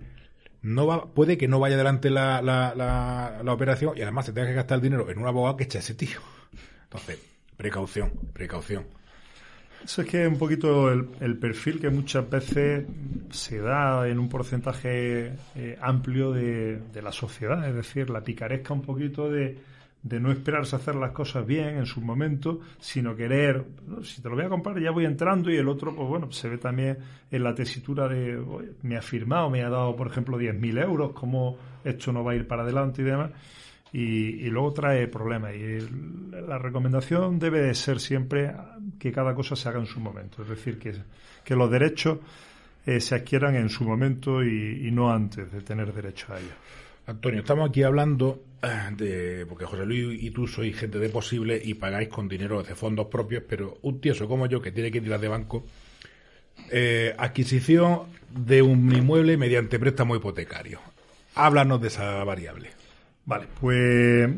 no 0.62 0.88
va, 0.88 1.06
puede 1.06 1.38
que 1.38 1.48
no 1.48 1.60
vaya 1.60 1.76
adelante 1.76 2.10
la, 2.10 2.42
la, 2.42 2.74
la, 2.76 3.54
operación 3.54 3.94
y 3.98 4.02
además 4.02 4.26
se 4.26 4.34
tenga 4.34 4.48
que 4.48 4.54
gastar 4.54 4.78
el 4.78 4.82
dinero 4.82 5.10
en 5.10 5.18
un 5.18 5.28
abogado 5.28 5.58
que 5.58 5.64
eche 5.64 5.80
ese 5.80 5.94
tío. 5.94 6.20
Entonces, 6.84 7.20
Precaución, 7.60 8.12
precaución. 8.32 8.86
Eso 9.84 10.02
es 10.02 10.08
que 10.08 10.22
es 10.22 10.30
un 10.30 10.38
poquito 10.38 10.90
el, 10.90 11.38
perfil 11.38 11.82
que 11.82 11.90
muchas 11.90 12.30
veces 12.30 12.86
se 13.32 13.60
da 13.60 14.08
en 14.08 14.18
un 14.18 14.30
porcentaje 14.30 15.34
eh, 15.56 15.78
amplio 15.82 16.32
de, 16.32 16.80
la 17.04 17.12
sociedad, 17.12 17.68
es 17.68 17.76
decir, 17.76 18.10
la 18.10 18.24
picaresca 18.24 18.74
un 18.74 18.82
poquito 18.82 19.30
de, 19.30 19.58
no 20.04 20.32
esperarse 20.32 20.76
hacer 20.76 20.96
las 20.96 21.12
cosas 21.12 21.46
bien 21.46 21.78
en 21.78 21.86
su 21.86 22.02
momento, 22.02 22.62
sino 22.80 23.16
querer, 23.16 23.66
si 24.04 24.22
te 24.22 24.30
lo 24.30 24.36
voy 24.36 24.46
a 24.46 24.50
comprar 24.50 24.80
ya 24.80 24.92
voy 24.92 25.06
entrando 25.06 25.52
y 25.52 25.58
el 25.58 25.68
otro, 25.68 25.94
pues 25.96 26.08
bueno, 26.08 26.32
se 26.32 26.50
ve 26.50 26.58
también 26.58 26.98
en 27.30 27.44
la 27.44 27.54
tesitura 27.54 28.08
de, 28.08 28.42
me 28.82 28.98
ha 28.98 29.02
firmado, 29.02 29.50
me 29.50 29.64
ha 29.64 29.70
dado, 29.70 29.96
por 29.96 30.08
ejemplo, 30.08 30.40
10.000 30.40 30.84
euros, 30.84 31.12
cómo 31.12 31.58
esto 31.84 32.14
no 32.14 32.24
va 32.24 32.32
a 32.32 32.36
ir 32.36 32.48
para 32.48 32.64
adelante 32.64 33.02
y 33.02 33.06
demás 33.06 33.32
y, 33.92 34.50
luego 34.50 34.74
trae 34.74 35.08
problemas. 35.08 35.56
Y 35.56 35.80
la 36.32 36.58
recomendación 36.58 37.40
debe 37.40 37.62
de 37.62 37.74
ser 37.74 38.00
siempre 38.00 38.54
que 39.00 39.12
cada 39.12 39.34
cosa 39.34 39.56
se 39.56 39.70
haga 39.70 39.80
en 39.80 39.86
su 39.86 40.00
momento, 40.00 40.44
es 40.44 40.50
decir, 40.50 40.78
que, 40.78 40.94
que 41.44 41.56
los 41.56 41.70
derechos 41.72 42.20
eh, 42.86 43.00
se 43.00 43.16
adquieran 43.16 43.56
en 43.56 43.70
su 43.70 43.84
momento 43.84 44.44
y, 44.44 44.90
no 44.92 45.12
antes 45.12 45.52
de 45.52 45.62
tener 45.62 45.94
derecho 45.94 46.34
a 46.34 46.40
ellos. 46.40 46.54
Antonio, 47.08 47.40
estamos 47.40 47.70
aquí 47.70 47.84
hablando 47.84 48.44
de. 48.98 49.46
Porque 49.48 49.66
José 49.66 49.86
Luis 49.86 50.22
y 50.22 50.32
tú 50.32 50.48
sois 50.48 50.76
gente 50.76 51.00
de 51.00 51.10
posible 51.10 51.62
y 51.64 51.76
pagáis 51.76 52.10
con 52.10 52.28
dinero 52.28 52.64
de 52.64 52.76
fondos 52.76 53.08
propios, 53.08 53.44
pero 53.48 53.78
un 53.82 54.00
tieso 54.02 54.28
como 54.28 54.48
yo 54.48 54.62
que 54.62 54.72
tiene 54.72 54.92
que 54.92 55.02
tirar 55.02 55.20
de 55.20 55.28
banco. 55.28 55.66
Eh, 56.72 57.16
adquisición 57.18 58.04
de 58.30 58.62
un 58.62 58.94
inmueble 58.94 59.38
mediante 59.38 59.80
préstamo 59.80 60.16
hipotecario. 60.16 60.80
Háblanos 61.36 61.82
de 61.82 61.88
esa 61.88 62.24
variable. 62.24 62.70
Vale, 63.26 63.48
pues 63.60 64.30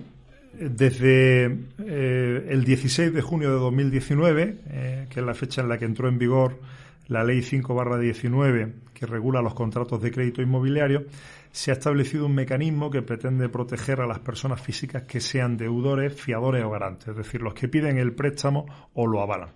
desde 0.54 1.46
eh, 1.80 2.46
el 2.50 2.64
16 2.64 3.14
de 3.14 3.22
junio 3.22 3.50
de 3.52 3.60
2019, 3.60 4.56
eh, 4.70 5.08
que 5.10 5.20
es 5.20 5.26
la 5.26 5.34
fecha 5.34 5.62
en 5.62 5.70
la 5.70 5.78
que 5.78 5.86
entró 5.86 6.08
en 6.08 6.18
vigor 6.18 6.60
la 7.08 7.24
Ley 7.24 7.40
5-19, 7.40 8.72
que 8.94 9.06
regula 9.06 9.42
los 9.42 9.54
contratos 9.54 10.02
de 10.02 10.12
crédito 10.12 10.42
inmobiliario, 10.42 11.06
se 11.52 11.72
ha 11.72 11.74
establecido 11.74 12.26
un 12.26 12.36
mecanismo 12.36 12.90
que 12.90 13.02
pretende 13.02 13.50
proteger 13.50 14.02
a 14.02 14.08
las 14.08 14.20
personas 14.20 14.62
físicas 14.62 15.04
que 15.04 15.20
sean 15.20 15.58
deudores, 15.58 16.14
fiadores 16.14 16.64
o 16.64 16.70
garantes, 16.70 17.10
es 17.10 17.16
decir, 17.18 17.42
los 17.42 17.54
que 17.54 17.68
piden 17.68 17.98
el 17.98 18.14
préstamo 18.14 18.66
o 18.94 19.06
lo 19.06 19.22
avalan. 19.22 19.50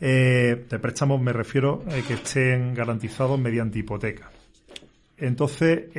Eh, 0.00 0.66
de 0.70 0.78
préstamos 0.78 1.20
me 1.20 1.32
refiero 1.32 1.82
a 1.86 2.06
que 2.06 2.14
estén 2.14 2.74
garantizados 2.74 3.38
mediante 3.38 3.80
hipoteca. 3.80 4.30
Entonces, 5.18 5.90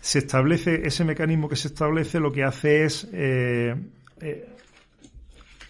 se 0.00 0.18
establece, 0.20 0.86
ese 0.86 1.04
mecanismo 1.04 1.48
que 1.48 1.56
se 1.56 1.68
establece 1.68 2.20
lo 2.20 2.30
que 2.30 2.44
hace 2.44 2.84
es 2.84 3.08
eh, 3.12 3.74
eh, 4.20 4.48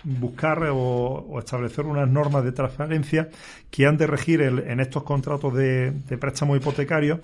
buscar 0.04 0.62
o, 0.70 1.38
establecer 1.38 1.86
unas 1.86 2.08
normas 2.08 2.44
de 2.44 2.52
transparencia 2.52 3.30
que 3.70 3.86
han 3.86 3.96
de 3.96 4.06
regir 4.06 4.42
en 4.42 4.80
estos 4.80 5.02
contratos 5.02 5.54
de 5.54 6.18
préstamo 6.20 6.56
hipotecario 6.56 7.20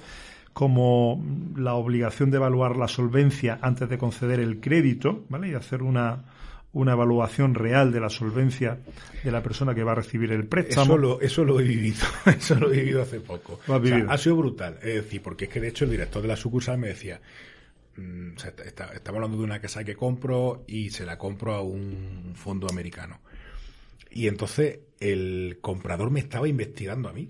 como 0.55 1.23
la 1.57 1.75
obligación 1.75 2.31
de 2.31 2.37
evaluar 2.37 2.77
la 2.77 2.87
solvencia 2.87 3.59
antes 3.61 3.89
de 3.89 3.99
conceder 3.99 4.39
el 4.39 4.61
crédito, 4.61 5.25
¿vale? 5.29 5.49
Y 5.49 5.55
hacer 5.55 5.83
una, 5.83 6.25
una 6.73 6.93
evaluación 6.93 7.57
real 7.57 7.93
de 7.93 7.99
la 7.99 8.09
solvencia 8.09 8.79
de 9.25 9.33
la 9.33 9.43
persona 9.43 9.75
que 9.75 9.83
va 9.83 9.93
a 9.93 9.97
recibir 9.97 10.31
el 10.31 10.47
préstamo. 10.47 10.95
Eso 10.95 10.97
lo, 10.97 11.21
eso 11.21 11.45
lo 11.45 11.59
he 11.59 11.65
vivido, 11.65 12.07
eso 12.27 12.55
lo 12.55 12.73
he 12.73 12.77
vivido 12.79 13.03
hace 13.03 13.19
poco. 13.19 13.59
ha 14.09 14.17
sido 14.17 14.37
brutal, 14.37 14.79
es 14.81 14.95
decir, 14.95 15.21
porque 15.21 15.47
es 15.47 15.51
que 15.51 15.61
de 15.61 15.69
hecho 15.69 15.87
el 15.87 15.91
director 15.91 16.23
de 16.23 16.29
la 16.29 16.37
sucursal 16.37 16.79
me 16.79 16.87
decía, 16.87 17.21
mm, 17.97 18.35
estamos 18.65 19.09
hablando 19.09 19.37
de 19.37 19.45
una 19.45 19.61
casa 19.61 19.83
que 19.83 19.97
compro 19.97 20.63
y 20.69 20.91
se 20.91 21.05
la 21.05 21.19
compro 21.19 21.55
a 21.55 21.63
un 21.63 22.33
fondo 22.37 22.69
americano. 22.71 23.21
Y 24.09 24.29
entonces 24.29 24.79
el 25.01 25.59
comprador 25.61 26.13
me 26.13 26.21
estaba 26.21 26.47
investigando 26.47 27.09
a 27.09 27.13
mí 27.13 27.29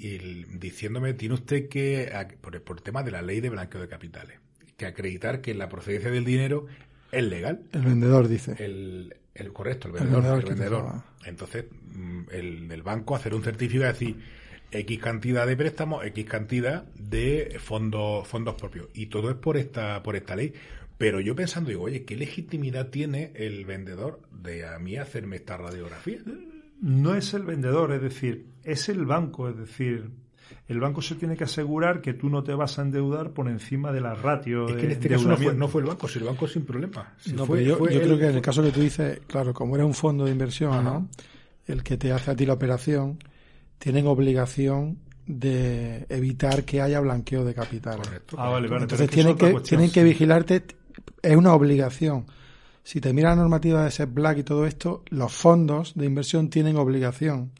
y 0.00 0.44
diciéndome, 0.58 1.14
tiene 1.14 1.34
usted 1.34 1.68
que, 1.68 2.10
por, 2.40 2.60
por 2.62 2.78
el 2.78 2.82
tema 2.82 3.02
de 3.02 3.10
la 3.10 3.22
ley 3.22 3.40
de 3.40 3.50
blanqueo 3.50 3.80
de 3.80 3.88
capitales, 3.88 4.38
que 4.76 4.86
acreditar 4.86 5.40
que 5.40 5.54
la 5.54 5.68
procedencia 5.68 6.10
del 6.10 6.24
dinero 6.24 6.66
es 7.12 7.24
legal. 7.24 7.62
El 7.72 7.82
vendedor 7.82 8.28
dice. 8.28 8.54
El, 8.58 9.14
el 9.34 9.52
correcto, 9.52 9.88
el 9.88 9.94
vendedor. 9.94 10.38
El 10.38 10.46
vendedor. 10.46 11.02
Entonces, 11.24 11.66
mm, 11.92 12.20
el, 12.30 12.72
el 12.72 12.82
banco 12.82 13.14
hacer 13.14 13.34
un 13.34 13.42
certificado, 13.42 13.92
decir, 13.92 14.16
X 14.72 14.98
cantidad 15.00 15.46
de 15.46 15.56
préstamos, 15.56 16.04
X 16.06 16.24
cantidad 16.24 16.84
de 16.94 17.58
fondos, 17.60 18.26
fondos 18.26 18.54
propios. 18.54 18.88
Y 18.94 19.06
todo 19.06 19.30
es 19.30 19.36
por 19.36 19.56
esta, 19.56 20.02
por 20.02 20.16
esta 20.16 20.36
ley. 20.36 20.52
Pero 20.96 21.20
yo 21.20 21.34
pensando, 21.34 21.70
digo, 21.70 21.84
oye, 21.84 22.04
¿qué 22.04 22.16
legitimidad 22.16 22.88
tiene 22.88 23.32
el 23.34 23.64
vendedor 23.64 24.20
de 24.30 24.66
a 24.66 24.78
mí 24.78 24.96
hacerme 24.96 25.36
esta 25.36 25.56
radiografía? 25.56 26.20
No 26.80 27.14
es 27.14 27.34
el 27.34 27.42
vendedor, 27.42 27.92
es 27.92 28.02
decir, 28.02 28.46
es 28.64 28.88
el 28.88 29.06
banco, 29.06 29.48
es 29.48 29.56
decir, 29.56 30.10
el 30.68 30.80
banco 30.80 31.02
se 31.02 31.14
tiene 31.16 31.36
que 31.36 31.44
asegurar 31.44 32.00
que 32.00 32.14
tú 32.14 32.28
no 32.28 32.42
te 32.42 32.54
vas 32.54 32.78
a 32.78 32.82
endeudar 32.82 33.30
por 33.30 33.48
encima 33.48 33.92
de 33.92 34.00
la 34.00 34.14
ratio. 34.14 34.68
Es 34.68 34.76
que 34.76 34.84
en 34.84 34.90
este 34.92 35.08
caso 35.08 35.28
no 35.28 35.36
fue, 35.36 35.54
no 35.54 35.68
fue, 35.68 35.80
el 35.82 35.88
banco, 35.88 36.08
si 36.08 36.18
el 36.18 36.24
banco 36.24 36.46
sin 36.46 36.64
problema. 36.64 37.12
no, 37.34 37.56
yo, 37.56 37.78
creo 37.78 38.18
que 38.18 38.28
en 38.28 38.36
el 38.36 38.42
caso 38.42 38.62
que 38.62 38.70
tú 38.70 38.80
dices, 38.80 39.20
claro, 39.26 39.52
como 39.52 39.74
era 39.74 39.84
un 39.84 39.94
fondo 39.94 40.24
de 40.24 40.32
inversión, 40.32 40.84
¿no? 40.84 41.08
el 41.66 41.82
que 41.82 41.96
te 41.96 42.12
hace 42.12 42.30
a 42.30 42.36
ti 42.36 42.46
la 42.46 42.54
operación, 42.54 43.18
tienen 43.78 44.06
obligación 44.06 44.98
de 45.26 46.06
evitar 46.08 46.64
que 46.64 46.80
haya 46.80 47.00
blanqueo 47.00 47.44
de 47.44 47.54
capital. 47.54 48.00
Ah, 48.36 48.50
vale, 48.50 48.68
vale. 48.68 48.82
Entonces 48.82 49.08
tienen 49.10 49.36
que, 49.36 49.52
tienen 49.60 49.90
que 49.90 50.02
vigilarte, 50.02 50.64
es 51.22 51.36
una 51.36 51.54
obligación. 51.54 52.26
Si 52.82 53.00
te 53.00 53.12
mira 53.12 53.30
la 53.30 53.36
normativa 53.36 53.84
de 53.84 53.90
SEP 53.90 54.12
Black 54.12 54.38
y 54.38 54.42
todo 54.42 54.66
esto, 54.66 55.04
los 55.10 55.32
fondos 55.32 55.94
de 55.94 56.06
inversión 56.06 56.50
tienen 56.50 56.76
obligación 56.76 57.52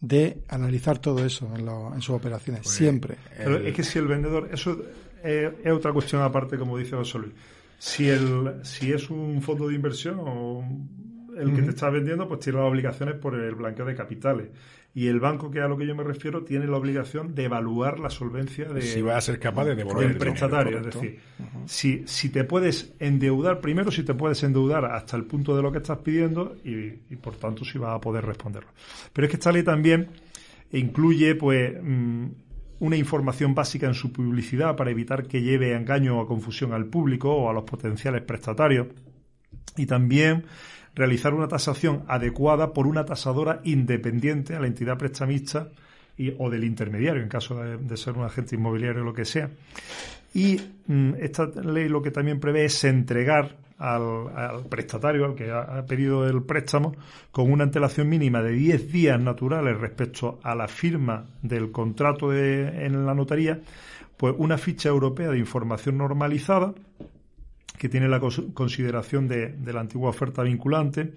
de 0.00 0.42
analizar 0.48 0.98
todo 0.98 1.24
eso 1.24 1.48
en, 1.54 2.00
sus 2.00 2.14
operaciones, 2.14 2.62
pues, 2.62 2.74
siempre. 2.74 3.16
es 3.38 3.74
que 3.74 3.82
si 3.82 3.98
el 3.98 4.06
vendedor, 4.06 4.48
eso 4.52 4.76
es, 5.22 5.72
otra 5.72 5.92
cuestión 5.92 6.22
aparte, 6.22 6.56
como 6.56 6.78
dice 6.78 6.96
José 6.96 7.18
Luis. 7.18 7.32
Si, 7.78 8.08
el, 8.08 8.60
si 8.62 8.92
es 8.92 9.10
un 9.10 9.40
fondo 9.42 9.68
de 9.68 9.74
inversión 9.74 10.16
o 10.20 10.64
el 11.36 11.54
que 11.54 11.62
te 11.62 11.70
está 11.70 11.88
vendiendo, 11.88 12.28
pues 12.28 12.40
tiene 12.40 12.58
las 12.58 12.68
obligaciones 12.68 13.14
por 13.16 13.34
el 13.34 13.54
blanqueo 13.54 13.86
de 13.86 13.94
capitales. 13.94 14.48
Y 14.92 15.06
el 15.06 15.20
banco, 15.20 15.52
que 15.52 15.60
a 15.60 15.68
lo 15.68 15.76
que 15.78 15.86
yo 15.86 15.94
me 15.94 16.02
refiero, 16.02 16.42
tiene 16.42 16.66
la 16.66 16.76
obligación 16.76 17.34
de 17.34 17.44
evaluar 17.44 18.00
la 18.00 18.10
solvencia 18.10 18.68
de, 18.68 18.82
si 18.82 19.00
va 19.02 19.16
a 19.16 19.20
ser 19.20 19.38
capaz 19.38 19.64
de 19.66 19.76
devolver 19.76 20.10
el 20.10 20.16
prestatario. 20.16 20.78
es 20.78 20.86
decir, 20.86 21.20
si, 21.66 22.02
si 22.06 22.28
te 22.30 22.42
puedes 22.42 22.92
endeudar, 22.98 23.60
primero 23.60 23.92
si 23.92 24.02
te 24.02 24.14
puedes 24.14 24.42
endeudar 24.42 24.84
hasta 24.86 25.16
el 25.16 25.24
punto 25.26 25.54
de 25.54 25.62
lo 25.62 25.70
que 25.70 25.78
estás 25.78 25.98
pidiendo 25.98 26.56
y, 26.64 26.90
por 27.16 27.36
tanto 27.36 27.64
si 27.64 27.78
vas 27.78 27.94
a 27.94 28.00
poder 28.00 28.24
responderlo. 28.26 28.70
Pero 29.12 29.26
es 29.26 29.30
que 29.30 29.36
esta 29.36 29.52
ley 29.52 29.62
también 29.62 30.08
incluye, 30.72 31.36
pues, 31.36 31.72
mm, 31.80 32.26
una 32.80 32.96
información 32.96 33.54
básica 33.54 33.86
en 33.86 33.94
su 33.94 34.12
publicidad 34.12 34.74
para 34.74 34.90
evitar 34.90 35.26
que 35.26 35.42
lleve 35.42 35.74
a 35.74 35.78
engaño 35.78 36.18
o 36.18 36.22
a 36.22 36.26
confusión 36.26 36.72
al 36.72 36.86
público 36.86 37.32
o 37.32 37.48
a 37.48 37.52
los 37.52 37.64
potenciales 37.64 38.22
prestatarios. 38.22 38.88
Y 39.76 39.86
también 39.86 40.44
realizar 40.94 41.34
una 41.34 41.48
tasación 41.48 42.04
adecuada 42.08 42.72
por 42.72 42.86
una 42.86 43.04
tasadora 43.04 43.60
independiente 43.64 44.54
a 44.54 44.60
la 44.60 44.66
entidad 44.66 44.98
prestamista 44.98 45.68
y, 46.16 46.34
o 46.38 46.50
del 46.50 46.64
intermediario, 46.64 47.22
en 47.22 47.28
caso 47.28 47.56
de, 47.62 47.96
ser 47.96 48.14
un 48.14 48.24
agente 48.24 48.56
inmobiliario 48.56 49.02
o 49.02 49.04
lo 49.04 49.14
que 49.14 49.24
sea. 49.24 49.50
Y 50.34 50.60
mm, 50.86 51.14
esta 51.20 51.46
ley 51.46 51.88
lo 51.88 52.02
que 52.02 52.10
también 52.10 52.40
prevé 52.40 52.66
es 52.66 52.84
entregar 52.84 53.56
al, 53.78 54.66
prestatario, 54.68 55.24
al 55.24 55.34
que 55.34 55.50
ha, 55.50 55.84
pedido 55.86 56.28
el 56.28 56.42
préstamo, 56.42 56.94
con 57.30 57.50
una 57.50 57.64
antelación 57.64 58.08
mínima 58.08 58.42
de 58.42 58.52
10 58.52 58.92
días 58.92 59.18
naturales 59.18 59.78
respecto 59.78 60.38
a 60.42 60.54
la 60.54 60.68
firma 60.68 61.24
del 61.40 61.70
contrato 61.72 62.34
en 62.34 63.06
la 63.06 63.14
notaría, 63.14 63.60
pues 64.18 64.34
una 64.36 64.58
ficha 64.58 64.90
europea 64.90 65.30
de 65.30 65.38
información 65.38 65.96
normalizada 65.96 66.74
que 67.80 67.88
tiene 67.88 68.08
la 68.08 68.20
consideración 68.20 69.26
de, 69.26 69.56
la 69.72 69.80
antigua 69.80 70.10
oferta 70.10 70.42
vinculante 70.42 71.14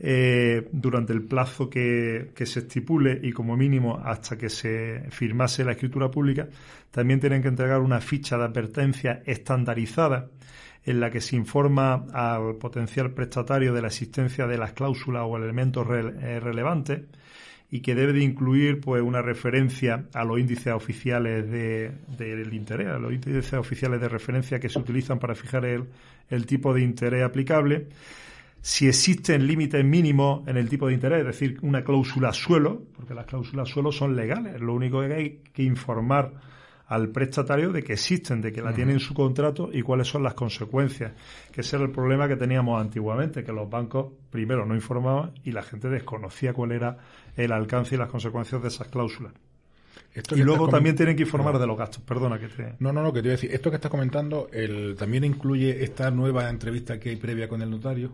eh, 0.00 0.68
durante 0.72 1.12
el 1.12 1.22
plazo 1.22 1.70
que, 1.70 2.32
se 2.44 2.58
estipule 2.58 3.20
y 3.22 3.30
como 3.30 3.56
mínimo 3.56 4.02
hasta 4.04 4.36
que 4.36 4.50
se 4.50 5.04
firmase 5.10 5.64
la 5.64 5.70
escritura 5.70 6.10
pública, 6.10 6.48
también 6.90 7.20
tienen 7.20 7.40
que 7.40 7.46
entregar 7.46 7.80
una 7.80 8.00
ficha 8.00 8.36
de 8.36 8.42
advertencia 8.42 9.22
estandarizada 9.24 10.28
en 10.84 10.98
la 10.98 11.08
que 11.08 11.20
se 11.20 11.36
informa 11.36 12.04
al 12.12 12.56
potencial 12.56 13.12
prestatario 13.12 13.72
de 13.72 13.82
la 13.82 13.86
existencia 13.86 14.48
de 14.48 14.58
las 14.58 14.72
cláusulas 14.72 15.22
o 15.24 15.36
elementos 15.36 15.86
eh, 15.88 16.40
relevantes 16.40 17.02
y 17.72 17.80
que 17.80 17.94
debe 17.94 18.12
de 18.12 18.22
incluir 18.22 18.82
pues 18.82 19.02
una 19.02 19.22
referencia 19.22 20.04
a 20.12 20.24
los 20.24 20.38
índices 20.38 20.74
oficiales 20.74 21.50
del 21.50 22.52
interés, 22.52 22.88
a 22.88 22.98
los 22.98 23.14
índices 23.14 23.54
oficiales 23.54 23.98
de 23.98 24.10
referencia 24.10 24.60
que 24.60 24.68
se 24.68 24.78
utilizan 24.78 25.18
para 25.18 25.34
fijar 25.34 25.64
el, 25.64 25.86
el 26.28 26.44
tipo 26.44 26.74
de 26.74 26.82
interés 26.82 27.24
aplicable. 27.24 27.88
Si 28.60 28.86
existen 28.86 29.46
límites 29.46 29.82
mínimos 29.86 30.46
en 30.48 30.58
el 30.58 30.68
tipo 30.68 30.86
de 30.86 30.92
interés, 30.92 31.20
es 31.20 31.26
decir, 31.26 31.58
una 31.62 31.82
cláusula 31.82 32.34
suelo, 32.34 32.82
porque 32.94 33.14
las 33.14 33.24
cláusulas 33.24 33.70
suelo 33.70 33.90
son 33.90 34.14
legales, 34.16 34.60
lo 34.60 34.74
único 34.74 35.00
que 35.00 35.14
hay 35.14 35.40
que 35.54 35.62
informar 35.62 36.30
al 36.92 37.08
prestatario 37.08 37.72
de 37.72 37.82
que 37.82 37.94
existen, 37.94 38.42
de 38.42 38.52
que 38.52 38.60
la 38.60 38.74
tienen 38.74 38.96
en 38.96 39.00
su 39.00 39.14
contrato 39.14 39.70
y 39.72 39.80
cuáles 39.80 40.08
son 40.08 40.22
las 40.22 40.34
consecuencias. 40.34 41.12
Que 41.50 41.62
ese 41.62 41.76
era 41.76 41.86
el 41.86 41.90
problema 41.90 42.28
que 42.28 42.36
teníamos 42.36 42.78
antiguamente, 42.78 43.42
que 43.42 43.50
los 43.50 43.70
bancos 43.70 44.12
primero 44.28 44.66
no 44.66 44.74
informaban 44.74 45.32
y 45.42 45.52
la 45.52 45.62
gente 45.62 45.88
desconocía 45.88 46.52
cuál 46.52 46.72
era 46.72 46.98
el 47.34 47.50
alcance 47.50 47.94
y 47.94 47.98
las 47.98 48.10
consecuencias 48.10 48.60
de 48.60 48.68
esas 48.68 48.88
cláusulas. 48.88 49.32
y 50.36 50.42
luego 50.42 50.68
también 50.68 50.94
tienen 50.94 51.16
que 51.16 51.22
informar 51.22 51.58
de 51.58 51.66
los 51.66 51.78
gastos. 51.78 52.02
Perdona 52.02 52.38
que 52.38 52.48
te... 52.48 52.74
No, 52.78 52.92
no, 52.92 53.02
no, 53.02 53.10
que 53.10 53.22
te 53.22 53.28
iba 53.28 53.32
a 53.32 53.36
decir. 53.36 53.54
Esto 53.54 53.70
que 53.70 53.76
estás 53.76 53.90
comentando 53.90 54.50
el, 54.52 54.94
también 54.94 55.24
incluye 55.24 55.82
esta 55.82 56.10
nueva 56.10 56.50
entrevista 56.50 57.00
que 57.00 57.08
hay 57.08 57.16
previa 57.16 57.48
con 57.48 57.62
el 57.62 57.70
notario. 57.70 58.12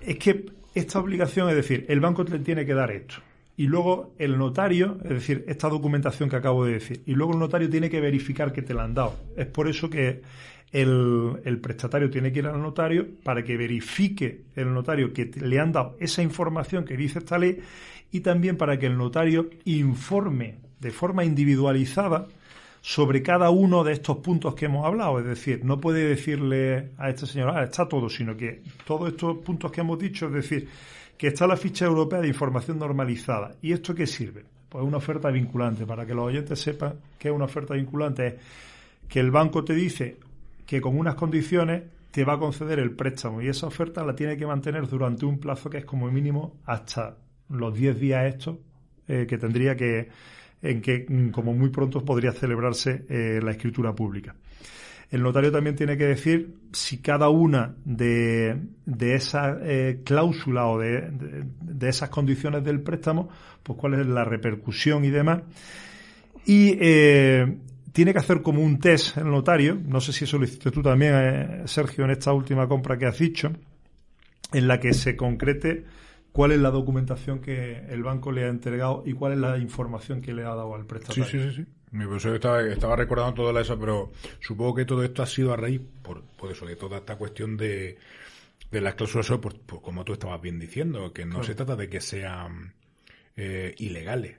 Es 0.00 0.16
que 0.16 0.46
esta 0.74 0.98
obligación, 0.98 1.50
es 1.50 1.56
decir, 1.56 1.84
el 1.90 2.00
banco 2.00 2.24
le 2.24 2.38
tiene 2.38 2.64
que 2.64 2.72
dar 2.72 2.90
esto 2.90 3.16
y 3.60 3.66
luego 3.66 4.14
el 4.16 4.38
notario, 4.38 4.96
es 5.04 5.10
decir, 5.10 5.44
esta 5.46 5.68
documentación 5.68 6.30
que 6.30 6.36
acabo 6.36 6.64
de 6.64 6.72
decir, 6.72 7.02
y 7.04 7.12
luego 7.12 7.34
el 7.34 7.40
notario 7.40 7.68
tiene 7.68 7.90
que 7.90 8.00
verificar 8.00 8.54
que 8.54 8.62
te 8.62 8.72
la 8.72 8.84
han 8.84 8.94
dado. 8.94 9.18
Es 9.36 9.48
por 9.48 9.68
eso 9.68 9.90
que 9.90 10.22
el, 10.72 11.58
prestatario 11.60 12.08
tiene 12.08 12.32
que 12.32 12.38
ir 12.38 12.46
al 12.46 12.58
notario 12.62 13.06
para 13.22 13.44
que 13.44 13.58
verifique 13.58 14.44
el 14.56 14.72
notario 14.72 15.12
que 15.12 15.30
le 15.42 15.60
han 15.60 15.72
dado 15.72 15.94
esa 16.00 16.22
información 16.22 16.86
que 16.86 16.96
dice 16.96 17.18
esta 17.18 17.36
ley 17.36 17.58
y 18.10 18.20
también 18.20 18.56
para 18.56 18.78
que 18.78 18.86
el 18.86 18.96
notario 18.96 19.50
informe 19.66 20.56
de 20.80 20.90
forma 20.90 21.26
individualizada 21.26 22.28
sobre 22.80 23.22
cada 23.22 23.50
uno 23.50 23.84
de 23.84 23.92
estos 23.92 24.16
puntos 24.20 24.54
que 24.54 24.64
hemos 24.64 24.86
hablado. 24.86 25.18
Es 25.18 25.26
decir, 25.26 25.66
no 25.66 25.78
puede 25.78 26.08
decirle 26.08 26.92
a 26.96 27.10
este 27.10 27.26
señor, 27.26 27.50
ah, 27.54 27.64
está 27.64 27.86
todo, 27.86 28.08
sino 28.08 28.34
que 28.38 28.62
todos 28.86 29.10
estos 29.10 29.36
puntos 29.44 29.70
que 29.70 29.82
hemos 29.82 29.98
dicho, 29.98 30.28
es 30.28 30.32
decir, 30.32 30.66
que 31.20 31.26
está 31.26 31.46
la 31.46 31.58
ficha 31.58 31.84
europea 31.84 32.22
de 32.22 32.28
información 32.28 32.78
normalizada. 32.78 33.54
¿Y 33.60 33.72
esto 33.72 33.94
qué 33.94 34.06
sirve? 34.06 34.42
Pues 34.70 34.82
una 34.82 34.96
oferta 34.96 35.28
vinculante. 35.28 35.84
Para 35.84 36.06
que 36.06 36.14
los 36.14 36.24
oyentes 36.24 36.58
sepan 36.58 36.94
qué 37.18 37.28
es 37.28 37.34
una 37.34 37.44
oferta 37.44 37.74
vinculante, 37.74 38.26
es 38.26 38.34
que 39.06 39.20
el 39.20 39.30
banco 39.30 39.62
te 39.62 39.74
dice 39.74 40.16
que 40.64 40.80
con 40.80 40.98
unas 40.98 41.16
condiciones 41.16 41.82
te 42.10 42.24
va 42.24 42.32
a 42.32 42.38
conceder 42.38 42.78
el 42.78 42.92
préstamo 42.92 43.42
y 43.42 43.48
esa 43.48 43.66
oferta 43.66 44.02
la 44.02 44.14
tiene 44.14 44.38
que 44.38 44.46
mantener 44.46 44.88
durante 44.88 45.26
un 45.26 45.38
plazo 45.38 45.68
que 45.68 45.76
es 45.76 45.84
como 45.84 46.10
mínimo 46.10 46.56
hasta 46.64 47.18
los 47.50 47.74
10 47.74 48.00
días 48.00 48.24
estos 48.24 48.56
eh, 49.06 49.26
que 49.28 49.36
tendría 49.36 49.76
que 49.76 50.08
en 50.62 50.80
que 50.80 51.04
como 51.32 51.52
muy 51.52 51.68
pronto 51.68 52.02
podría 52.02 52.32
celebrarse 52.32 53.04
eh, 53.10 53.40
la 53.42 53.50
escritura 53.50 53.94
pública. 53.94 54.36
El 55.10 55.22
notario 55.22 55.50
también 55.50 55.74
tiene 55.74 55.96
que 55.96 56.04
decir 56.04 56.54
si 56.72 56.98
cada 56.98 57.28
una 57.30 57.74
de, 57.84 58.56
de 58.86 59.14
esas 59.14 59.58
eh, 59.62 60.02
cláusulas 60.04 60.64
o 60.68 60.78
de, 60.78 61.10
de, 61.60 61.88
esas 61.88 62.10
condiciones 62.10 62.62
del 62.62 62.80
préstamo, 62.80 63.28
pues 63.62 63.76
cuál 63.76 63.94
es 63.94 64.06
la 64.06 64.24
repercusión 64.24 65.04
y 65.04 65.10
demás. 65.10 65.42
Y 66.46 66.76
eh, 66.80 67.58
tiene 67.92 68.12
que 68.12 68.20
hacer 68.20 68.40
como 68.42 68.62
un 68.62 68.78
test 68.78 69.16
el 69.16 69.28
notario, 69.30 69.76
no 69.84 70.00
sé 70.00 70.12
si 70.12 70.24
eso 70.24 70.38
lo 70.38 70.44
hiciste 70.44 70.70
tú 70.70 70.80
también, 70.80 71.14
eh, 71.16 71.62
Sergio, 71.66 72.04
en 72.04 72.12
esta 72.12 72.32
última 72.32 72.68
compra 72.68 72.96
que 72.96 73.06
has 73.06 73.18
dicho, 73.18 73.50
en 74.52 74.68
la 74.68 74.78
que 74.78 74.94
se 74.94 75.16
concrete 75.16 75.86
cuál 76.30 76.52
es 76.52 76.60
la 76.60 76.70
documentación 76.70 77.40
que 77.40 77.84
el 77.88 78.04
banco 78.04 78.30
le 78.30 78.44
ha 78.44 78.48
entregado 78.48 79.02
y 79.04 79.12
cuál 79.12 79.32
es 79.32 79.38
la 79.38 79.58
información 79.58 80.20
que 80.20 80.32
le 80.32 80.42
ha 80.42 80.54
dado 80.54 80.74
al 80.74 80.86
prestatario. 80.86 81.24
Sí, 81.24 81.40
sí, 81.40 81.64
sí. 81.64 81.66
Mi 81.92 82.04
profesor 82.04 82.34
estaba, 82.34 82.62
estaba 82.62 82.96
recordando 82.96 83.34
todo 83.42 83.58
eso, 83.58 83.78
pero 83.78 84.12
supongo 84.40 84.76
que 84.76 84.84
todo 84.84 85.02
esto 85.02 85.22
ha 85.22 85.26
sido 85.26 85.52
a 85.52 85.56
raíz, 85.56 85.80
por, 86.02 86.22
por 86.22 86.52
eso, 86.52 86.64
de 86.66 86.76
toda 86.76 86.98
esta 86.98 87.16
cuestión 87.16 87.56
de, 87.56 87.98
de 88.70 88.80
las 88.80 88.94
cláusulas, 88.94 89.38
por, 89.38 89.60
como 89.82 90.04
tú 90.04 90.12
estabas 90.12 90.40
bien 90.40 90.58
diciendo, 90.58 91.12
que 91.12 91.24
no 91.26 91.42
se 91.42 91.54
trata 91.54 91.76
de 91.76 91.88
que 91.88 92.00
sean 92.00 92.74
eh, 93.36 93.74
ilegales, 93.78 94.36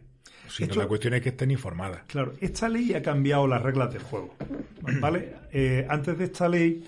sino 0.47 0.75
la 0.75 0.87
cuestión 0.87 1.13
es 1.13 1.21
que 1.21 1.29
estén 1.29 1.51
informadas. 1.51 2.03
Claro, 2.07 2.33
esta 2.39 2.69
ley 2.69 2.93
ha 2.93 3.01
cambiado 3.01 3.47
las 3.47 3.61
reglas 3.61 3.91
del 3.91 4.03
juego, 4.03 4.35
¿vale? 4.99 5.35
Eh, 5.53 5.85
antes 5.89 6.17
de 6.17 6.23
esta 6.23 6.47
ley 6.47 6.81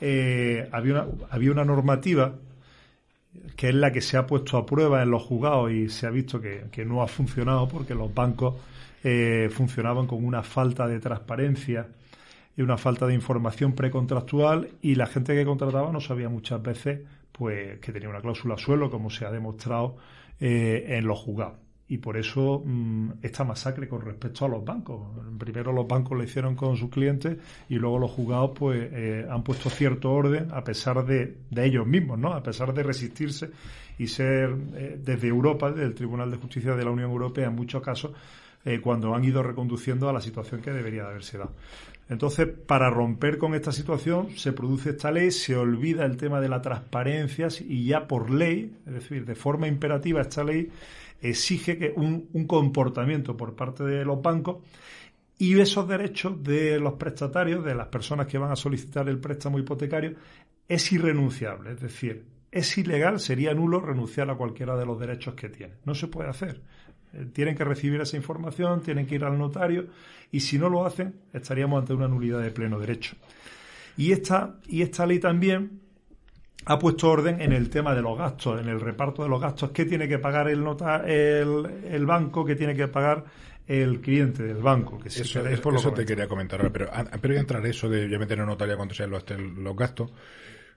eh, 0.00 0.68
había, 0.70 0.92
una, 0.92 1.26
había 1.28 1.50
una 1.50 1.64
normativa 1.64 2.36
que 3.56 3.68
es 3.68 3.74
la 3.74 3.92
que 3.92 4.00
se 4.00 4.16
ha 4.16 4.26
puesto 4.26 4.56
a 4.56 4.66
prueba 4.66 5.02
en 5.02 5.10
los 5.10 5.22
juzgados 5.22 5.70
y 5.70 5.88
se 5.88 6.06
ha 6.06 6.10
visto 6.10 6.40
que, 6.40 6.64
que 6.70 6.84
no 6.84 7.02
ha 7.02 7.08
funcionado 7.08 7.68
porque 7.68 7.94
los 7.94 8.12
bancos 8.12 8.54
eh, 9.04 9.48
funcionaban 9.52 10.06
con 10.06 10.24
una 10.24 10.42
falta 10.42 10.86
de 10.86 10.98
transparencia 10.98 11.86
y 12.56 12.62
una 12.62 12.76
falta 12.76 13.06
de 13.06 13.14
información 13.14 13.72
precontractual 13.72 14.70
y 14.82 14.94
la 14.94 15.06
gente 15.06 15.34
que 15.34 15.44
contrataba 15.44 15.92
no 15.92 16.00
sabía 16.00 16.28
muchas 16.28 16.62
veces 16.62 17.00
pues 17.32 17.78
que 17.80 17.92
tenía 17.92 18.08
una 18.08 18.20
cláusula 18.20 18.56
suelo 18.56 18.90
como 18.90 19.10
se 19.10 19.26
ha 19.26 19.30
demostrado 19.30 19.96
eh, 20.40 20.86
en 20.88 21.06
los 21.06 21.18
juzgados. 21.18 21.65
Y 21.88 21.98
por 21.98 22.16
eso 22.16 22.62
mm, 22.64 23.10
esta 23.22 23.44
masacre 23.44 23.88
con 23.88 24.00
respecto 24.00 24.44
a 24.44 24.48
los 24.48 24.64
bancos. 24.64 25.00
Primero 25.38 25.72
los 25.72 25.86
bancos 25.86 26.18
lo 26.18 26.24
hicieron 26.24 26.56
con 26.56 26.76
sus 26.76 26.90
clientes 26.90 27.36
y 27.68 27.76
luego 27.76 27.98
los 27.98 28.10
juzgados 28.10 28.52
pues 28.58 28.88
eh, 28.92 29.26
han 29.30 29.42
puesto 29.42 29.70
cierto 29.70 30.12
orden 30.12 30.48
a 30.52 30.64
pesar 30.64 31.04
de, 31.04 31.36
de, 31.50 31.64
ellos 31.64 31.86
mismos, 31.86 32.18
¿no? 32.18 32.32
A 32.32 32.42
pesar 32.42 32.74
de 32.74 32.82
resistirse 32.82 33.50
y 33.98 34.08
ser 34.08 34.54
eh, 34.74 34.98
desde 35.02 35.28
Europa, 35.28 35.70
desde 35.70 35.86
el 35.86 35.94
Tribunal 35.94 36.30
de 36.30 36.36
Justicia 36.38 36.74
de 36.74 36.84
la 36.84 36.90
Unión 36.90 37.10
Europea 37.10 37.46
en 37.46 37.54
muchos 37.54 37.82
casos, 37.82 38.12
eh, 38.64 38.80
cuando 38.80 39.14
han 39.14 39.24
ido 39.24 39.44
reconduciendo 39.44 40.08
a 40.08 40.12
la 40.12 40.20
situación 40.20 40.60
que 40.60 40.72
debería 40.72 41.04
de 41.04 41.10
haberse 41.10 41.38
dado. 41.38 41.52
Entonces, 42.08 42.48
para 42.48 42.90
romper 42.90 43.38
con 43.38 43.54
esta 43.54 43.70
situación, 43.70 44.30
se 44.36 44.52
produce 44.52 44.90
esta 44.90 45.12
ley, 45.12 45.30
se 45.30 45.56
olvida 45.56 46.04
el 46.04 46.16
tema 46.16 46.40
de 46.40 46.48
la 46.48 46.62
transparencia 46.62 47.46
y 47.60 47.86
ya 47.86 48.08
por 48.08 48.28
ley, 48.28 48.76
es 48.86 48.92
decir, 48.92 49.24
de 49.24 49.36
forma 49.36 49.68
imperativa, 49.68 50.20
esta 50.20 50.42
ley 50.42 50.68
exige 51.20 51.78
que 51.78 51.92
un, 51.96 52.28
comportamiento 52.46 53.36
por 53.36 53.54
parte 53.54 53.84
de 53.84 54.04
los 54.04 54.20
bancos 54.20 54.58
y 55.38 55.58
esos 55.58 55.88
derechos 55.88 56.42
de 56.42 56.78
los 56.78 56.94
prestatarios, 56.94 57.64
de 57.64 57.74
las 57.74 57.88
personas 57.88 58.26
que 58.26 58.38
van 58.38 58.52
a 58.52 58.56
solicitar 58.56 59.08
el 59.08 59.18
préstamo 59.18 59.58
hipotecario, 59.58 60.14
es 60.68 60.92
irrenunciable. 60.92 61.72
Es 61.72 61.80
decir, 61.80 62.24
es 62.50 62.78
ilegal, 62.78 63.20
sería 63.20 63.52
nulo 63.52 63.80
renunciar 63.80 64.30
a 64.30 64.36
cualquiera 64.36 64.76
de 64.76 64.86
los 64.86 64.98
derechos 64.98 65.34
que 65.34 65.48
tienen. 65.48 65.76
No 65.84 65.94
se 65.94 66.08
puede 66.08 66.30
hacer. 66.30 66.62
Eh, 67.12 67.26
tienen 67.32 67.54
que 67.54 67.64
recibir 67.64 68.00
esa 68.00 68.16
información, 68.16 68.82
tienen 68.82 69.06
que 69.06 69.16
ir 69.16 69.24
al 69.24 69.38
notario 69.38 69.88
y 70.32 70.40
si 70.40 70.58
no 70.58 70.68
lo 70.68 70.86
hacen, 70.86 71.14
estaríamos 71.32 71.80
ante 71.80 71.92
una 71.92 72.08
nulidad 72.08 72.40
de 72.40 72.50
pleno 72.50 72.78
derecho. 72.78 73.16
Y 73.96 74.12
esta, 74.12 74.58
y 74.66 74.82
esta 74.82 75.06
ley 75.06 75.18
también 75.18 75.80
ha 76.68 76.78
puesto 76.80 77.08
orden 77.08 77.40
en 77.40 77.52
el 77.52 77.70
tema 77.70 77.94
de 77.94 78.02
los 78.02 78.18
gastos, 78.18 78.60
en 78.60 78.68
el 78.68 78.80
reparto 78.80 79.22
de 79.22 79.28
los 79.28 79.40
gastos, 79.40 79.70
qué 79.70 79.84
tiene 79.84 80.08
que 80.08 80.18
pagar 80.18 80.48
el, 80.48 80.62
nota, 80.62 81.04
el, 81.06 82.04
banco, 82.04 82.44
qué 82.44 82.56
tiene 82.56 82.74
que 82.74 82.88
pagar 82.88 83.24
el 83.68 84.00
cliente 84.00 84.42
del 84.42 84.62
banco. 84.62 84.98
Que 84.98 85.08
eso, 85.08 85.46
eso 85.46 85.92
te 85.92 86.04
quería 86.04 86.26
comentar 86.26 86.60
ahora, 86.60 86.72
pero 86.72 86.90
pero 87.20 87.32
voy 87.32 87.36
a 87.36 87.40
entrar 87.40 87.64
eso 87.66 87.88
de 87.88 88.08
yo 88.10 88.18
meter 88.18 88.40
en 88.40 88.46
notaria 88.46 88.76
cuando 88.76 88.94
sean 88.94 89.10
los, 89.10 89.24
los 89.30 89.76
gastos. 89.76 90.10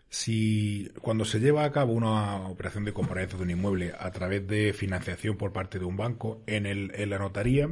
Si 0.09 0.91
cuando 1.01 1.25
se 1.25 1.39
lleva 1.39 1.63
a 1.63 1.71
cabo 1.71 1.93
una 1.93 2.47
operación 2.47 2.85
de 2.85 2.93
compraventa 2.93 3.37
de 3.37 3.43
un 3.43 3.49
inmueble 3.49 3.91
a 3.97 4.11
través 4.11 4.47
de 4.47 4.73
financiación 4.73 5.37
por 5.37 5.51
parte 5.51 5.79
de 5.79 5.85
un 5.85 5.97
banco, 5.97 6.41
en, 6.45 6.67
el, 6.67 6.91
en 6.93 7.09
la 7.09 7.17
notaría 7.17 7.67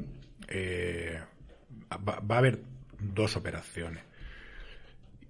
eh, 0.48 1.20
va, 1.92 2.20
va 2.20 2.36
a 2.36 2.40
haber 2.40 2.62
dos 3.00 3.38
operaciones. 3.38 4.02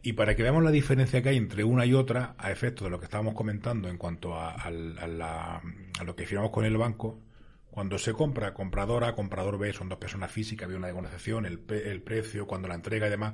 Y 0.07 0.13
para 0.13 0.37
que 0.37 0.41
veamos 0.41 0.63
la 0.63 0.71
diferencia 0.71 1.21
que 1.21 1.27
hay 1.27 1.35
entre 1.35 1.65
una 1.65 1.85
y 1.85 1.93
otra, 1.93 2.33
a 2.37 2.49
efecto 2.49 2.85
de 2.85 2.89
lo 2.89 2.97
que 2.97 3.03
estábamos 3.03 3.33
comentando 3.33 3.89
en 3.89 3.97
cuanto 3.97 4.39
a, 4.39 4.55
lo 4.71 6.15
que 6.15 6.25
firmamos 6.25 6.51
con 6.53 6.63
el 6.63 6.77
banco, 6.77 7.19
cuando 7.69 7.97
se 7.97 8.13
compra, 8.13 8.53
compradora, 8.53 9.13
comprador 9.15 9.57
B, 9.57 9.73
son 9.73 9.89
dos 9.89 9.97
personas 9.97 10.31
físicas, 10.31 10.63
había 10.63 10.77
una 10.77 10.87
negociación, 10.87 11.45
el, 11.45 11.59
el 11.67 12.01
precio, 12.03 12.47
cuando 12.47 12.69
la 12.69 12.75
entrega 12.75 13.07
y 13.07 13.09
demás, 13.09 13.33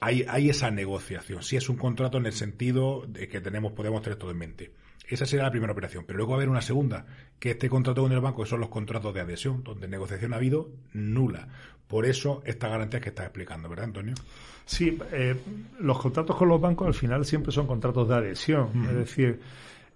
hay, 0.00 0.24
hay 0.28 0.50
esa 0.50 0.72
negociación. 0.72 1.44
Si 1.44 1.56
es 1.56 1.68
un 1.68 1.76
contrato 1.76 2.18
en 2.18 2.26
el 2.26 2.32
sentido 2.32 3.04
de 3.06 3.28
que 3.28 3.40
tenemos, 3.40 3.70
podemos 3.70 4.02
tener 4.02 4.18
todo 4.18 4.32
en 4.32 4.38
mente. 4.38 4.72
Esa 5.08 5.26
será 5.26 5.44
la 5.44 5.50
primera 5.50 5.72
operación. 5.72 6.04
Pero 6.06 6.18
luego 6.18 6.32
va 6.32 6.36
a 6.36 6.38
haber 6.38 6.48
una 6.48 6.62
segunda, 6.62 7.06
que 7.38 7.50
este 7.50 7.68
contrato 7.68 8.02
con 8.02 8.12
el 8.12 8.20
banco 8.20 8.46
son 8.46 8.60
los 8.60 8.68
contratos 8.68 9.12
de 9.12 9.20
adhesión, 9.20 9.64
donde 9.64 9.88
negociación 9.88 10.32
ha 10.32 10.36
habido 10.36 10.70
nula. 10.92 11.48
Por 11.88 12.06
eso 12.06 12.42
esta 12.44 12.68
garantía 12.68 13.00
que 13.00 13.08
estás 13.08 13.26
explicando, 13.26 13.68
¿verdad, 13.68 13.86
Antonio? 13.86 14.14
Sí, 14.64 14.96
eh, 15.10 15.34
los 15.80 15.98
contratos 15.98 16.36
con 16.36 16.48
los 16.48 16.60
bancos 16.60 16.86
al 16.86 16.94
final 16.94 17.24
siempre 17.24 17.50
son 17.50 17.66
contratos 17.66 18.08
de 18.08 18.14
adhesión. 18.14 18.68
Es 18.88 18.94
decir, 18.94 19.40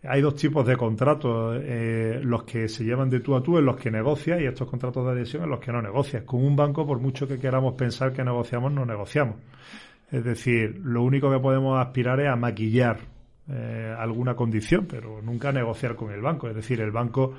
hay 0.02 0.20
dos 0.20 0.34
tipos 0.34 0.66
de 0.66 0.76
contratos, 0.76 1.61
eh, 1.62 2.20
los 2.22 2.42
que 2.42 2.68
se 2.68 2.82
llevan 2.82 3.09
de 3.09 3.20
tú 3.20 3.36
a 3.36 3.42
tú 3.42 3.57
en 3.59 3.64
los 3.64 3.76
que 3.76 3.92
negocias 3.92 4.40
y 4.40 4.44
estos 4.44 4.68
contratos 4.68 5.07
de 5.07 5.12
adhesión 5.12 5.44
en 5.44 5.50
los 5.50 5.61
que 5.61 5.70
no 5.70 5.80
negocias. 5.80 6.24
Con 6.24 6.44
un 6.44 6.57
banco, 6.57 6.84
por 6.84 6.98
mucho 6.98 7.28
que 7.28 7.38
queramos 7.38 7.74
pensar 7.74 8.12
que 8.12 8.24
negociamos, 8.24 8.72
no 8.72 8.84
negociamos. 8.84 9.36
Es 10.11 10.24
decir, 10.24 10.80
lo 10.82 11.02
único 11.02 11.30
que 11.30 11.38
podemos 11.38 11.78
aspirar 11.78 12.18
es 12.18 12.28
a 12.28 12.34
maquillar 12.34 12.98
eh, 13.49 13.95
alguna 13.99 14.34
condición, 14.34 14.86
pero 14.86 15.20
nunca 15.22 15.53
negociar 15.53 15.97
con 15.97 16.12
el 16.12 16.20
banco. 16.20 16.49
Es 16.49 16.55
decir, 16.55 16.80
el 16.80 16.90
banco 16.90 17.34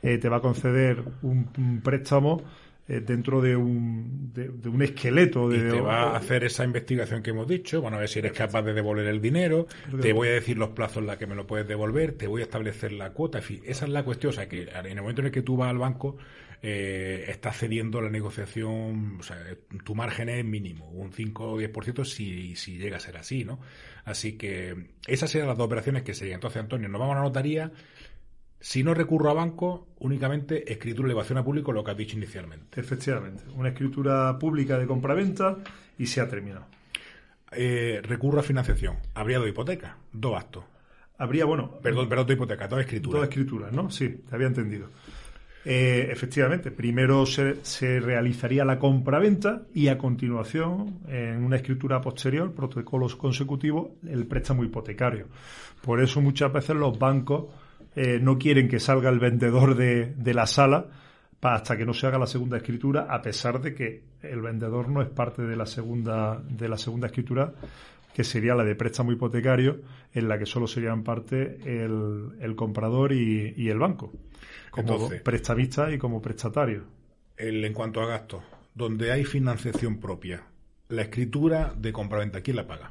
te 0.00 0.28
va 0.28 0.36
a 0.36 0.40
conceder 0.40 1.02
un 1.22 1.80
préstamo 1.82 2.44
eh, 2.90 3.00
dentro 3.00 3.42
de 3.42 3.54
un, 3.54 4.32
de, 4.32 4.48
un 4.66 4.80
esqueleto. 4.80 5.46
De, 5.50 5.58
y 5.58 5.60
te 5.60 5.78
va 5.78 6.04
a 6.04 6.16
hacer 6.16 6.44
esa 6.44 6.64
investigación 6.64 7.22
que 7.22 7.30
hemos 7.30 7.46
dicho, 7.46 7.82
van 7.82 7.92
a 7.92 7.98
ver 7.98 8.08
si 8.08 8.18
eres 8.18 8.32
capaz 8.32 8.62
de 8.62 8.72
devolver 8.72 9.06
el 9.06 9.20
dinero, 9.20 9.66
te 10.00 10.14
voy 10.14 10.28
a 10.28 10.32
decir 10.32 10.56
los 10.56 10.70
plazos 10.70 10.98
en 10.98 11.06
los 11.08 11.18
que 11.18 11.26
me 11.26 11.34
lo 11.34 11.46
puedes 11.46 11.68
devolver, 11.68 12.12
te 12.12 12.26
voy 12.26 12.40
a 12.40 12.44
establecer 12.44 12.92
la 12.92 13.10
cuota, 13.10 13.38
en 13.38 13.44
fin, 13.44 13.60
esa 13.66 13.84
es 13.84 13.90
la 13.90 14.04
cuestión, 14.04 14.30
o 14.30 14.32
sea, 14.32 14.48
que 14.48 14.62
en 14.62 14.86
el 14.86 15.02
momento 15.02 15.20
en 15.20 15.26
el 15.26 15.32
que 15.32 15.42
tú 15.42 15.58
vas 15.58 15.68
al 15.68 15.76
banco, 15.76 16.16
eh, 16.62 17.26
estás 17.28 17.58
cediendo 17.58 18.00
la 18.00 18.08
negociación, 18.08 19.18
o 19.20 19.22
sea, 19.22 19.36
tu 19.84 19.94
margen 19.94 20.30
es 20.30 20.42
mínimo, 20.42 20.88
un 20.88 21.12
5 21.12 21.52
o 21.52 21.60
10% 21.60 22.04
si, 22.06 22.56
si 22.56 22.78
llega 22.78 22.96
a 22.96 23.00
ser 23.00 23.18
así, 23.18 23.44
¿no? 23.44 23.60
Así 24.08 24.38
que 24.38 24.94
esas 25.06 25.30
serían 25.30 25.48
las 25.48 25.58
dos 25.58 25.66
operaciones 25.66 26.02
que 26.02 26.14
serían. 26.14 26.36
Entonces, 26.36 26.62
Antonio, 26.62 26.88
nos 26.88 26.98
vamos 26.98 27.14
a 27.14 27.18
la 27.18 27.24
notaría, 27.24 27.70
si 28.58 28.82
no 28.82 28.94
recurro 28.94 29.30
a 29.30 29.34
banco, 29.34 29.88
únicamente 29.98 30.72
escritura 30.72 31.06
de 31.06 31.12
elevación 31.12 31.36
a 31.36 31.44
público, 31.44 31.72
lo 31.72 31.84
que 31.84 31.90
has 31.90 31.96
dicho 31.96 32.16
inicialmente. 32.16 32.80
Efectivamente, 32.80 33.44
una 33.54 33.68
escritura 33.68 34.38
pública 34.38 34.78
de 34.78 34.86
compraventa 34.86 35.58
y 35.98 36.06
se 36.06 36.22
ha 36.22 36.28
terminado. 36.28 36.64
Eh, 37.52 38.00
recurro 38.02 38.40
a 38.40 38.42
financiación. 38.42 38.96
Habría 39.12 39.40
dos 39.40 39.48
hipotecas, 39.48 39.94
dos 40.10 40.36
actos. 40.36 40.64
Habría, 41.18 41.44
bueno. 41.44 41.78
Perdón, 41.82 42.08
perdón, 42.08 42.28
dos 42.28 42.36
hipotecas, 42.36 42.70
dos 42.70 42.80
escrituras. 42.80 43.20
Dos 43.20 43.28
escrituras, 43.28 43.72
¿no? 43.72 43.90
Sí, 43.90 44.08
te 44.26 44.34
había 44.34 44.46
entendido. 44.46 44.88
Eh, 45.70 46.08
efectivamente, 46.10 46.70
primero 46.70 47.26
se, 47.26 47.62
se, 47.62 48.00
realizaría 48.00 48.64
la 48.64 48.78
compraventa 48.78 49.64
y 49.74 49.88
a 49.88 49.98
continuación, 49.98 51.00
en 51.06 51.44
una 51.44 51.56
escritura 51.56 52.00
posterior, 52.00 52.54
protocolos 52.54 53.16
consecutivos, 53.16 53.90
el 54.08 54.26
préstamo 54.26 54.64
hipotecario. 54.64 55.26
Por 55.82 56.00
eso 56.00 56.22
muchas 56.22 56.50
veces 56.50 56.74
los 56.74 56.98
bancos 56.98 57.48
eh, 57.94 58.18
no 58.18 58.38
quieren 58.38 58.66
que 58.66 58.80
salga 58.80 59.10
el 59.10 59.18
vendedor 59.18 59.74
de, 59.76 60.14
la 60.32 60.46
sala 60.46 60.86
hasta 61.42 61.76
que 61.76 61.84
no 61.84 61.92
se 61.92 62.06
haga 62.06 62.18
la 62.18 62.26
segunda 62.26 62.56
escritura, 62.56 63.06
a 63.10 63.20
pesar 63.20 63.60
de 63.60 63.74
que 63.74 64.04
el 64.22 64.40
vendedor 64.40 64.88
no 64.88 65.02
es 65.02 65.10
parte 65.10 65.42
de 65.42 65.54
la 65.54 65.66
segunda, 65.66 66.42
de 66.48 66.66
la 66.66 66.78
segunda 66.78 67.08
escritura, 67.08 67.52
que 68.18 68.24
sería 68.24 68.56
la 68.56 68.64
de 68.64 68.74
préstamo 68.74 69.12
hipotecario, 69.12 69.80
en 70.12 70.26
la 70.26 70.40
que 70.40 70.44
solo 70.44 70.66
serían 70.66 71.04
parte 71.04 71.60
el, 71.64 72.56
comprador 72.56 73.12
y, 73.12 73.68
el 73.68 73.78
banco, 73.78 74.12
como 74.72 75.08
prestamista 75.22 75.92
y 75.92 75.98
como 75.98 76.20
prestatario. 76.20 76.82
El, 77.36 77.64
en 77.64 77.72
cuanto 77.72 78.00
a 78.00 78.08
gastos, 78.08 78.42
donde 78.74 79.12
hay 79.12 79.24
financiación 79.24 80.00
propia, 80.00 80.42
la 80.88 81.02
escritura 81.02 81.72
de 81.78 81.92
compraventa, 81.92 82.40
¿quién 82.40 82.56
la 82.56 82.66
paga? 82.66 82.90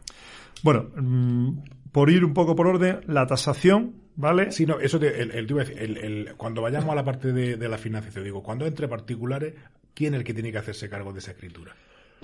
Bueno, 0.64 0.92
mm, 0.96 1.60
por 1.92 2.10
ir 2.10 2.24
un 2.24 2.34
poco 2.34 2.56
por 2.56 2.68
orden, 2.68 3.02
la 3.08 3.28
tasación, 3.28 3.96
¿vale? 4.16 4.54
Sí, 4.54 4.66
no, 4.66 4.80
eso 4.80 4.96
el, 4.96 5.98
el, 5.98 6.36
cuando 6.38 6.62
vayamos 6.62 6.92
a 6.92 6.96
la 6.96 7.04
parte 7.04 7.34
de, 7.34 7.68
la 7.68 7.78
financiación, 7.78 8.24
digo, 8.24 8.42
cuando 8.42 8.66
entre 8.66 8.88
particulares, 8.88 9.56
¿quién 9.94 10.14
es 10.14 10.20
el 10.20 10.24
que 10.24 10.34
tiene 10.34 10.54
que 10.54 10.60
hacerse 10.60 10.88
cargo 10.88 11.12
de 11.12 11.20
esa 11.20 11.32
escritura? 11.32 11.76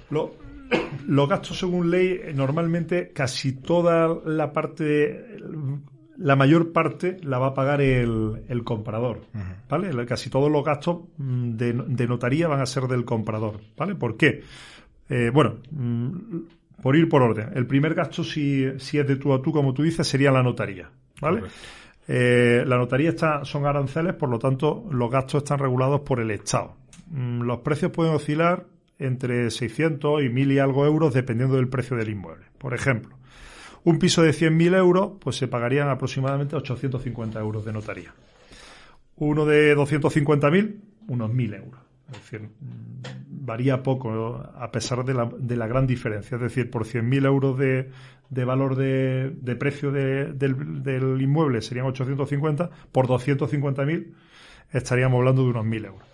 los 1.07 1.29
gastos 1.29 1.59
según 1.59 1.91
ley, 1.91 2.19
normalmente 2.33 3.11
casi 3.13 3.53
toda 3.53 4.19
la 4.25 4.53
parte, 4.53 5.37
la 6.17 6.35
mayor 6.35 6.71
parte 6.71 7.17
la 7.23 7.39
va 7.39 7.47
a 7.47 7.53
pagar 7.53 7.81
el, 7.81 8.63
comprador, 8.63 9.21
¿vale? 9.69 10.05
Casi 10.05 10.29
todos 10.29 10.51
los 10.51 10.63
gastos 10.63 11.01
mm, 11.17 11.51
de, 11.51 12.07
notaría 12.07 12.47
van 12.47 12.61
a 12.61 12.65
ser 12.65 12.83
del 12.83 13.05
comprador, 13.05 13.59
¿vale? 13.77 13.95
¿Por 13.95 14.17
qué? 14.17 14.43
Eh, 15.09 15.29
bueno, 15.33 15.57
mm, 15.71 16.39
por 16.81 16.95
ir 16.95 17.07
por 17.07 17.21
orden. 17.21 17.49
El 17.55 17.65
primer 17.65 17.93
gasto, 17.93 18.23
si, 18.23 18.79
si 18.79 18.99
es 18.99 19.07
de 19.07 19.15
tú 19.15 19.33
a 19.33 19.41
tú, 19.41 19.51
como 19.51 19.73
tú 19.73 19.83
dices, 19.83 20.07
sería 20.07 20.31
la 20.31 20.43
notaría. 20.43 20.89
¿Vale? 21.21 21.43
Eh, 22.07 22.63
la 22.67 22.77
notaría 22.77 23.09
está, 23.09 23.45
son 23.45 23.65
aranceles, 23.65 24.13
por 24.15 24.29
lo 24.29 24.37
tanto, 24.37 24.85
los 24.91 25.09
gastos 25.09 25.43
están 25.43 25.59
regulados 25.59 26.01
por 26.01 26.19
el 26.19 26.31
Estado. 26.31 26.75
Mm, 27.11 27.43
los 27.43 27.59
precios 27.59 27.91
pueden 27.91 28.13
oscilar 28.13 28.65
entre 29.03 29.51
600 29.51 30.23
y 30.23 30.29
1000 30.29 30.51
y 30.53 30.59
algo 30.59 30.85
euros 30.85 31.13
dependiendo 31.13 31.55
del 31.57 31.67
precio 31.67 31.97
del 31.97 32.09
inmueble. 32.09 32.45
Por 32.57 32.73
ejemplo, 32.73 33.17
un 33.83 33.99
piso 33.99 34.23
de 34.23 34.31
100.000 34.31 34.77
euros, 34.77 35.11
pues 35.19 35.35
se 35.35 35.47
pagarían 35.47 35.89
aproximadamente 35.89 36.55
850 36.55 37.39
euros 37.39 37.65
de 37.65 37.73
notaría. 37.73 38.13
Uno 39.17 39.45
de 39.45 39.75
250.000, 39.75 40.75
unos 41.07 41.31
1.000 41.31 41.55
euros. 41.55 41.81
Es 42.11 42.21
decir, 42.21 42.49
varía 43.29 43.83
poco 43.83 44.35
a 44.55 44.71
pesar 44.71 45.03
de 45.03 45.13
la, 45.13 45.29
de 45.37 45.57
la 45.57 45.67
gran 45.67 45.85
diferencia. 45.85 46.35
Es 46.35 46.41
decir, 46.41 46.69
por 46.69 46.85
100.000 46.85 47.25
euros 47.25 47.57
de, 47.57 48.45
valor 48.45 48.75
de, 48.75 49.33
de 49.41 49.55
precio 49.55 49.91
de, 49.91 50.31
del, 50.33 50.81
del, 50.83 51.21
inmueble 51.21 51.61
serían 51.61 51.85
850, 51.87 52.69
por 52.91 53.07
250.000 53.07 54.13
estaríamos 54.71 55.19
hablando 55.19 55.43
de 55.43 55.49
unos 55.49 55.65
1.000 55.65 55.85
euros. 55.87 56.12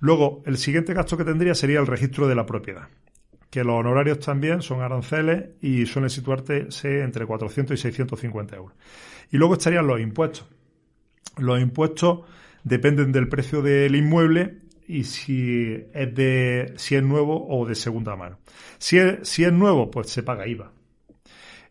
Luego, 0.00 0.42
el 0.46 0.58
siguiente 0.58 0.94
gasto 0.94 1.16
que 1.16 1.24
tendría 1.24 1.54
sería 1.54 1.80
el 1.80 1.86
registro 1.86 2.28
de 2.28 2.34
la 2.34 2.46
propiedad, 2.46 2.88
que 3.50 3.64
los 3.64 3.74
honorarios 3.74 4.20
también 4.20 4.62
son 4.62 4.80
aranceles 4.80 5.50
y 5.60 5.86
suelen 5.86 6.10
situarse 6.10 6.68
entre 7.02 7.26
400 7.26 7.78
y 7.78 7.82
650 7.82 8.56
euros. 8.56 8.76
Y 9.30 9.36
luego 9.36 9.54
estarían 9.54 9.86
los 9.86 10.00
impuestos. 10.00 10.46
Los 11.36 11.60
impuestos 11.60 12.20
dependen 12.64 13.12
del 13.12 13.28
precio 13.28 13.62
del 13.62 13.94
inmueble 13.94 14.58
y 14.86 15.04
si 15.04 15.86
es 15.92 16.14
de 16.14 16.72
si 16.76 16.96
es 16.96 17.02
nuevo 17.02 17.46
o 17.48 17.66
de 17.66 17.74
segunda 17.74 18.16
mano. 18.16 18.38
Si 18.78 18.98
es, 18.98 19.52
nuevo, 19.52 19.90
pues 19.90 20.08
se 20.08 20.22
paga 20.22 20.46
IVA, 20.46 20.72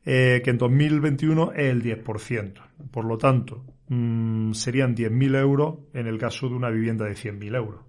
eh, 0.06 0.42
que 0.44 0.50
en 0.52 0.58
2021 0.58 1.54
es 1.54 1.72
el 1.72 1.82
10%. 1.84 2.54
Por 2.92 3.06
lo 3.06 3.18
tanto, 3.18 3.64
mmm, 3.90 4.54
serían 4.54 4.96
10.000 4.96 5.36
euros 5.40 5.80
en 5.94 6.08
el 6.08 6.18
caso 6.18 6.48
de 6.48 6.56
una 6.56 6.70
vivienda 6.70 7.06
de 7.06 7.16
100.000 7.16 7.56
euros, 7.56 7.82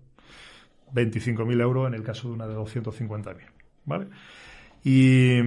25.000 0.93 1.61
euros 1.61 1.86
en 1.89 1.95
el 1.95 2.03
caso 2.03 2.28
de 2.28 2.34
una 2.34 2.47
de 2.47 2.55
250.000. 2.55 3.36
¿Vale? 3.84 4.07
Y 4.84 5.39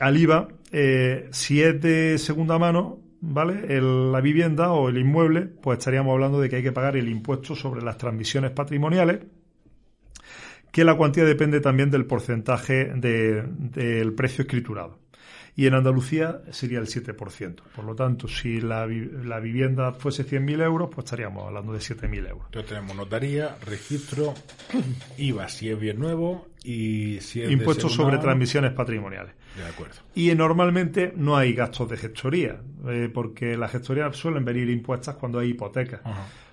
al 0.00 0.16
IVA, 0.16 0.48
eh, 0.70 1.28
si 1.30 1.62
es 1.62 1.80
de 1.80 2.18
segunda 2.18 2.58
mano, 2.58 2.98
¿vale? 3.20 3.80
la 3.80 4.20
vivienda 4.20 4.72
o 4.72 4.88
el 4.88 4.98
inmueble, 4.98 5.42
pues 5.42 5.78
estaríamos 5.78 6.12
hablando 6.12 6.40
de 6.40 6.48
que 6.48 6.56
hay 6.56 6.62
que 6.62 6.72
pagar 6.72 6.96
el 6.96 7.08
impuesto 7.08 7.54
sobre 7.54 7.82
las 7.82 7.96
transmisiones 7.96 8.50
patrimoniales, 8.50 9.20
que 10.70 10.84
la 10.84 10.96
cuantía 10.96 11.24
depende 11.24 11.60
también 11.60 11.90
del 11.90 12.06
porcentaje 12.06 12.92
del 12.94 14.14
precio 14.14 14.42
escriturado. 14.42 15.01
Y 15.54 15.66
en 15.66 15.74
Andalucía 15.74 16.40
sería 16.50 16.78
el 16.78 16.86
7%. 16.86 17.56
Por 17.76 17.84
lo 17.84 17.94
tanto, 17.94 18.26
si 18.26 18.60
la, 18.60 18.86
la 18.86 19.38
vivienda 19.38 19.92
fuese 19.92 20.26
100.000 20.26 20.62
euros, 20.62 20.88
pues 20.92 21.04
estaríamos 21.04 21.46
hablando 21.46 21.74
de 21.74 21.80
7.000 21.80 22.28
euros. 22.28 22.46
Entonces 22.46 22.70
tenemos 22.70 22.96
notaría, 22.96 23.56
registro, 23.66 24.32
IVA 25.18 25.48
si 25.48 25.68
es 25.68 25.78
bien 25.78 25.98
nuevo 25.98 26.48
y 26.64 27.18
si 27.20 27.42
es 27.42 27.50
Impuestos 27.50 27.92
sobre 27.92 28.16
transmisiones 28.18 28.72
patrimoniales. 28.72 29.34
De 29.56 29.66
acuerdo. 29.66 29.96
Y 30.14 30.34
normalmente 30.34 31.12
no 31.14 31.36
hay 31.36 31.52
gastos 31.52 31.90
de 31.90 31.98
gestoría, 31.98 32.60
eh, 32.88 33.10
porque 33.12 33.56
las 33.58 33.72
gestorías 33.72 34.16
suelen 34.16 34.46
venir 34.46 34.70
impuestas 34.70 35.16
cuando 35.16 35.38
hay 35.38 35.50
hipotecas. 35.50 36.00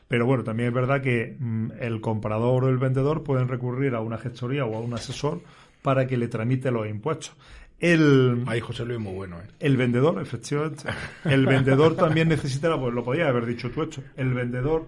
Pero 0.10 0.26
bueno, 0.26 0.44
también 0.44 0.70
es 0.70 0.76
verdad 0.76 1.02
que 1.02 1.38
mm, 1.40 1.72
el 1.80 2.02
comprador 2.02 2.66
o 2.66 2.70
el 2.70 2.78
vendedor 2.78 3.24
pueden 3.24 3.48
recurrir 3.48 3.96
a 3.96 4.02
una 4.02 4.18
gestoría 4.18 4.66
o 4.66 4.76
a 4.76 4.80
un 4.82 4.94
asesor 4.94 5.42
para 5.82 6.08
que 6.08 6.18
le 6.18 6.28
tramite 6.28 6.72
los 6.72 6.88
impuestos. 6.88 7.36
El, 7.80 8.44
Ahí 8.48 8.60
José 8.60 8.86
Luis 8.86 9.00
muy 9.00 9.14
bueno, 9.14 9.38
¿eh? 9.38 9.48
El 9.60 9.78
vendedor, 9.78 10.22
efectivamente. 10.22 10.84
El 11.24 11.46
vendedor 11.46 11.96
también 11.96 12.28
necesitará, 12.28 12.78
pues 12.78 12.94
lo 12.94 13.04
podías 13.04 13.30
haber 13.30 13.46
dicho 13.46 13.72
tú 13.72 13.84
esto, 13.84 14.02
el 14.18 14.34
vendedor 14.34 14.86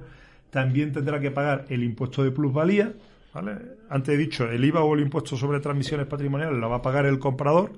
también 0.49 0.91
tendrá 0.91 1.19
que 1.19 1.31
pagar 1.31 1.65
el 1.69 1.83
impuesto 1.83 2.23
de 2.23 2.31
plusvalía, 2.31 2.91
¿vale? 3.33 3.57
Antes 3.89 4.15
he 4.15 4.17
dicho, 4.17 4.49
el 4.49 4.63
IVA 4.63 4.83
o 4.83 4.93
el 4.93 5.01
impuesto 5.01 5.37
sobre 5.37 5.61
transmisiones 5.61 6.07
patrimoniales 6.07 6.57
lo 6.57 6.69
va 6.69 6.77
a 6.77 6.81
pagar 6.81 7.05
el 7.05 7.19
comprador 7.19 7.71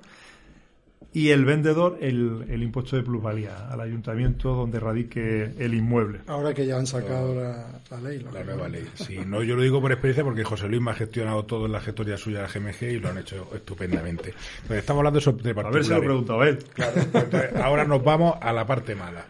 y 1.14 1.30
el 1.30 1.46
vendedor 1.46 2.00
el, 2.02 2.46
el, 2.50 2.64
impuesto 2.64 2.96
de 2.96 3.04
plusvalía 3.04 3.70
al 3.70 3.80
ayuntamiento 3.82 4.56
donde 4.56 4.80
radique 4.80 5.54
el 5.60 5.76
inmueble. 5.76 6.22
Ahora 6.26 6.56
que 6.56 6.66
ya 6.66 6.78
han 6.78 6.88
sacado 6.88 7.36
la, 7.36 7.68
la, 7.92 8.02
ley. 8.02 8.26
La 8.34 8.44
nueva 8.44 8.68
ley. 8.68 8.90
Sí, 8.96 9.20
no, 9.26 9.44
yo 9.44 9.56
lo 9.56 9.62
digo 9.62 9.80
por 9.80 9.92
experiencia 9.92 10.24
porque 10.24 10.44
José 10.44 10.68
Luis 10.68 10.82
me 10.82 10.90
ha 10.90 10.96
gestionado 10.96 11.46
todo 11.46 11.68
en 11.68 11.72
la 11.72 11.82
gestoría 11.82 12.18
suya 12.18 12.42
de 12.42 12.48
la 12.48 12.50
GMG 12.52 12.84
y 12.84 13.00
lo 13.00 13.10
han 13.10 13.20
hecho 13.20 13.48
estupendamente. 13.54 14.34
Entonces, 14.56 14.78
estamos 14.80 15.06
hablando 15.06 15.20
de, 15.20 15.54
de 15.54 15.62
A 15.62 15.70
ver 15.70 15.84
si 15.84 15.92
lo 15.92 16.00
pregunto 16.00 16.42
a 16.42 16.50
él. 16.50 16.58
Claro, 16.74 17.02
entonces, 17.02 17.56
ahora 17.58 17.86
nos 17.86 18.04
vamos 18.04 18.36
a 18.42 18.52
la 18.52 18.66
parte 18.66 18.96
mala. 18.96 19.26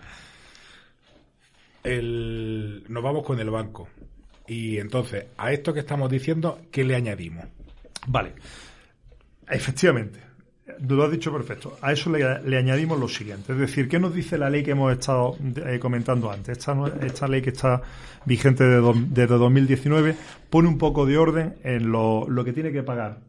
El, 1.84 2.86
nos 2.88 3.04
vamos 3.04 3.26
con 3.26 3.40
el 3.42 3.50
banco. 3.50 3.90
Y 4.48 4.78
entonces, 4.78 5.26
a 5.38 5.52
esto 5.52 5.74
que 5.74 5.82
estamos 5.82 6.10
diciendo, 6.10 6.62
¿qué 6.72 6.86
le 6.86 6.96
añadimos? 6.96 7.46
Vale. 8.08 8.34
Efectivamente 9.50 10.33
lo 10.80 11.03
has 11.03 11.11
dicho 11.11 11.32
perfecto. 11.32 11.78
A 11.82 11.91
eso 11.91 12.11
le, 12.11 12.57
añadimos 12.57 12.99
lo 12.99 13.07
siguiente. 13.07 13.53
Es 13.53 13.59
decir, 13.59 13.88
¿qué 13.88 13.99
nos 13.99 14.13
dice 14.13 14.38
la 14.38 14.49
ley 14.49 14.63
que 14.63 14.71
hemos 14.71 14.91
estado 14.91 15.38
eh, 15.65 15.80
comentando 15.80 16.32
antes? 16.32 16.57
Esta, 16.57 16.76
esta, 17.01 17.28
ley 17.28 17.41
que 17.41 17.51
está 17.51 17.82
vigente 18.26 18.63
desde 18.63 19.38
2019 19.38 20.15
pone 20.49 20.67
un 20.67 20.78
poco 20.78 21.05
de 21.05 21.17
orden 21.17 21.55
en 21.63 21.91
lo, 21.91 22.28
lo, 22.28 22.43
que 22.43 22.53
tiene 22.53 22.71
que 22.71 22.84
pagar 22.84 23.19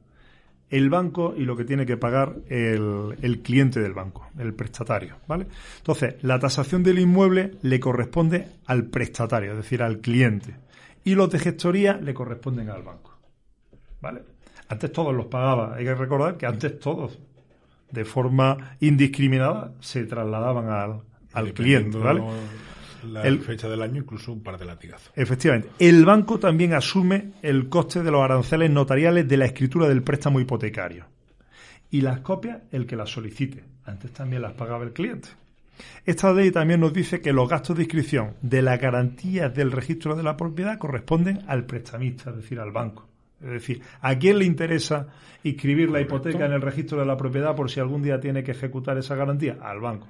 el 0.71 0.91
banco 0.91 1.35
y 1.37 1.45
lo 1.45 1.57
que 1.57 1.65
tiene 1.65 1.87
que 1.87 1.97
pagar 1.97 2.35
el, 2.49 3.17
el, 3.23 3.41
cliente 3.41 3.81
del 3.81 3.93
banco, 3.93 4.29
el 4.39 4.55
prestatario. 4.55 5.17
¿vale? 5.27 5.47
Entonces, 5.79 6.17
la 6.23 6.39
tasación 6.39 6.83
del 6.83 6.99
inmueble 6.99 7.55
le 7.63 7.79
corresponde 7.81 8.49
al 8.67 8.85
prestatario, 8.85 9.53
es 9.53 9.59
decir, 9.59 9.83
al 9.83 9.99
cliente. 9.99 10.57
Y 11.05 11.15
los 11.15 11.31
de 11.31 11.39
gestoría 11.39 11.95
le 11.95 12.15
corresponden 12.15 12.71
al 12.71 12.83
banco. 12.83 13.17
¿Vale? 14.01 14.23
Antes 14.69 14.93
todos 14.93 15.15
los 15.15 15.27
pagaba. 15.27 15.75
Hay 15.75 15.85
que 15.85 15.95
recordar 15.95 16.37
que 16.37 16.47
antes 16.47 16.79
todos, 16.79 17.19
de 17.95 18.05
forma 18.05 18.77
indiscriminada, 18.81 19.73
se 19.81 20.05
trasladaban 20.05 20.69
al, 20.69 21.01
al 21.33 21.55
cliente. 21.55 21.97
¿vale? 21.97 22.23
La 23.11 23.23
el, 23.23 23.41
fecha 23.41 23.69
del 23.69 23.83
año, 23.83 24.03
incluso 24.03 24.33
un 24.33 24.43
par 24.43 24.59
de 24.59 24.65
latigazos. 24.65 25.13
Efectivamente. 25.15 25.69
El 25.79 26.05
banco 26.05 26.39
también 26.39 26.75
asume 26.75 27.33
el 27.43 27.69
coste 27.69 28.03
de 28.03 28.11
los 28.11 28.23
aranceles 28.23 28.71
notariales 28.71 29.29
de 29.29 29.37
la 29.37 29.45
escritura 29.47 29.89
del 29.89 30.03
préstamo 30.03 30.41
hipotecario. 30.41 31.07
Y 31.91 32.01
las 32.01 32.21
copias, 32.21 32.63
el 32.73 32.87
que 32.87 32.97
las 32.97 33.11
solicite. 33.11 33.65
Antes 33.85 34.13
también 34.13 34.43
las 34.43 34.55
pagaba 34.55 34.85
el 34.85 34.93
cliente. 34.93 35.29
Esta 36.05 36.33
ley 36.33 36.51
también 36.51 36.81
nos 36.81 36.93
dice 36.93 37.21
que 37.21 37.33
los 37.33 37.49
gastos 37.49 37.77
de 37.77 37.83
inscripción 37.83 38.35
de 38.43 38.63
las 38.63 38.81
garantías 38.81 39.55
del 39.55 39.73
registro 39.73 40.15
de 40.17 40.23
la 40.23 40.37
propiedad 40.37 40.79
corresponden 40.79 41.43
al 41.47 41.67
prestamista, 41.67 42.31
es 42.31 42.37
decir, 42.37 42.61
al 42.61 42.73
banco. 42.73 43.09
Es 43.45 43.51
decir, 43.51 43.83
¿a 44.01 44.19
quién 44.19 44.39
le 44.39 44.45
interesa 44.45 45.09
inscribir 45.43 45.91
la 45.91 46.01
hipoteca 46.01 46.47
en 46.47 46.53
el 46.53 46.63
registro 46.63 46.99
de 46.99 47.07
la 47.07 47.17
propiedad 47.17 47.55
por 47.55 47.71
si 47.71 47.81
algún 47.81 48.03
día 48.03 48.19
tiene 48.21 48.43
que 48.43 48.53
ejecutar 48.53 48.97
esa 48.99 49.15
garantía? 49.15 49.59
Al 49.61 49.81
banco. 49.81 50.09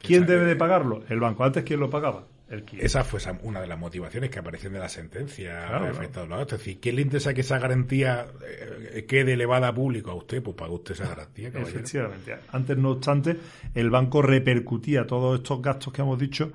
¿Quién 0.00 0.26
debe 0.26 0.44
de 0.44 0.56
pagarlo? 0.56 1.02
El 1.08 1.20
banco. 1.20 1.44
Antes, 1.44 1.62
¿quién 1.62 1.80
lo 1.80 1.88
pagaba? 1.88 2.24
El 2.48 2.64
cliente. 2.64 2.86
Esa 2.86 3.04
fue 3.04 3.20
una 3.44 3.60
de 3.60 3.66
las 3.66 3.78
motivaciones 3.78 4.28
que 4.28 4.38
aparecen 4.38 4.72
de 4.72 4.78
la 4.78 4.88
sentencia 4.88 5.66
claro, 5.68 5.86
afectado 5.86 6.26
claro. 6.26 6.42
Es 6.42 6.48
decir, 6.48 6.80
¿quién 6.80 6.96
le 6.96 7.02
interesa 7.02 7.32
que 7.32 7.40
esa 7.40 7.58
garantía 7.58 8.26
eh, 8.44 9.06
quede 9.08 9.34
elevada 9.34 9.68
a 9.68 9.74
público 9.74 10.10
a 10.10 10.14
usted? 10.14 10.42
Pues 10.42 10.56
paga 10.56 10.72
usted 10.72 10.94
esa 10.94 11.08
garantía. 11.08 11.50
Caballero. 11.50 11.78
Efectivamente. 11.78 12.34
Antes, 12.50 12.76
no 12.76 12.90
obstante, 12.90 13.38
el 13.74 13.88
banco 13.88 14.20
repercutía 14.20 15.06
todos 15.06 15.38
estos 15.38 15.62
gastos 15.62 15.92
que 15.92 16.02
hemos 16.02 16.18
dicho 16.18 16.52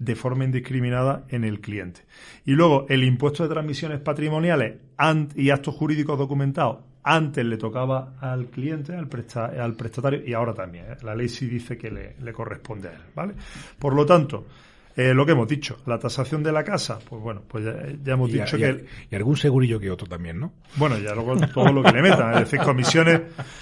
de 0.00 0.16
forma 0.16 0.44
indiscriminada 0.44 1.24
en 1.28 1.44
el 1.44 1.60
cliente. 1.60 2.00
Y 2.46 2.52
luego, 2.52 2.86
el 2.88 3.04
impuesto 3.04 3.44
de 3.44 3.50
transmisiones 3.50 4.00
patrimoniales 4.00 4.78
y 5.36 5.50
actos 5.50 5.74
jurídicos 5.76 6.18
documentados 6.18 6.78
antes 7.02 7.44
le 7.44 7.56
tocaba 7.56 8.14
al 8.20 8.46
cliente, 8.46 8.94
al, 8.94 9.08
presta, 9.08 9.46
al 9.46 9.74
prestatario, 9.74 10.22
y 10.26 10.32
ahora 10.32 10.54
también. 10.54 10.86
¿eh? 10.86 10.96
La 11.02 11.14
ley 11.14 11.28
sí 11.28 11.46
dice 11.46 11.78
que 11.78 11.90
le, 11.90 12.16
le, 12.20 12.32
corresponde 12.32 12.88
a 12.88 12.92
él. 12.92 13.00
¿vale? 13.14 13.34
Por 13.78 13.94
lo 13.94 14.04
tanto, 14.04 14.46
eh, 14.96 15.14
lo 15.14 15.24
que 15.24 15.32
hemos 15.32 15.46
dicho, 15.46 15.78
la 15.86 15.98
tasación 15.98 16.42
de 16.42 16.50
la 16.50 16.64
casa, 16.64 16.98
pues 17.08 17.22
bueno, 17.22 17.42
pues 17.46 17.64
ya, 17.64 17.74
ya 18.02 18.14
hemos 18.14 18.28
y 18.30 18.32
dicho 18.34 18.56
a, 18.56 18.58
que... 18.58 18.64
Y, 18.64 18.68
el, 18.68 18.86
y, 19.10 19.14
algún 19.14 19.36
segurillo 19.36 19.78
que 19.78 19.90
otro 19.90 20.06
también, 20.06 20.40
¿no? 20.40 20.52
Bueno, 20.76 20.98
ya 20.98 21.14
luego 21.14 21.36
todo 21.54 21.72
lo 21.72 21.82
que 21.82 21.92
le 21.92 22.02
metan, 22.02 22.34
es 22.34 22.40
decir, 22.40 22.60
comisiones, 22.60 23.20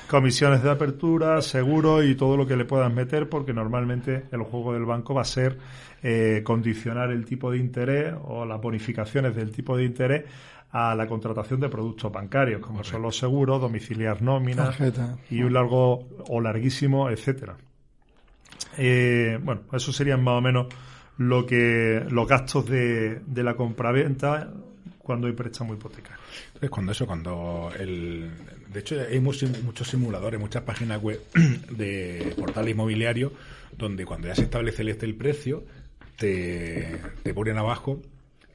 comisiones 0.09 0.62
de 0.62 0.70
apertura, 0.70 1.43
seguros 1.43 2.05
y 2.05 2.14
todo 2.14 2.37
lo 2.37 2.47
que 2.47 2.57
le 2.57 2.64
puedan 2.64 2.95
meter, 2.95 3.29
porque 3.29 3.53
normalmente 3.53 4.24
el 4.33 4.43
juego 4.43 4.72
del 4.72 4.87
banco 4.87 5.14
va 5.14 5.22
a 5.22 5.26
ser 5.26 5.59
eh, 6.03 6.43
condicionar 6.45 7.11
el 7.11 7.24
tipo 7.24 7.51
de 7.51 7.59
interés 7.59 8.14
o 8.24 8.47
las 8.47 8.61
bonificaciones 8.61 9.37
del 9.37 9.51
tipo 9.51 9.76
de 9.76 9.85
interés 9.85 10.24
a 10.70 10.95
la 10.95 11.07
contratación 11.07 11.61
de 11.61 11.68
productos 11.68 12.11
bancarios, 12.12 12.61
como 12.61 12.79
Correcto. 12.79 12.93
son 12.93 13.03
los 13.03 13.18
seguros, 13.18 13.61
domiciliar 13.61 14.22
nóminas 14.22 14.76
y 15.31 15.43
un 15.43 15.53
largo 15.53 16.09
o 16.29 16.41
larguísimo, 16.41 17.11
etcétera. 17.11 17.57
Eh, 18.76 19.39
bueno, 19.43 19.62
eso 19.72 19.93
serían 19.93 20.22
más 20.22 20.35
o 20.35 20.41
menos 20.41 20.66
lo 21.19 21.45
que 21.47 22.05
los 22.09 22.27
gastos 22.27 22.66
de, 22.66 23.21
de 23.27 23.43
la 23.43 23.55
compraventa 23.55 24.53
cuando 24.99 25.27
hay 25.27 25.33
préstamo 25.33 25.75
hipotecario. 25.75 26.19
Entonces, 26.47 26.71
cuando 26.71 26.93
eso, 26.93 27.07
cuando 27.07 27.71
el... 27.79 28.31
De 28.73 28.81
hecho, 28.81 28.97
hay 29.01 29.21
muchos, 29.21 29.89
simuladores, 29.89 30.39
muchas 30.39 30.62
páginas 30.62 31.01
web 31.01 31.21
de 31.71 32.35
portal 32.37 32.69
inmobiliario 32.69 33.33
donde 33.77 34.05
cuando 34.05 34.29
ya 34.29 34.35
se 34.35 34.43
establece 34.43 34.83
el, 34.83 34.89
el 34.89 35.14
precio, 35.14 35.64
te, 36.16 37.01
te 37.23 37.33
ponen 37.33 37.57
abajo 37.57 38.03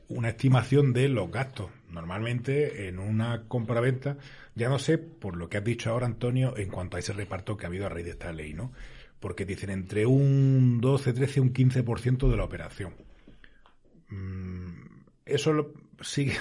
una 0.10 0.30
estimación 0.30 0.94
de 0.94 1.10
los 1.10 1.32
gastos. 1.32 1.72
Normalmente 1.90 2.88
en 2.88 3.00
una 3.00 3.44
compraventa, 3.48 4.18
ya 4.54 4.70
no 4.70 4.78
sé, 4.78 5.00
por 5.00 5.36
lo 5.36 5.50
que 5.50 5.58
has 5.58 5.64
dicho 5.64 5.90
ahora, 5.90 6.06
Antonio, 6.06 6.56
en 6.58 6.70
cuanto 6.70 6.98
a 6.98 7.00
ese 7.00 7.14
reparto 7.14 7.58
que 7.58 7.66
ha 7.66 7.70
habido 7.70 7.88
a 7.88 7.90
raíz 7.90 8.06
de 8.06 8.12
esta 8.12 8.32
ley, 8.32 8.54
¿no? 8.54 8.72
Porque 9.24 9.46
dicen 9.46 9.70
entre 9.70 10.06
un 10.06 10.82
12, 10.82 11.14
13, 11.14 11.40
un 11.40 11.54
15% 11.54 12.30
de 12.30 12.36
la 12.36 12.44
operación. 12.44 12.94
Eso 15.26 15.54
lo, 15.54 15.72
sigue, 16.02 16.36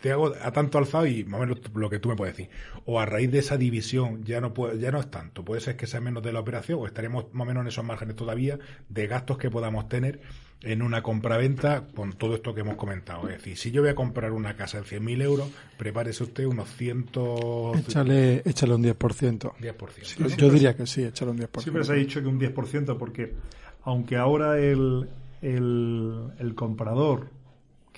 te 0.00 0.12
hago 0.12 0.32
a 0.40 0.52
tanto 0.52 0.78
alzado 0.78 1.06
y 1.06 1.24
más 1.24 1.40
o 1.40 1.44
menos 1.44 1.58
lo 1.74 1.90
que 1.90 1.98
tú 1.98 2.08
me 2.08 2.16
puedes 2.16 2.36
decir. 2.36 2.50
O 2.86 3.00
a 3.00 3.06
raíz 3.06 3.30
de 3.30 3.38
esa 3.38 3.56
división 3.56 4.24
ya 4.24 4.40
no 4.40 4.54
puede, 4.54 4.78
ya 4.78 4.90
no 4.90 5.00
es 5.00 5.10
tanto. 5.10 5.44
Puede 5.44 5.60
ser 5.60 5.76
que 5.76 5.86
sea 5.86 6.00
menos 6.00 6.22
de 6.22 6.32
la 6.32 6.40
operación 6.40 6.78
o 6.80 6.86
estaremos 6.86 7.26
más 7.32 7.44
o 7.44 7.48
menos 7.48 7.62
en 7.62 7.68
esos 7.68 7.84
márgenes 7.84 8.16
todavía 8.16 8.58
de 8.88 9.06
gastos 9.06 9.38
que 9.38 9.50
podamos 9.50 9.88
tener 9.88 10.20
en 10.62 10.82
una 10.82 11.02
compraventa 11.02 11.86
con 11.94 12.14
todo 12.14 12.34
esto 12.34 12.54
que 12.54 12.62
hemos 12.62 12.76
comentado. 12.76 13.28
Es 13.28 13.38
decir, 13.38 13.56
si 13.56 13.70
yo 13.70 13.82
voy 13.82 13.90
a 13.90 13.94
comprar 13.94 14.32
una 14.32 14.54
casa 14.56 14.78
en 14.78 14.84
100.000 14.84 15.22
euros, 15.22 15.48
prepárese 15.76 16.24
usted 16.24 16.46
unos 16.46 16.68
100... 16.74 17.10
Échale, 17.78 18.42
échale 18.44 18.74
un 18.74 18.82
10%. 18.82 19.54
10%. 19.56 19.88
Sí, 20.02 20.16
yo, 20.18 20.28
yo 20.28 20.50
diría 20.50 20.76
que 20.76 20.86
sí, 20.86 21.04
échale 21.04 21.30
un 21.30 21.38
10%. 21.38 21.62
Siempre 21.62 21.84
se 21.84 21.92
ha 21.92 21.94
dicho 21.94 22.20
que 22.20 22.26
un 22.26 22.40
10% 22.40 22.96
porque 22.98 23.34
aunque 23.84 24.16
ahora 24.16 24.58
el, 24.58 25.08
el, 25.42 26.32
el 26.38 26.54
comprador 26.54 27.30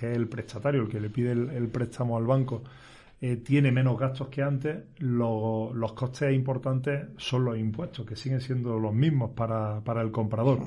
que 0.00 0.10
es 0.10 0.16
el 0.16 0.28
prestatario, 0.28 0.82
el 0.82 0.88
que 0.88 0.98
le 0.98 1.10
pide 1.10 1.32
el, 1.32 1.68
préstamo 1.68 2.16
al 2.16 2.24
banco, 2.24 2.62
eh, 3.20 3.36
tiene 3.36 3.70
menos 3.70 3.98
gastos 3.98 4.28
que 4.28 4.42
antes, 4.42 4.78
los 4.98 5.92
costes 5.92 6.34
importantes 6.34 7.08
son 7.18 7.44
los 7.44 7.58
impuestos, 7.58 8.06
que 8.06 8.16
siguen 8.16 8.40
siendo 8.40 8.78
los 8.78 8.94
mismos 8.94 9.32
para, 9.32 9.80
para 9.80 10.00
el 10.00 10.10
comprador. 10.10 10.60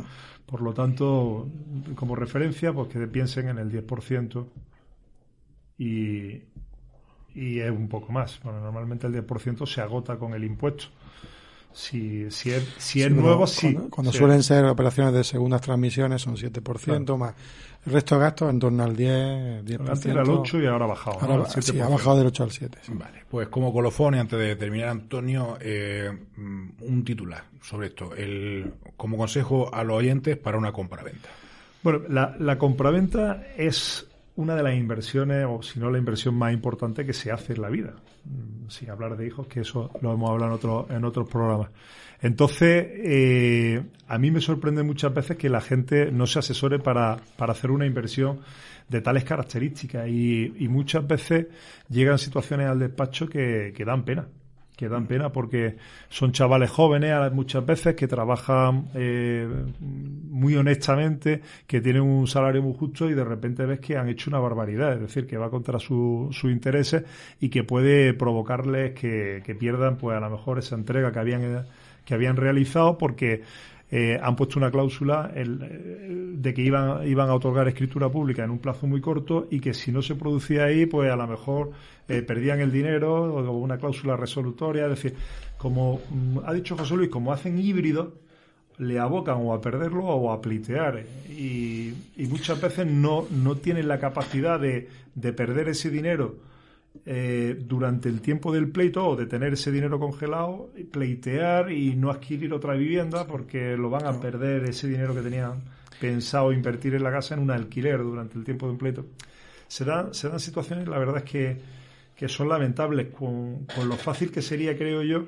Por 0.45 0.61
lo 0.61 0.71
tanto, 0.71 1.47
como 1.95 2.15
referencia, 2.15 2.71
pues 2.71 2.89
que 2.89 3.07
piensen 3.07 3.49
en 3.49 3.57
el 3.57 3.71
10% 3.71 4.45
y, 5.79 6.43
y 7.33 7.59
es 7.59 7.71
un 7.71 7.89
poco 7.89 8.11
más. 8.11 8.39
Bueno, 8.43 8.59
normalmente 8.59 9.07
el 9.07 9.13
10% 9.15 9.65
se 9.65 9.81
agota 9.81 10.17
con 10.17 10.35
el 10.35 10.43
impuesto. 10.43 10.85
Si, 11.73 12.29
si 12.29 12.51
es, 12.51 12.63
si 12.77 13.01
es 13.01 13.11
nuevo, 13.11 13.47
sí. 13.47 13.73
Cuando, 13.89 14.11
suelen 14.11 14.43
ser 14.43 14.65
operaciones 14.65 15.13
de 15.13 15.23
segundas 15.23 15.61
transmisiones 15.61 16.21
son 16.21 16.35
7% 16.35 17.17
más. 17.17 17.33
El 17.85 17.93
resto 17.93 18.15
de 18.15 18.21
gastos 18.21 18.49
en 18.49 18.59
torno 18.59 18.83
al 18.83 18.95
10, 18.95 19.65
10%. 19.65 19.79
Antes 19.79 20.05
era 20.05 20.21
el 20.21 20.29
8 20.29 20.61
y 20.61 20.65
ahora 20.67 20.85
ha 20.85 20.87
bajado. 20.89 21.45
sí, 21.61 21.79
ha 21.79 21.89
bajado 21.89 22.17
del 22.17 22.27
8 22.27 22.43
al 22.43 22.51
7. 22.51 22.77
Vale, 22.89 23.25
pues 23.29 23.47
como 23.49 23.73
colofón, 23.73 24.15
antes 24.15 24.39
de 24.39 24.55
terminar, 24.55 24.89
Antonio, 24.89 25.57
eh, 25.59 26.09
un 26.37 27.03
titular 27.03 27.43
sobre 27.61 27.87
esto. 27.87 28.15
El, 28.15 28.73
como 28.95 29.17
consejo 29.17 29.73
a 29.73 29.83
los 29.83 29.97
oyentes 29.97 30.37
para 30.37 30.57
una 30.57 30.71
compraventa. 30.71 31.29
Bueno, 31.81 32.01
la, 32.07 32.35
la 32.39 32.57
compraventa 32.57 33.43
es 33.57 34.07
una 34.35 34.55
de 34.55 34.63
las 34.63 34.75
inversiones, 34.75 35.45
o 35.49 35.61
si 35.61 35.79
no 35.79 35.91
la 35.91 35.97
inversión 35.97 36.35
más 36.35 36.53
importante 36.53 37.05
que 37.05 37.13
se 37.13 37.31
hace 37.31 37.53
en 37.53 37.61
la 37.61 37.69
vida. 37.69 37.95
Mm, 38.25 38.69
sin 38.69 38.89
hablar 38.89 39.17
de 39.17 39.27
hijos, 39.27 39.47
que 39.47 39.61
eso 39.61 39.91
lo 40.01 40.13
hemos 40.13 40.29
hablado 40.29 40.51
en, 40.51 40.55
otro, 40.55 40.87
en 40.89 41.03
otros 41.03 41.29
programas. 41.29 41.69
Entonces, 42.21 42.85
eh, 42.89 43.83
a 44.07 44.17
mí 44.17 44.31
me 44.31 44.39
sorprende 44.39 44.81
muchas 44.83 45.13
veces 45.13 45.35
que 45.35 45.49
la 45.49 45.59
gente 45.59 46.09
no 46.11 46.25
se 46.25 46.39
asesore 46.39 46.79
para, 46.79 47.17
para 47.37 47.51
hacer 47.51 47.69
una 47.69 47.85
inversión 47.85 48.39
de 48.87 49.01
tales 49.01 49.25
características 49.25 50.07
y, 50.07 50.53
y 50.57 50.67
muchas 50.69 51.05
veces 51.05 51.47
llegan 51.89 52.17
situaciones 52.17 52.67
al 52.67 52.79
despacho 52.79 53.27
que, 53.27 53.73
que 53.75 53.85
dan 53.85 54.05
pena 54.05 54.27
que 54.75 54.89
dan 54.89 55.05
pena 55.05 55.31
porque 55.31 55.75
son 56.09 56.31
chavales 56.31 56.69
jóvenes 56.69 57.31
muchas 57.31 57.65
veces 57.65 57.95
que 57.95 58.07
trabajan 58.07 58.89
eh, 58.95 59.47
muy 59.79 60.55
honestamente, 60.55 61.41
que 61.67 61.81
tienen 61.81 62.01
un 62.01 62.27
salario 62.27 62.61
muy 62.61 62.73
justo 62.73 63.09
y 63.09 63.13
de 63.13 63.23
repente 63.23 63.65
ves 63.65 63.79
que 63.79 63.97
han 63.97 64.09
hecho 64.09 64.29
una 64.29 64.39
barbaridad, 64.39 64.93
es 64.93 65.01
decir, 65.01 65.27
que 65.27 65.37
va 65.37 65.49
contra 65.49 65.79
sus 65.79 66.43
intereses 66.43 67.03
y 67.39 67.49
que 67.49 67.63
puede 67.63 68.13
provocarles 68.13 68.93
que, 68.93 69.41
que, 69.45 69.55
pierdan 69.55 69.97
pues 69.97 70.17
a 70.17 70.19
lo 70.19 70.29
mejor 70.29 70.59
esa 70.59 70.75
entrega 70.75 71.11
que 71.11 71.19
habían, 71.19 71.65
que 72.05 72.13
habían 72.13 72.35
realizado 72.35 72.97
porque 72.97 73.43
eh, 73.95 74.19
han 74.19 74.35
puesto 74.35 74.57
una 74.57 74.71
cláusula 74.71 75.31
de 75.35 76.53
que 76.55 76.61
iban, 76.63 77.07
iban 77.07 77.29
a 77.29 77.35
otorgar 77.35 77.67
escritura 77.67 78.09
pública 78.09 78.43
en 78.43 78.49
un 78.49 78.57
plazo 78.57 78.87
muy 78.87 78.99
corto 79.01 79.45
y 79.51 79.59
que 79.59 79.75
si 79.75 79.91
no 79.91 80.01
se 80.01 80.15
producía 80.15 80.63
ahí, 80.63 80.87
pues 80.87 81.11
a 81.11 81.15
lo 81.15 81.27
mejor 81.27 81.69
eh, 82.07 82.23
perdían 82.23 82.59
el 82.59 82.71
dinero 82.71 83.13
o 83.13 83.55
una 83.55 83.77
cláusula 83.77 84.17
resolutoria. 84.17 84.85
Es 84.85 84.89
decir, 84.89 85.13
como 85.59 86.01
mm, 86.09 86.39
ha 86.43 86.53
dicho 86.53 86.75
José 86.75 86.95
Luis, 86.95 87.11
como 87.11 87.31
hacen 87.31 87.59
híbrido, 87.59 88.15
le 88.79 88.97
abocan 88.97 89.37
o 89.41 89.53
a 89.53 89.61
perderlo 89.61 90.05
o 90.05 90.31
a 90.31 90.41
plitear. 90.41 91.05
Y, 91.29 91.93
muchas 92.29 92.59
veces 92.59 92.87
no, 92.87 93.27
no 93.29 93.57
tienen 93.57 93.87
la 93.87 93.99
capacidad 93.99 94.59
de, 94.59 94.89
de 95.13 95.33
perder 95.33 95.69
ese 95.69 95.91
dinero 95.91 96.37
eh, 97.05 97.57
durante 97.59 98.07
el 98.07 98.21
tiempo 98.21 98.53
del 98.53 98.69
pleito 98.69 99.05
o 99.05 99.15
de 99.15 99.25
tener 99.25 99.53
ese 99.53 99.71
dinero 99.71 99.99
congelado, 99.99 100.71
pleitear 100.91 101.71
y 101.71 101.95
no 101.95 102.11
adquirir 102.11 102.53
otra 102.53 102.75
vivienda 102.75 103.25
porque 103.25 103.75
lo 103.75 103.89
van 103.89 104.05
a 104.05 104.19
perder 104.19 104.65
ese 104.65 104.87
dinero 104.87 105.13
que 105.13 105.21
tenían 105.21 105.63
pensado 105.99 106.51
invertir 106.51 106.93
en 106.95 107.03
la 107.03 107.11
casa 107.11 107.33
en 107.33 107.41
un 107.41 107.51
alquiler 107.51 107.97
durante 107.99 108.37
el 108.37 108.43
tiempo 108.43 108.67
de 108.67 108.71
un 108.73 108.77
pleito. 108.77 109.05
Se 109.67 109.83
dan, 109.83 110.13
se 110.13 110.29
dan 110.29 110.39
situaciones, 110.39 110.87
la 110.87 110.99
verdad 110.99 111.17
es 111.17 111.23
que, 111.23 111.57
que 112.15 112.29
son 112.29 112.47
lamentables 112.47 113.07
con, 113.07 113.65
con, 113.65 113.89
lo 113.89 113.95
fácil 113.95 114.31
que 114.31 114.41
sería, 114.41 114.77
creo 114.77 115.01
yo, 115.01 115.27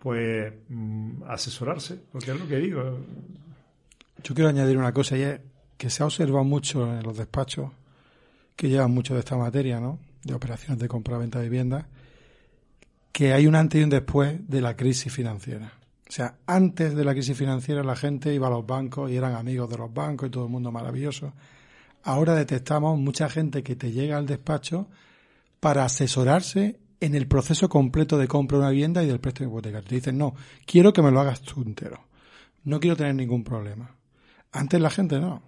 pues 0.00 0.52
mm, 0.68 1.22
asesorarse, 1.28 2.00
porque 2.10 2.32
es 2.32 2.40
lo 2.40 2.48
que 2.48 2.56
digo. 2.56 2.98
Yo 4.22 4.34
quiero 4.34 4.50
añadir 4.50 4.76
una 4.76 4.92
cosa 4.92 5.16
y 5.16 5.22
es 5.22 5.40
que 5.76 5.90
se 5.90 6.02
ha 6.02 6.06
observado 6.06 6.44
mucho 6.44 6.92
en 6.92 7.02
los 7.02 7.16
despachos 7.16 7.70
que 8.56 8.68
llevan 8.68 8.90
mucho 8.90 9.14
de 9.14 9.20
esta 9.20 9.36
materia, 9.36 9.80
¿no? 9.80 9.98
De 10.24 10.34
operaciones 10.34 10.78
de 10.78 10.88
compra-venta 10.88 11.38
de 11.38 11.44
viviendas, 11.44 11.86
que 13.12 13.32
hay 13.32 13.46
un 13.46 13.54
antes 13.54 13.80
y 13.80 13.84
un 13.84 13.90
después 13.90 14.48
de 14.48 14.60
la 14.60 14.76
crisis 14.76 15.12
financiera. 15.12 15.72
O 16.08 16.12
sea, 16.12 16.38
antes 16.46 16.94
de 16.94 17.04
la 17.04 17.12
crisis 17.12 17.36
financiera 17.36 17.82
la 17.82 17.96
gente 17.96 18.34
iba 18.34 18.48
a 18.48 18.50
los 18.50 18.66
bancos 18.66 19.10
y 19.10 19.16
eran 19.16 19.34
amigos 19.34 19.70
de 19.70 19.78
los 19.78 19.92
bancos 19.92 20.28
y 20.28 20.30
todo 20.30 20.44
el 20.44 20.50
mundo 20.50 20.70
maravilloso. 20.72 21.32
Ahora 22.02 22.34
detectamos 22.34 22.98
mucha 22.98 23.28
gente 23.30 23.62
que 23.62 23.76
te 23.76 23.92
llega 23.92 24.18
al 24.18 24.26
despacho 24.26 24.88
para 25.60 25.84
asesorarse 25.84 26.78
en 27.00 27.14
el 27.14 27.26
proceso 27.26 27.68
completo 27.68 28.18
de 28.18 28.28
compra 28.28 28.58
de 28.58 28.64
una 28.64 28.70
vivienda 28.70 29.02
y 29.02 29.06
del 29.06 29.20
préstamo 29.20 29.50
hipotecario. 29.50 29.88
Te 29.88 29.94
dicen, 29.94 30.18
no, 30.18 30.34
quiero 30.66 30.92
que 30.92 31.02
me 31.02 31.10
lo 31.10 31.20
hagas 31.20 31.40
tú 31.40 31.62
entero. 31.62 32.06
No 32.64 32.80
quiero 32.80 32.96
tener 32.96 33.14
ningún 33.14 33.44
problema. 33.44 33.94
Antes 34.52 34.80
la 34.80 34.90
gente 34.90 35.18
no. 35.20 35.42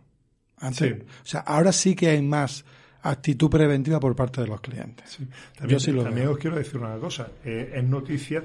Antes, 0.59 1.03
O 1.03 1.27
sea, 1.27 1.41
ahora 1.41 1.73
sí 1.73 1.95
que 1.95 2.09
hay 2.09 2.23
más 2.23 2.65
actitud 3.09 3.51
preventiva 3.51 4.01
por 4.01 4.15
parte 4.15 4.41
de 4.41 4.47
los 4.47 4.61
clientes. 4.61 5.19
También, 5.57 6.29
os 6.29 6.39
quiero 6.39 6.57
decir 6.57 6.79
una 6.79 6.97
cosa. 6.99 7.29
Eh, 7.45 7.73
es 7.75 7.85
noticia 7.85 8.45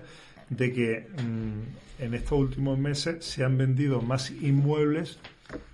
de 0.50 0.74
que 0.74 1.08
mm, 1.10 2.04
en 2.04 2.14
estos 2.14 2.40
últimos 2.40 2.78
meses 2.78 3.24
se 3.24 3.44
han 3.44 3.58
vendido 3.58 4.02
más 4.02 4.32
inmuebles 4.32 5.20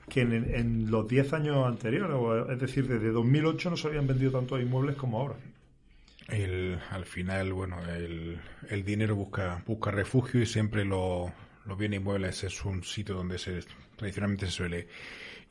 que 0.09 0.21
en, 0.21 0.89
los 0.89 1.07
10 1.07 1.33
años 1.33 1.67
anteriores. 1.67 2.17
Es 2.49 2.59
decir, 2.59 2.87
desde 2.87 3.11
2008 3.11 3.69
no 3.71 3.77
se 3.77 3.87
habían 3.87 4.07
vendido 4.07 4.31
tantos 4.31 4.61
inmuebles 4.61 4.95
como 4.95 5.19
ahora. 5.19 5.35
El, 6.29 6.79
al 6.91 7.05
final, 7.05 7.53
bueno, 7.53 7.77
el, 7.89 8.39
el 8.69 8.83
dinero 8.83 9.15
busca, 9.15 9.63
busca 9.65 9.91
refugio 9.91 10.41
y 10.41 10.45
siempre 10.45 10.83
lo, 10.83 11.31
los 11.67 11.77
bienes 11.77 11.99
inmuebles 11.99 12.43
es 12.43 12.65
un 12.65 12.83
sitio 12.83 13.15
donde 13.15 13.37
se, 13.37 13.63
tradicionalmente 13.95 14.45
se 14.45 14.51
suele 14.51 14.87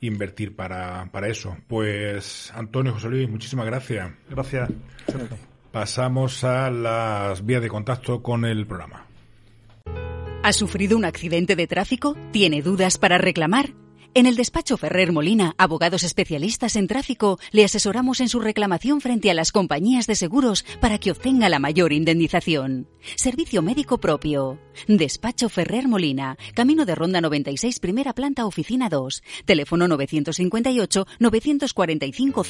invertir 0.01 0.55
para, 0.55 1.09
para 1.11 1.27
eso. 1.27 1.57
Pues 1.67 2.51
Antonio 2.55 2.93
José 2.93 3.09
Luis, 3.09 3.29
muchísimas 3.29 3.65
gracias. 3.65 4.11
Gracias. 4.29 4.69
Pasamos 5.71 6.43
a 6.43 6.69
las 6.69 7.45
vías 7.45 7.61
de 7.61 7.69
contacto 7.69 8.21
con 8.21 8.45
el 8.45 8.65
programa. 8.65 9.05
¿Ha 10.43 10.53
sufrido 10.53 10.97
un 10.97 11.05
accidente 11.05 11.55
de 11.55 11.67
tráfico? 11.67 12.15
¿Tiene 12.31 12.61
dudas 12.61 12.97
para 12.97 13.17
reclamar? 13.17 13.73
En 14.13 14.25
el 14.25 14.35
despacho 14.35 14.77
Ferrer 14.77 15.11
Molina, 15.11 15.53
abogados 15.57 16.03
especialistas 16.03 16.75
en 16.75 16.87
tráfico, 16.87 17.39
le 17.51 17.63
asesoramos 17.63 18.19
en 18.19 18.29
su 18.29 18.39
reclamación 18.39 18.99
frente 18.99 19.29
a 19.29 19.33
las 19.33 19.51
compañías 19.51 20.07
de 20.07 20.15
seguros 20.15 20.65
para 20.81 20.97
que 20.97 21.11
obtenga 21.11 21.49
la 21.49 21.59
mayor 21.59 21.93
indemnización. 21.93 22.87
Servicio 23.15 23.61
médico 23.61 23.99
propio. 23.99 24.59
Despacho 24.87 25.49
Ferrer 25.49 25.87
Molina, 25.87 26.37
Camino 26.55 26.85
de 26.85 26.95
Ronda 26.95 27.21
96, 27.21 27.79
primera 27.79 28.13
planta, 28.13 28.45
oficina 28.45 28.89
2. 28.89 29.23
Teléfono 29.45 29.87
958 29.87 31.05
945 31.19 32.43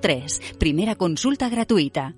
003. 0.00 0.40
Primera 0.58 0.96
consulta 0.96 1.48
gratuita. 1.48 2.16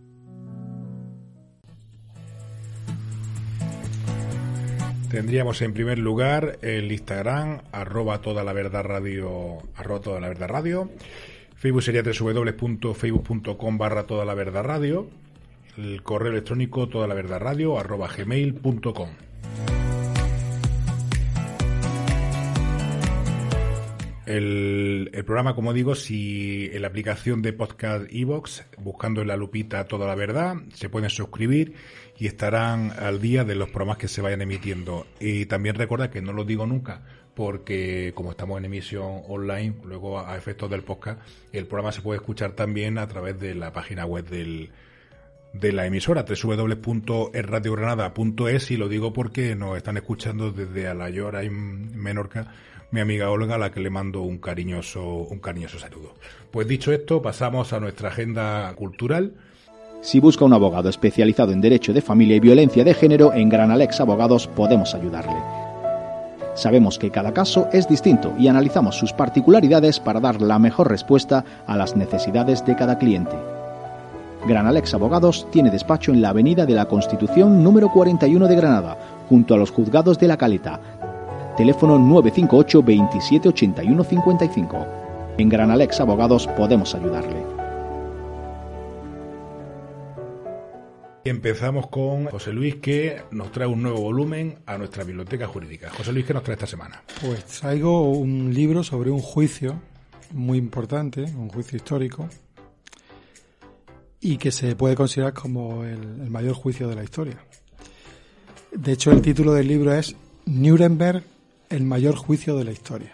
Tendríamos 5.15 5.63
en 5.63 5.73
primer 5.73 6.01
lugar 6.01 6.59
el 6.61 6.91
Instagram, 6.91 7.61
arroba 7.71 8.21
toda 8.21 8.43
la 8.43 8.53
verdad 8.53 8.83
radio, 8.83 9.59
arroba 9.77 10.01
toda 10.01 10.21
la 10.21 10.27
verdad 10.27 10.49
radio. 10.49 10.91
Facebook 11.55 11.85
sería 11.85 12.03
www.facebook.com 12.03 13.79
barra 13.79 14.09
toda 14.09 14.25
la 14.25 14.35
verdad 14.35 14.65
radio. 14.65 15.09
El 15.79 16.03
correo 16.03 16.33
electrónico 16.33 16.89
toda 16.89 17.07
la 17.07 17.15
verdad 17.15 17.39
radio 17.39 17.79
arroba 17.79 18.09
gmail.com. 18.09 19.11
El, 24.27 25.11
el, 25.13 25.25
programa, 25.25 25.55
como 25.55 25.73
digo, 25.73 25.95
si 25.95 26.71
en 26.73 26.83
la 26.83 26.89
aplicación 26.89 27.41
de 27.41 27.53
podcast 27.53 28.07
Evox, 28.11 28.65
buscando 28.79 29.21
en 29.21 29.29
la 29.29 29.37
lupita 29.37 29.85
toda 29.85 30.09
la 30.09 30.17
verdad, 30.17 30.57
se 30.73 30.89
pueden 30.89 31.11
suscribir 31.11 31.75
y 32.19 32.27
estarán 32.27 32.93
al 32.93 33.21
día 33.21 33.45
de 33.45 33.55
los 33.55 33.69
programas 33.69 33.99
que 33.99 34.09
se 34.09 34.23
vayan 34.23 34.43
emitiendo. 34.43 35.07
Y 35.21 35.47
también 35.47 35.75
recuerda 35.75 36.11
que 36.11 36.23
no 36.23 36.33
lo 36.33 36.45
digo 36.45 36.67
nunca, 36.67 37.03
porque 37.35 38.13
como 38.15 38.31
estamos 38.31 38.59
en 38.59 38.67
emisión 38.67 39.23
online, 39.29 39.75
luego 39.85 40.21
a 40.21 40.37
efectos 40.37 40.71
del 40.71 40.83
podcast, 40.83 41.21
el 41.53 41.67
programa 41.67 41.91
se 41.93 42.03
puede 42.03 42.19
escuchar 42.19 42.53
también 42.53 42.99
a 42.99 43.09
través 43.09 43.41
de 43.41 43.55
la 43.55 43.73
página 43.73 44.05
web 44.07 44.29
del, 44.29 44.71
de 45.53 45.73
la 45.73 45.87
emisora 45.87 46.25
www.erradiogranada.es 46.25 48.71
y 48.71 48.77
lo 48.77 48.89
digo 48.89 49.13
porque 49.13 49.57
nos 49.57 49.77
están 49.77 49.97
escuchando 49.97 50.53
desde 50.53 50.87
Alayora 50.89 51.43
en 51.43 51.97
Menorca 51.97 52.53
mi 52.91 53.01
amiga 53.01 53.31
Olga 53.31 53.55
a 53.57 53.59
la 53.59 53.73
que 53.73 53.81
le 53.81 53.91
mando 53.91 54.23
un 54.23 54.39
cariñoso 54.39 55.05
un 55.05 55.41
cariñoso 55.41 55.81
saludo. 55.81 56.15
Pues 56.51 56.69
dicho 56.69 56.93
esto, 56.93 57.23
pasamos 57.23 57.73
a 57.73 57.81
nuestra 57.81 58.11
agenda 58.11 58.73
cultural 58.77 59.35
si 60.05 60.21
busca 60.21 60.45
un 60.45 60.53
abogado 60.53 60.91
especializado 60.91 61.53
en 61.53 61.63
derecho 61.63 61.95
de 61.95 62.03
familia 62.03 62.37
y 62.37 62.41
violencia 62.41 62.85
de 62.85 62.93
género, 62.93 63.33
en 63.33 63.49
Gran 63.49 63.71
Alex 63.71 64.03
Abogados 64.03 64.47
podemos 64.47 64.95
ayudarle. 64.95 65.37
Sabemos 66.55 66.99
que 66.99 67.11
cada 67.11 67.33
caso 67.33 67.69
es 67.73 67.89
distinto 67.89 68.35
y 68.39 68.49
analizamos 68.49 68.97
sus 68.99 69.15
particularidades 69.15 70.01
para 70.01 70.21
dar 70.21 70.43
la 70.43 70.59
mejor 70.59 70.91
respuesta 70.91 71.43
a 71.67 71.79
las 71.79 71.97
necesidades 71.97 72.67
de 72.67 72.77
cada 72.77 72.99
cliente. 72.99 73.35
Gran 74.47 74.67
Alex 74.67 74.93
Abogados 74.93 75.47
tiene 75.51 75.71
despacho 75.71 76.13
en 76.13 76.21
la 76.21 76.29
Avenida 76.29 76.67
de 76.67 76.75
la 76.75 76.85
Constitución 76.85 77.65
número 77.65 77.91
41 77.91 78.47
de 78.47 78.57
Granada, 78.57 78.99
junto 79.31 79.55
a 79.55 79.57
los 79.57 79.71
juzgados 79.71 80.19
de 80.19 80.29
la 80.29 80.37
Caleta. 80.37 80.81
Teléfono 81.57 81.99
958 81.99 82.83
27 82.83 83.49
81 83.49 84.05
55. 84.05 84.87
En 85.39 85.49
Gran 85.49 85.71
Alex 85.71 85.99
Abogados 85.99 86.47
podemos 86.47 86.95
ayudarle. 86.95 87.64
Empezamos 91.25 91.89
con 91.89 92.27
José 92.27 92.53
Luis, 92.53 92.77
que 92.77 93.23
nos 93.31 93.51
trae 93.51 93.67
un 93.67 93.83
nuevo 93.83 94.01
volumen 94.01 94.59
a 94.67 94.77
nuestra 94.77 95.05
biblioteca 95.05 95.47
jurídica. 95.47 95.91
José 95.91 96.13
Luis, 96.13 96.27
¿qué 96.27 96.35
nos 96.35 96.43
trae 96.43 96.55
esta 96.55 96.67
semana? 96.67 97.03
Pues 97.21 97.45
traigo 97.47 98.11
un 98.11 98.53
libro 98.53 98.83
sobre 98.83 99.11
un 99.11 99.21
juicio 99.21 99.81
muy 100.33 100.59
importante, 100.59 101.23
un 101.23 101.49
juicio 101.49 101.77
histórico, 101.77 102.29
y 104.21 104.37
que 104.37 104.51
se 104.51 104.77
puede 104.77 104.95
considerar 104.95 105.33
como 105.33 105.85
el, 105.85 106.21
el 106.21 106.31
mayor 106.31 106.55
juicio 106.55 106.89
de 106.89 106.95
la 106.95 107.05
historia. 107.05 107.39
De 108.73 108.93
hecho, 108.93 109.11
el 109.11 109.23
título 109.23 109.55
del 109.55 109.69
libro 109.69 109.95
es 109.95 110.17
Nuremberg, 110.47 111.25
el 111.71 111.85
mayor 111.85 112.17
juicio 112.17 112.57
de 112.57 112.65
la 112.65 112.73
historia. 112.73 113.13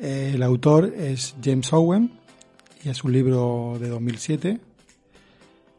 El 0.00 0.42
autor 0.42 0.94
es 0.96 1.34
James 1.42 1.72
Owen 1.72 2.12
y 2.84 2.88
es 2.88 3.02
un 3.02 3.12
libro 3.12 3.76
de 3.80 3.88
2007 3.88 4.67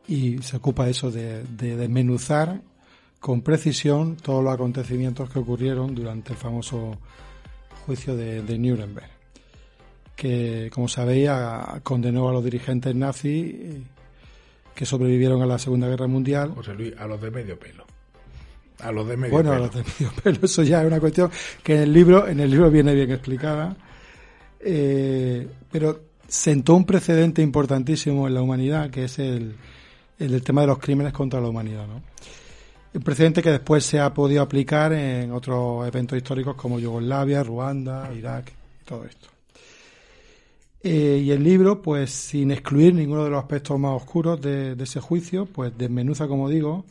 y 0.10 0.40
se 0.42 0.58
ocupa 0.58 0.90
eso 0.90 1.12
de, 1.12 1.44
de 1.44 1.76
desmenuzar 1.76 2.62
con 3.20 3.42
precisión 3.42 4.16
todos 4.16 4.44
los 4.44 4.54
acontecimientos 4.54 5.30
que 5.30 5.40
ocurrieron 5.40 5.94
durante 5.94 6.32
el 6.34 6.38
famoso 6.38 6.98
juicio 7.86 8.16
de, 8.16 8.42
de 8.42 8.58
Nuremberg, 8.58 9.10
que 10.16 10.70
como 10.74 10.88
sabéis 10.88 11.30
a- 11.30 11.80
condenó 11.84 12.28
a 12.30 12.34
los 12.34 12.44
dirigentes 12.44 12.96
nazis 12.96 13.54
eh, 13.56 13.82
que 14.74 14.86
sobrevivieron 14.86 15.42
a 15.42 15.46
la 15.46 15.60
Segunda 15.60 15.88
Guerra 15.88 16.08
Mundial. 16.08 16.52
José 16.56 16.74
Luis, 16.74 16.94
a 16.98 17.06
los 17.08 17.22
de 17.22 17.32
medio 17.32 17.60
pelo. 17.60 17.86
A 18.82 18.92
los 18.94 19.06
de 19.08 19.18
medio 19.18 19.34
Bueno, 19.34 19.52
a 19.52 19.60
los 19.60 19.74
de 19.76 19.84
medio 19.84 20.12
pelo, 20.24 20.40
eso 20.44 20.64
ya 20.64 20.82
es 20.82 20.88
una 20.88 21.00
cuestión 21.02 21.30
que 21.62 21.76
en 21.76 21.82
el 21.82 21.94
libro, 21.94 22.28
en 22.28 22.40
el 22.40 22.50
libro 22.50 22.72
viene 22.72 22.96
bien 22.96 23.12
explicada. 23.12 23.76
Eh, 24.62 25.48
pero 25.72 26.02
sentó 26.28 26.76
un 26.76 26.86
precedente 26.86 27.42
importantísimo 27.42 28.28
en 28.28 28.34
la 28.36 28.42
humanidad, 28.42 28.90
que 28.90 29.06
es 29.06 29.20
el, 29.20 29.56
el 30.20 30.44
tema 30.44 30.62
de 30.62 30.68
los 30.68 30.80
crímenes 30.80 31.14
contra 31.14 31.40
la 31.40 31.48
humanidad, 31.48 31.88
¿no? 31.88 32.02
Un 32.92 33.02
precedente 33.02 33.42
que 33.42 33.52
después 33.52 33.86
se 33.86 34.00
ha 34.00 34.14
podido 34.14 34.42
aplicar 34.42 34.94
en 34.94 35.32
otros 35.32 35.88
eventos 35.88 36.18
históricos 36.18 36.56
como 36.56 36.80
Yugoslavia, 36.80 37.44
Ruanda, 37.44 38.12
Irak 38.14 38.52
todo 38.84 39.06
esto. 39.06 39.30
Eh, 40.82 41.22
y 41.24 41.32
el 41.32 41.44
libro, 41.44 41.82
pues 41.82 42.10
sin 42.10 42.52
excluir 42.52 42.96
ninguno 42.96 43.24
de 43.26 43.30
los 43.30 43.40
aspectos 43.40 43.78
más 43.78 44.02
oscuros 44.02 44.42
de, 44.42 44.76
ese 44.80 45.00
juicio, 45.00 45.46
pues 45.46 45.78
desmenuza, 45.78 46.28
como 46.28 46.50
digo, 46.50 46.86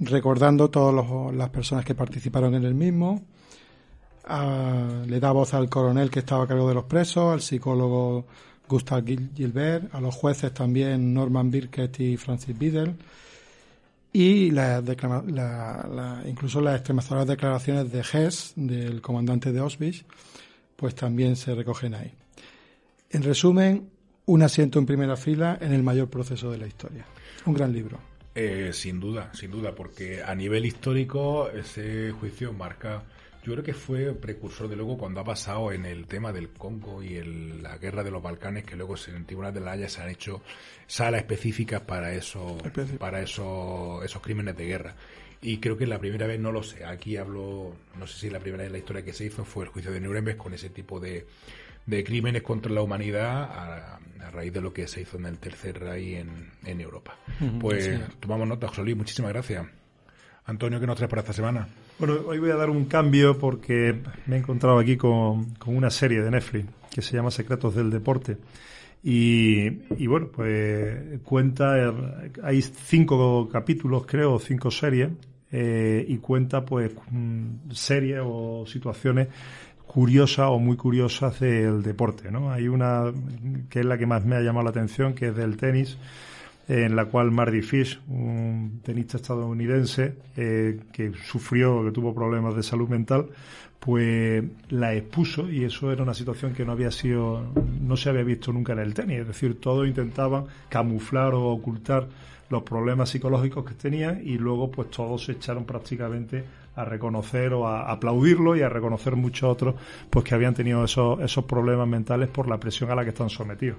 recordando 0.00 0.68
todas 0.70 1.34
las 1.34 1.48
personas 1.50 1.84
que 1.84 1.94
participaron 1.94 2.54
en 2.54 2.64
el 2.64 2.74
mismo. 2.74 3.22
Le 5.06 5.18
da 5.18 5.32
voz 5.32 5.54
al 5.54 5.68
coronel 5.68 6.10
que 6.10 6.20
estaba 6.20 6.44
a 6.44 6.46
cargo 6.46 6.68
de 6.68 6.74
los 6.74 6.84
presos, 6.84 7.32
al 7.32 7.40
psicólogo 7.40 8.26
Gustav 8.70 9.04
Gil- 9.04 9.30
Gilbert, 9.34 9.92
a 9.92 10.00
los 10.00 10.14
jueces 10.14 10.54
también 10.54 11.12
Norman 11.12 11.50
Birkett 11.50 11.98
y 12.00 12.16
Francis 12.16 12.56
Biddle, 12.56 12.94
y 14.12 14.50
la 14.52 14.80
la- 14.80 15.88
la- 15.92 16.22
incluso 16.28 16.60
las 16.60 16.76
extremadoras 16.76 17.26
declaraciones 17.26 17.90
de 17.92 18.00
Hess, 18.00 18.52
del 18.56 19.00
comandante 19.00 19.52
de 19.52 19.58
Auschwitz, 19.60 20.04
pues 20.76 20.94
también 20.94 21.36
se 21.36 21.54
recogen 21.54 21.94
ahí. 21.94 22.12
En 23.10 23.22
resumen, 23.22 23.88
un 24.26 24.42
asiento 24.42 24.78
en 24.78 24.86
primera 24.86 25.16
fila 25.16 25.58
en 25.60 25.72
el 25.72 25.82
mayor 25.82 26.08
proceso 26.08 26.50
de 26.52 26.58
la 26.58 26.66
historia. 26.68 27.04
Un 27.46 27.54
gran 27.54 27.72
libro. 27.72 27.98
Eh, 28.34 28.70
sin 28.72 29.00
duda, 29.00 29.30
sin 29.34 29.50
duda, 29.50 29.74
porque 29.74 30.22
a 30.22 30.34
nivel 30.36 30.64
histórico 30.64 31.48
ese 31.50 32.12
juicio 32.12 32.52
marca, 32.52 33.02
yo 33.42 33.52
creo 33.52 33.64
que 33.64 33.74
fue 33.74 34.12
precursor 34.14 34.68
de 34.68 34.76
luego 34.76 34.98
cuando 34.98 35.20
ha 35.20 35.24
pasado 35.24 35.72
en 35.72 35.84
el 35.86 36.06
tema 36.06 36.32
del 36.32 36.50
Congo 36.50 37.02
y 37.02 37.16
el- 37.16 37.62
la 37.62 37.78
guerra 37.78 38.02
de 38.04 38.10
los 38.10 38.22
Balcanes, 38.22 38.64
que 38.64 38.76
luego 38.76 38.94
en 39.08 39.16
el 39.16 39.24
Tribunal 39.26 39.54
de 39.54 39.60
la 39.60 39.72
Haya 39.72 39.88
se 39.88 40.02
han 40.02 40.10
hecho 40.10 40.42
salas 40.86 41.20
específicas 41.22 41.80
para 41.82 42.12
eso, 42.12 42.58
para 42.98 43.22
esos, 43.22 44.04
esos 44.04 44.20
crímenes 44.22 44.56
de 44.56 44.66
guerra. 44.66 44.94
Y 45.42 45.56
creo 45.58 45.78
que 45.78 45.86
la 45.86 45.98
primera 45.98 46.26
vez, 46.26 46.38
no 46.38 46.52
lo 46.52 46.62
sé, 46.62 46.84
aquí 46.84 47.16
hablo, 47.16 47.74
no 47.98 48.06
sé 48.06 48.18
si 48.18 48.30
la 48.30 48.40
primera 48.40 48.58
vez 48.62 48.66
en 48.66 48.72
la 48.72 48.78
historia 48.78 49.02
que 49.04 49.14
se 49.14 49.24
hizo 49.24 49.44
fue 49.46 49.64
el 49.64 49.70
juicio 49.70 49.90
de 49.90 50.00
Nuremberg 50.00 50.36
con 50.36 50.52
ese 50.52 50.68
tipo 50.68 51.00
de, 51.00 51.26
de 51.86 52.04
crímenes 52.04 52.42
contra 52.42 52.70
la 52.70 52.82
humanidad 52.82 53.44
a, 53.44 53.96
a 54.20 54.30
raíz 54.30 54.52
de 54.52 54.60
lo 54.60 54.74
que 54.74 54.86
se 54.86 55.00
hizo 55.00 55.16
en 55.16 55.24
el 55.24 55.38
Tercer 55.38 55.80
Reich 55.80 56.18
en, 56.18 56.50
en 56.66 56.80
Europa. 56.82 57.16
Pues 57.58 57.84
sí. 57.86 57.92
tomamos 58.20 58.48
nota, 58.48 58.68
José 58.68 58.82
Luis, 58.82 58.96
muchísimas 58.98 59.32
gracias. 59.32 59.66
Antonio, 60.50 60.80
¿qué 60.80 60.86
nos 60.86 60.96
traes 60.96 61.08
para 61.08 61.20
esta 61.20 61.32
semana? 61.32 61.68
Bueno, 61.96 62.14
hoy 62.26 62.40
voy 62.40 62.50
a 62.50 62.56
dar 62.56 62.70
un 62.70 62.86
cambio 62.86 63.38
porque 63.38 64.02
me 64.26 64.34
he 64.34 64.38
encontrado 64.40 64.80
aquí 64.80 64.96
con, 64.96 65.54
una 65.66 65.90
serie 65.90 66.22
de 66.22 66.30
Netflix 66.30 66.66
que 66.92 67.02
se 67.02 67.14
llama 67.14 67.30
Secretos 67.30 67.76
del 67.76 67.88
Deporte. 67.88 68.36
Y, 69.02 69.70
bueno, 70.08 70.28
pues 70.34 71.20
cuenta, 71.22 71.94
hay 72.42 72.62
cinco 72.62 73.48
capítulos, 73.48 74.04
creo, 74.06 74.40
cinco 74.40 74.72
series, 74.72 75.10
eh, 75.52 76.04
y 76.06 76.18
cuenta 76.18 76.64
pues 76.64 76.92
mm, 77.10 77.70
series 77.70 78.20
o 78.22 78.64
situaciones 78.66 79.28
curiosas 79.86 80.48
o 80.50 80.58
muy 80.58 80.76
curiosas 80.76 81.38
del 81.40 81.82
deporte, 81.82 82.30
¿no? 82.30 82.52
Hay 82.52 82.66
una 82.68 83.12
que 83.68 83.80
es 83.80 83.86
la 83.86 83.96
que 83.96 84.06
más 84.06 84.24
me 84.24 84.36
ha 84.36 84.40
llamado 84.40 84.64
la 84.64 84.70
atención, 84.70 85.14
que 85.14 85.28
es 85.28 85.36
del 85.36 85.56
tenis, 85.56 85.96
en 86.70 86.94
la 86.94 87.06
cual 87.06 87.32
Marty 87.32 87.62
Fish, 87.62 88.00
un 88.06 88.80
tenista 88.84 89.16
estadounidense 89.16 90.14
eh, 90.36 90.78
que 90.92 91.12
sufrió, 91.26 91.84
que 91.84 91.90
tuvo 91.90 92.14
problemas 92.14 92.54
de 92.54 92.62
salud 92.62 92.88
mental, 92.88 93.26
pues 93.80 94.44
la 94.68 94.94
expuso 94.94 95.50
y 95.50 95.64
eso 95.64 95.90
era 95.90 96.04
una 96.04 96.14
situación 96.14 96.54
que 96.54 96.64
no 96.64 96.70
había 96.70 96.92
sido, 96.92 97.44
no 97.80 97.96
se 97.96 98.10
había 98.10 98.22
visto 98.22 98.52
nunca 98.52 98.72
en 98.72 98.78
el 98.78 98.94
tenis. 98.94 99.18
Es 99.18 99.26
decir, 99.26 99.58
todos 99.58 99.88
intentaban 99.88 100.44
camuflar 100.68 101.34
o 101.34 101.46
ocultar 101.46 102.06
los 102.50 102.62
problemas 102.62 103.08
psicológicos 103.10 103.64
que 103.64 103.74
tenían 103.74 104.20
y 104.24 104.38
luego 104.38 104.70
pues 104.70 104.90
todos 104.90 105.24
se 105.24 105.32
echaron 105.32 105.64
prácticamente 105.64 106.44
a 106.76 106.84
reconocer 106.84 107.52
o 107.52 107.66
a 107.66 107.90
aplaudirlo 107.90 108.54
y 108.54 108.62
a 108.62 108.68
reconocer 108.68 109.16
muchos 109.16 109.50
otros 109.50 109.74
pues 110.08 110.24
que 110.24 110.36
habían 110.36 110.54
tenido 110.54 110.84
esos, 110.84 111.18
esos 111.20 111.44
problemas 111.46 111.88
mentales 111.88 112.28
por 112.28 112.46
la 112.46 112.60
presión 112.60 112.92
a 112.92 112.94
la 112.94 113.02
que 113.02 113.10
están 113.10 113.28
sometidos. 113.28 113.78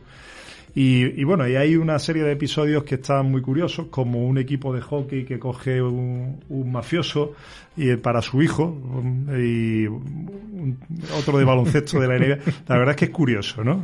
Y, 0.73 1.19
y 1.19 1.23
bueno, 1.25 1.47
y 1.47 1.55
hay 1.57 1.75
una 1.75 1.99
serie 1.99 2.23
de 2.23 2.31
episodios 2.31 2.83
que 2.85 2.95
están 2.95 3.29
muy 3.29 3.41
curiosos, 3.41 3.87
como 3.89 4.25
un 4.25 4.37
equipo 4.37 4.73
de 4.73 4.81
hockey 4.81 5.25
que 5.25 5.37
coge 5.37 5.81
un, 5.81 6.39
un 6.49 6.71
mafioso 6.71 7.33
y 7.75 7.89
eh, 7.89 7.97
para 7.97 8.21
su 8.21 8.41
hijo 8.41 8.65
un- 8.65 9.27
y 9.37 9.85
un- 9.87 10.79
otro 11.17 11.37
de 11.37 11.43
baloncesto 11.45 11.99
de 11.99 12.07
la 12.07 12.15
NBA. 12.17 12.37
La 12.67 12.77
verdad 12.77 12.91
es 12.91 12.95
que 12.95 13.05
es 13.05 13.11
curioso, 13.11 13.63
¿no? 13.63 13.83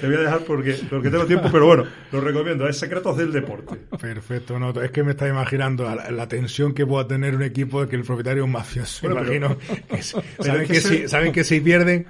Te 0.00 0.06
voy 0.08 0.16
a 0.16 0.20
dejar 0.20 0.40
porque, 0.40 0.76
porque 0.90 1.10
tengo 1.10 1.26
tiempo, 1.26 1.48
pero 1.52 1.66
bueno, 1.66 1.84
lo 2.10 2.20
recomiendo. 2.20 2.68
Es 2.68 2.76
Secretos 2.78 3.16
del 3.16 3.30
Deporte. 3.32 3.76
Perfecto, 4.00 4.58
no, 4.58 4.70
es 4.82 4.90
que 4.90 5.02
me 5.04 5.12
está 5.12 5.28
imaginando 5.28 5.84
la, 5.84 6.10
la 6.10 6.28
tensión 6.28 6.74
que 6.74 6.84
pueda 6.86 7.06
tener 7.06 7.34
un 7.36 7.42
equipo 7.42 7.82
de 7.82 7.88
que 7.88 7.96
el 7.96 8.02
propietario 8.02 8.42
es 8.42 8.46
un 8.46 8.52
mafioso. 8.52 9.06
Bueno, 9.08 9.22
pero- 9.26 9.34
imagino. 9.36 9.58
que 9.88 10.02
se- 10.02 10.16
Pero 10.38 10.44
saben, 10.44 10.62
es 10.62 10.68
que 10.68 10.74
que 10.74 10.80
si, 10.80 11.08
saben 11.08 11.32
que 11.32 11.44
si 11.44 11.60
pierden, 11.60 12.06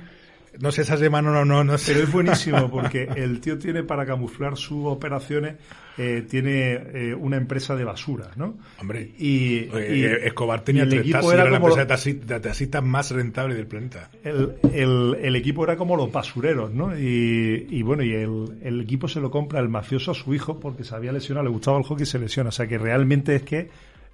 no 0.62 0.72
sé, 0.72 0.82
esa 0.82 0.96
semana 0.96 1.30
no, 1.30 1.44
no, 1.44 1.62
no 1.64 1.76
sé. 1.76 1.92
Pero 1.92 2.04
es 2.06 2.12
buenísimo 2.12 2.70
porque 2.70 3.06
el 3.16 3.40
tío 3.40 3.58
tiene 3.58 3.82
para 3.82 4.06
camuflar 4.06 4.56
sus 4.56 4.86
operaciones, 4.86 5.56
eh, 5.98 6.24
tiene 6.30 6.72
eh, 6.72 7.14
una 7.14 7.36
empresa 7.36 7.76
de 7.76 7.84
basura, 7.84 8.30
¿no? 8.36 8.56
Hombre, 8.80 9.10
y, 9.18 9.68
eh, 9.74 10.18
y- 10.22 10.26
Escobar 10.26 10.60
y 10.60 10.64
tenía 10.64 10.82
el 10.84 10.88
tres 10.88 11.00
equipo 11.02 11.18
taxis, 11.18 11.32
era 11.34 11.42
era 11.42 11.50
la 11.50 11.56
empresa 11.58 11.80
de 11.80 11.86
taxi- 11.86 12.20
de 12.26 12.40
taxistas 12.40 12.82
más 12.82 13.10
rentable 13.10 13.54
del 13.54 13.66
planeta. 13.66 14.08
el, 14.24 14.54
el- 14.72 15.16
el 15.20 15.36
equipo 15.36 15.64
era 15.64 15.76
como 15.76 15.96
los 15.96 16.10
basureros, 16.10 16.72
¿no? 16.72 16.98
Y, 16.98 17.66
y 17.68 17.82
bueno, 17.82 18.02
y 18.04 18.12
el, 18.14 18.58
el 18.62 18.80
equipo 18.80 19.08
se 19.08 19.20
lo 19.20 19.30
compra 19.30 19.60
el 19.60 19.68
mafioso 19.68 20.12
a 20.12 20.14
su 20.14 20.32
hijo 20.32 20.58
porque 20.58 20.84
se 20.84 20.94
había 20.94 21.12
lesionado, 21.12 21.44
le 21.44 21.50
gustaba 21.52 21.76
el 21.76 21.84
hockey 21.84 22.04
y 22.04 22.06
se 22.06 22.18
lesiona. 22.18 22.48
O 22.48 22.52
sea 22.52 22.66
que 22.66 22.78
realmente 22.78 23.34
es 23.34 23.42
que 23.42 23.58
es 23.58 23.66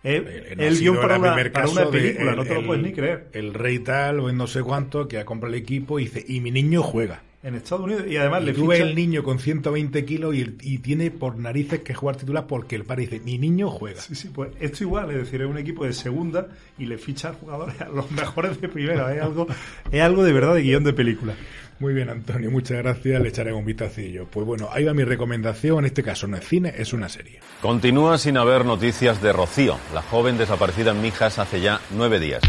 Eh, 0.05 0.55
no 0.57 0.63
el 0.63 0.79
guion 0.79 0.97
para 0.97 1.17
el 1.17 1.21
una, 1.23 1.35
primer 1.35 1.53
para 1.53 1.65
caso 1.67 1.81
una 1.83 1.91
película, 1.91 2.31
el- 2.31 2.37
no 2.37 2.45
te 2.45 2.55
lo 2.55 2.65
puedes 2.67 2.83
ni 2.85 2.93
creer. 2.93 3.29
El 3.33 3.53
rey 3.55 3.81
tal 3.81 4.21
o 4.21 4.31
en 4.31 4.37
no 4.37 4.47
sé 4.47 4.63
cuánto 4.63 5.09
que 5.09 5.25
compra 5.25 5.49
el 5.49 5.55
equipo 5.57 5.99
y 5.99 6.05
dice, 6.05 6.25
y 6.27 6.41
mi 6.41 6.51
niño 6.51 6.83
juega. 6.83 7.23
En 7.41 7.55
Estados 7.55 7.85
Unidos, 7.85 8.03
y 8.09 8.17
además 8.17 8.43
Y 8.43 8.47
le 8.47 8.55
ficha- 8.55 8.77
el 8.79 8.95
niño 8.97 9.23
con 9.23 9.39
120 9.39 10.05
kilos 10.05 10.35
y, 10.35 10.57
y 10.61 10.79
tiene 10.79 11.13
por 11.13 11.37
narices 11.39 11.81
que 11.81 11.95
jugar 11.95 12.17
titular 12.17 12.49
porque 12.49 12.75
el 12.75 12.83
padre 12.85 13.03
dice, 13.03 13.21
mi 13.21 13.39
niño 13.39 13.71
juega. 13.71 14.01
Sí, 14.01 14.17
sí, 14.17 14.29
pues 14.35 14.51
esto 14.59 14.83
igual, 14.83 15.11
es 15.13 15.19
decir, 15.19 15.43
es 15.43 15.47
un 15.49 15.57
equipo 15.57 15.85
de 15.85 15.93
segunda 15.93 16.49
y 16.79 16.87
le 16.87 16.99
ficha 16.99 17.29
a 17.31 17.33
jugadores 17.35 17.81
a 17.81 17.89
los 17.91 18.11
mejores 18.11 18.61
de 18.61 18.69
primera. 18.69 19.15
Es 19.15 19.23
algo, 19.23 19.47
es 19.91 20.01
algo 20.03 20.25
de 20.25 20.33
verdad 20.33 20.55
de 20.57 20.63
guion 20.63 20.83
de 20.83 20.93
película. 20.93 21.35
Muy 21.81 21.95
bien, 21.95 22.11
Antonio, 22.11 22.51
muchas 22.51 22.79
gracias. 22.79 23.23
Le 23.23 23.29
echaré 23.29 23.53
un 23.53 23.65
vistacillo. 23.65 24.27
Pues 24.27 24.45
bueno, 24.45 24.69
ahí 24.73 24.85
va 24.85 24.95
mi 24.95 25.05
recomendación. 25.05 25.79
En 25.79 25.85
este 25.85 26.03
caso 26.03 26.27
no 26.27 26.37
es 26.37 26.47
cine, 26.47 26.75
es 26.77 26.93
una 26.93 27.09
serie. 27.09 27.39
Continúa 27.63 28.19
sin 28.19 28.37
haber 28.37 28.65
noticias 28.65 29.23
de 29.23 29.33
Rocío, 29.33 29.77
la 29.95 30.03
joven 30.03 30.39
desaparecida 30.39 30.91
en 30.91 31.01
Mijas 31.01 31.39
hace 31.39 31.61
ya 31.61 31.81
nueve 31.97 32.19
días. 32.19 32.43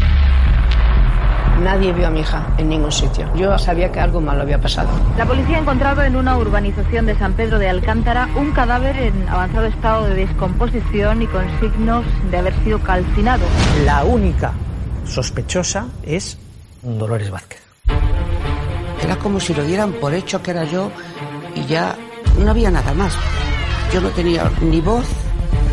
Nadie 1.62 1.92
vio 1.92 2.06
a 2.06 2.10
mi 2.10 2.20
hija 2.20 2.54
en 2.58 2.70
ningún 2.70 2.90
sitio. 2.90 3.30
Yo 3.36 3.56
sabía 3.58 3.92
que 3.92 4.00
algo 4.00 4.20
malo 4.20 4.42
había 4.42 4.58
pasado. 4.58 4.88
La 5.16 5.26
policía 5.26 5.58
ha 5.58 5.60
encontrado 5.60 6.02
en 6.02 6.16
una 6.16 6.36
urbanización 6.36 7.06
de 7.06 7.14
San 7.16 7.34
Pedro 7.34 7.58
de 7.58 7.68
Alcántara 7.68 8.30
un 8.34 8.50
cadáver 8.52 8.96
en 8.96 9.28
avanzado 9.28 9.66
estado 9.66 10.08
de 10.08 10.14
descomposición 10.14 11.22
y 11.22 11.26
con 11.26 11.44
signos 11.60 12.04
de 12.30 12.36
haber 12.38 12.54
sido 12.64 12.80
calcinado. 12.80 13.44
La 13.84 14.04
única 14.04 14.54
sospechosa 15.04 15.88
es 16.02 16.38
Dolores 16.82 17.30
Vázquez. 17.30 17.69
Era 19.02 19.16
como 19.16 19.40
si 19.40 19.54
lo 19.54 19.64
dieran 19.64 19.92
por 19.92 20.14
hecho 20.14 20.42
que 20.42 20.50
era 20.50 20.64
yo 20.64 20.90
y 21.54 21.66
ya 21.66 21.96
no 22.38 22.50
había 22.50 22.70
nada 22.70 22.92
más. 22.94 23.14
Yo 23.92 24.00
no 24.00 24.08
tenía 24.10 24.50
ni 24.60 24.80
voz 24.80 25.04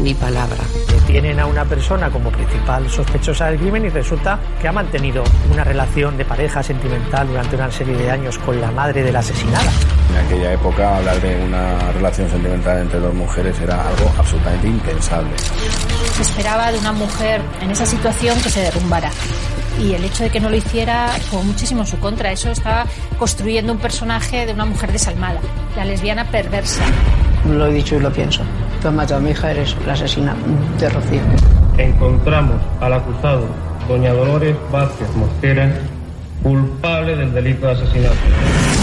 ni 0.02 0.14
palabra. 0.14 0.64
Tienen 1.06 1.40
a 1.40 1.46
una 1.46 1.64
persona 1.66 2.10
como 2.10 2.30
principal 2.30 2.90
sospechosa 2.90 3.48
del 3.48 3.60
crimen 3.60 3.86
y 3.86 3.90
resulta 3.90 4.40
que 4.60 4.68
ha 4.68 4.72
mantenido 4.72 5.24
una 5.52 5.64
relación 5.64 6.18
de 6.18 6.26
pareja 6.26 6.62
sentimental 6.62 7.28
durante 7.28 7.56
una 7.56 7.72
serie 7.72 7.96
de 7.96 8.12
años 8.12 8.38
con 8.40 8.60
la 8.60 8.72
madre 8.72 9.04
de 9.04 9.12
la 9.12 9.20
asesinada. 9.20 9.72
En 10.10 10.26
aquella 10.26 10.54
época 10.54 10.98
hablar 10.98 11.22
de 11.22 11.36
una 11.46 11.92
relación 11.94 12.30
sentimental 12.30 12.80
entre 12.80 13.00
dos 13.00 13.14
mujeres 13.14 13.60
era 13.60 13.88
algo 13.88 14.12
absolutamente 14.18 14.68
impensable. 14.68 15.32
Se 16.16 16.22
esperaba 16.22 16.72
de 16.72 16.80
una 16.80 16.92
mujer 16.92 17.42
en 17.62 17.72
esa 17.72 17.86
situación 17.86 18.40
que 18.42 18.50
se 18.50 18.62
derrumbara 18.62 19.10
y 19.80 19.94
el 19.94 20.04
hecho 20.04 20.24
de 20.24 20.30
que 20.30 20.40
no 20.40 20.50
lo 20.50 20.56
hiciera 20.56 21.08
fue 21.30 21.44
muchísimo 21.44 21.82
en 21.82 21.88
su 21.88 22.00
contra. 22.00 22.32
Eso 22.32 22.52
estaba 22.52 22.86
construyendo 23.18 23.72
un 23.74 23.80
personaje 23.80 24.46
de 24.46 24.54
una 24.54 24.66
mujer 24.66 24.92
desalmada, 24.92 25.40
la 25.76 25.86
lesbiana 25.86 26.26
perversa. 26.26 26.84
Lo 27.48 27.68
he 27.68 27.74
dicho 27.74 27.96
y 27.96 28.00
lo 28.00 28.12
pienso. 28.12 28.44
Tú 28.82 28.88
has 28.88 28.94
matado 28.94 29.20
a 29.20 29.24
mi 29.24 29.32
hija, 29.32 29.52
eres 29.52 29.76
la 29.86 29.94
asesina 29.94 30.36
de 30.80 30.90
Rocío. 30.90 31.22
Encontramos 31.78 32.62
al 32.82 32.94
acusado, 32.94 33.48
doña 33.88 34.14
Dolores 34.14 34.56
Vázquez 34.72 35.08
Mosquera, 35.16 35.72
culpable 36.44 37.16
del 37.16 37.34
delito 37.34 37.68
de 37.68 37.74
asesinato. 37.74 38.77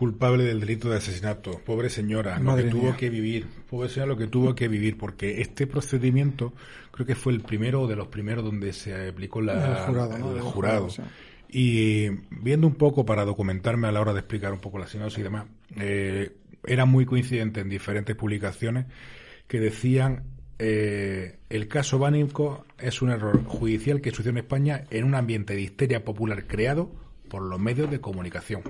Culpable 0.00 0.44
del 0.44 0.60
delito 0.60 0.88
de 0.88 0.96
asesinato. 0.96 1.60
Pobre 1.62 1.90
señora, 1.90 2.38
lo 2.38 2.56
que 2.56 2.62
tuvo 2.62 2.96
que 2.96 3.10
vivir. 3.10 3.46
Pobre 3.68 3.90
señora, 3.90 4.06
lo 4.06 4.16
que 4.16 4.28
tuvo 4.28 4.54
que 4.54 4.66
vivir, 4.66 4.96
porque 4.96 5.42
este 5.42 5.66
procedimiento 5.66 6.54
creo 6.90 7.06
que 7.06 7.14
fue 7.14 7.34
el 7.34 7.42
primero 7.42 7.86
de 7.86 7.96
los 7.96 8.08
primeros 8.08 8.42
donde 8.42 8.72
se 8.72 9.08
aplicó 9.08 9.42
la, 9.42 9.66
el 9.66 9.74
jurado. 9.84 10.18
¿no? 10.18 10.34
el 10.34 10.40
jurado. 10.40 10.88
Y 11.50 12.08
viendo 12.30 12.66
un 12.66 12.76
poco 12.76 13.04
para 13.04 13.26
documentarme 13.26 13.88
a 13.88 13.92
la 13.92 14.00
hora 14.00 14.14
de 14.14 14.20
explicar 14.20 14.54
un 14.54 14.60
poco 14.60 14.78
la 14.78 14.86
sinopsis 14.86 15.18
y 15.18 15.22
demás, 15.22 15.44
eh, 15.76 16.34
era 16.64 16.86
muy 16.86 17.04
coincidente 17.04 17.60
en 17.60 17.68
diferentes 17.68 18.16
publicaciones 18.16 18.86
que 19.48 19.60
decían 19.60 20.22
eh, 20.58 21.40
el 21.50 21.68
caso 21.68 21.98
Bánico 21.98 22.64
es 22.78 23.02
un 23.02 23.10
error 23.10 23.44
judicial 23.44 24.00
que 24.00 24.12
sucedió 24.12 24.30
en 24.30 24.38
España 24.38 24.84
en 24.88 25.04
un 25.04 25.14
ambiente 25.14 25.54
de 25.54 25.60
histeria 25.60 26.06
popular 26.06 26.46
creado 26.46 26.90
por 27.28 27.42
los 27.42 27.60
medios 27.60 27.90
de 27.90 28.00
comunicación. 28.00 28.62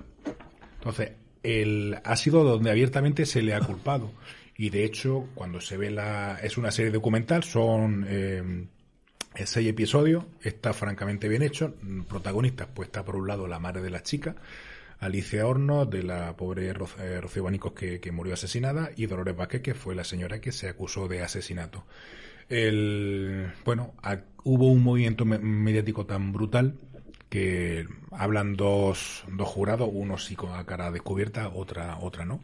Entonces, 0.80 1.12
el, 1.42 1.98
ha 2.02 2.16
sido 2.16 2.42
donde 2.42 2.70
abiertamente 2.70 3.26
se 3.26 3.42
le 3.42 3.54
ha 3.54 3.60
culpado. 3.60 4.10
Y 4.56 4.70
de 4.70 4.84
hecho, 4.84 5.28
cuando 5.34 5.60
se 5.60 5.76
ve 5.76 5.90
la. 5.90 6.38
Es 6.42 6.58
una 6.58 6.70
serie 6.70 6.90
documental, 6.90 7.44
son 7.44 8.04
eh, 8.08 8.66
seis 9.44 9.68
episodios, 9.68 10.24
está 10.42 10.72
francamente 10.72 11.28
bien 11.28 11.42
hecho. 11.42 11.74
Protagonistas, 12.08 12.68
pues 12.74 12.88
está 12.88 13.04
por 13.04 13.16
un 13.16 13.28
lado 13.28 13.46
la 13.46 13.58
madre 13.58 13.82
de 13.82 13.90
la 13.90 14.02
chica, 14.02 14.36
Alicia 14.98 15.46
Hornos, 15.46 15.88
de 15.90 16.02
la 16.02 16.36
pobre 16.36 16.68
eh, 16.68 17.20
Rocío 17.20 17.44
Banicos 17.44 17.72
que, 17.72 18.00
que, 18.00 18.12
murió 18.12 18.34
asesinada, 18.34 18.90
y 18.96 19.06
Dolores 19.06 19.36
Vázquez, 19.36 19.62
que 19.62 19.74
fue 19.74 19.94
la 19.94 20.04
señora 20.04 20.40
que 20.40 20.52
se 20.52 20.68
acusó 20.68 21.08
de 21.08 21.22
asesinato. 21.22 21.84
El, 22.50 23.52
bueno, 23.64 23.94
hubo 24.44 24.66
un 24.66 24.82
movimiento 24.82 25.24
me 25.24 25.38
mediático 25.38 26.04
tan 26.04 26.32
brutal 26.32 26.74
que 27.30 27.86
hablan 28.10 28.56
dos, 28.56 29.24
dos 29.32 29.48
jurados, 29.48 29.88
uno 29.90 30.18
sí 30.18 30.36
con 30.36 30.50
la 30.50 30.66
cara 30.66 30.90
descubierta, 30.90 31.48
otra, 31.48 31.98
otra 31.98 32.26
no. 32.26 32.42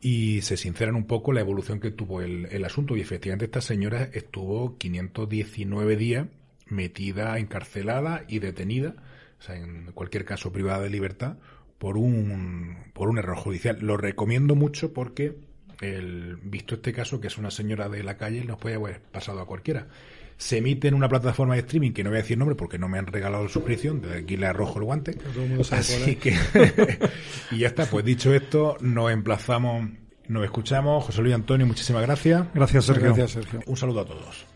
Y 0.00 0.42
se 0.42 0.56
sinceran 0.56 0.94
un 0.94 1.06
poco 1.06 1.32
la 1.32 1.40
evolución 1.40 1.80
que 1.80 1.90
tuvo 1.90 2.20
el, 2.20 2.46
el 2.52 2.64
asunto. 2.64 2.96
Y 2.96 3.00
efectivamente 3.00 3.46
esta 3.46 3.62
señora 3.62 4.04
estuvo 4.12 4.76
519 4.76 5.96
días 5.96 6.26
metida, 6.66 7.38
encarcelada 7.38 8.24
y 8.28 8.40
detenida, 8.40 8.94
o 9.38 9.42
sea, 9.42 9.56
en 9.56 9.92
cualquier 9.92 10.24
caso 10.24 10.52
privada 10.52 10.82
de 10.82 10.90
libertad, 10.90 11.38
por 11.78 11.96
un, 11.96 12.76
por 12.92 13.08
un 13.08 13.18
error 13.18 13.36
judicial. 13.36 13.78
Lo 13.80 13.96
recomiendo 13.96 14.54
mucho 14.54 14.92
porque, 14.92 15.36
el, 15.80 16.36
visto 16.36 16.74
este 16.76 16.92
caso, 16.92 17.20
que 17.20 17.28
es 17.28 17.38
una 17.38 17.50
señora 17.50 17.88
de 17.88 18.02
la 18.02 18.16
calle, 18.16 18.44
nos 18.44 18.58
puede 18.58 18.76
haber 18.76 19.00
pasado 19.00 19.40
a 19.40 19.46
cualquiera 19.46 19.88
se 20.38 20.58
emite 20.58 20.88
en 20.88 20.94
una 20.94 21.08
plataforma 21.08 21.54
de 21.54 21.60
streaming 21.60 21.92
que 21.92 22.04
no 22.04 22.10
voy 22.10 22.18
a 22.18 22.22
decir 22.22 22.36
nombre 22.36 22.56
porque 22.56 22.78
no 22.78 22.88
me 22.88 22.98
han 22.98 23.06
regalado 23.06 23.44
la 23.44 23.48
suscripción, 23.48 24.02
de 24.02 24.18
aquí 24.18 24.36
le 24.36 24.46
arrojo 24.46 24.78
el 24.78 24.84
guante. 24.84 25.16
Así 25.70 26.16
que, 26.16 26.34
y 27.50 27.58
ya 27.58 27.68
está, 27.68 27.86
pues 27.86 28.04
dicho 28.04 28.34
esto, 28.34 28.76
nos 28.80 29.10
emplazamos, 29.10 29.88
nos 30.28 30.44
escuchamos. 30.44 31.04
José 31.04 31.22
Luis 31.22 31.34
Antonio, 31.34 31.66
muchísimas 31.66 32.02
gracias. 32.02 32.46
Gracias, 32.54 32.84
Sergio. 32.84 33.14
Gracias, 33.14 33.30
Sergio. 33.32 33.60
Un 33.66 33.76
saludo 33.76 34.00
a 34.00 34.04
todos. 34.04 34.46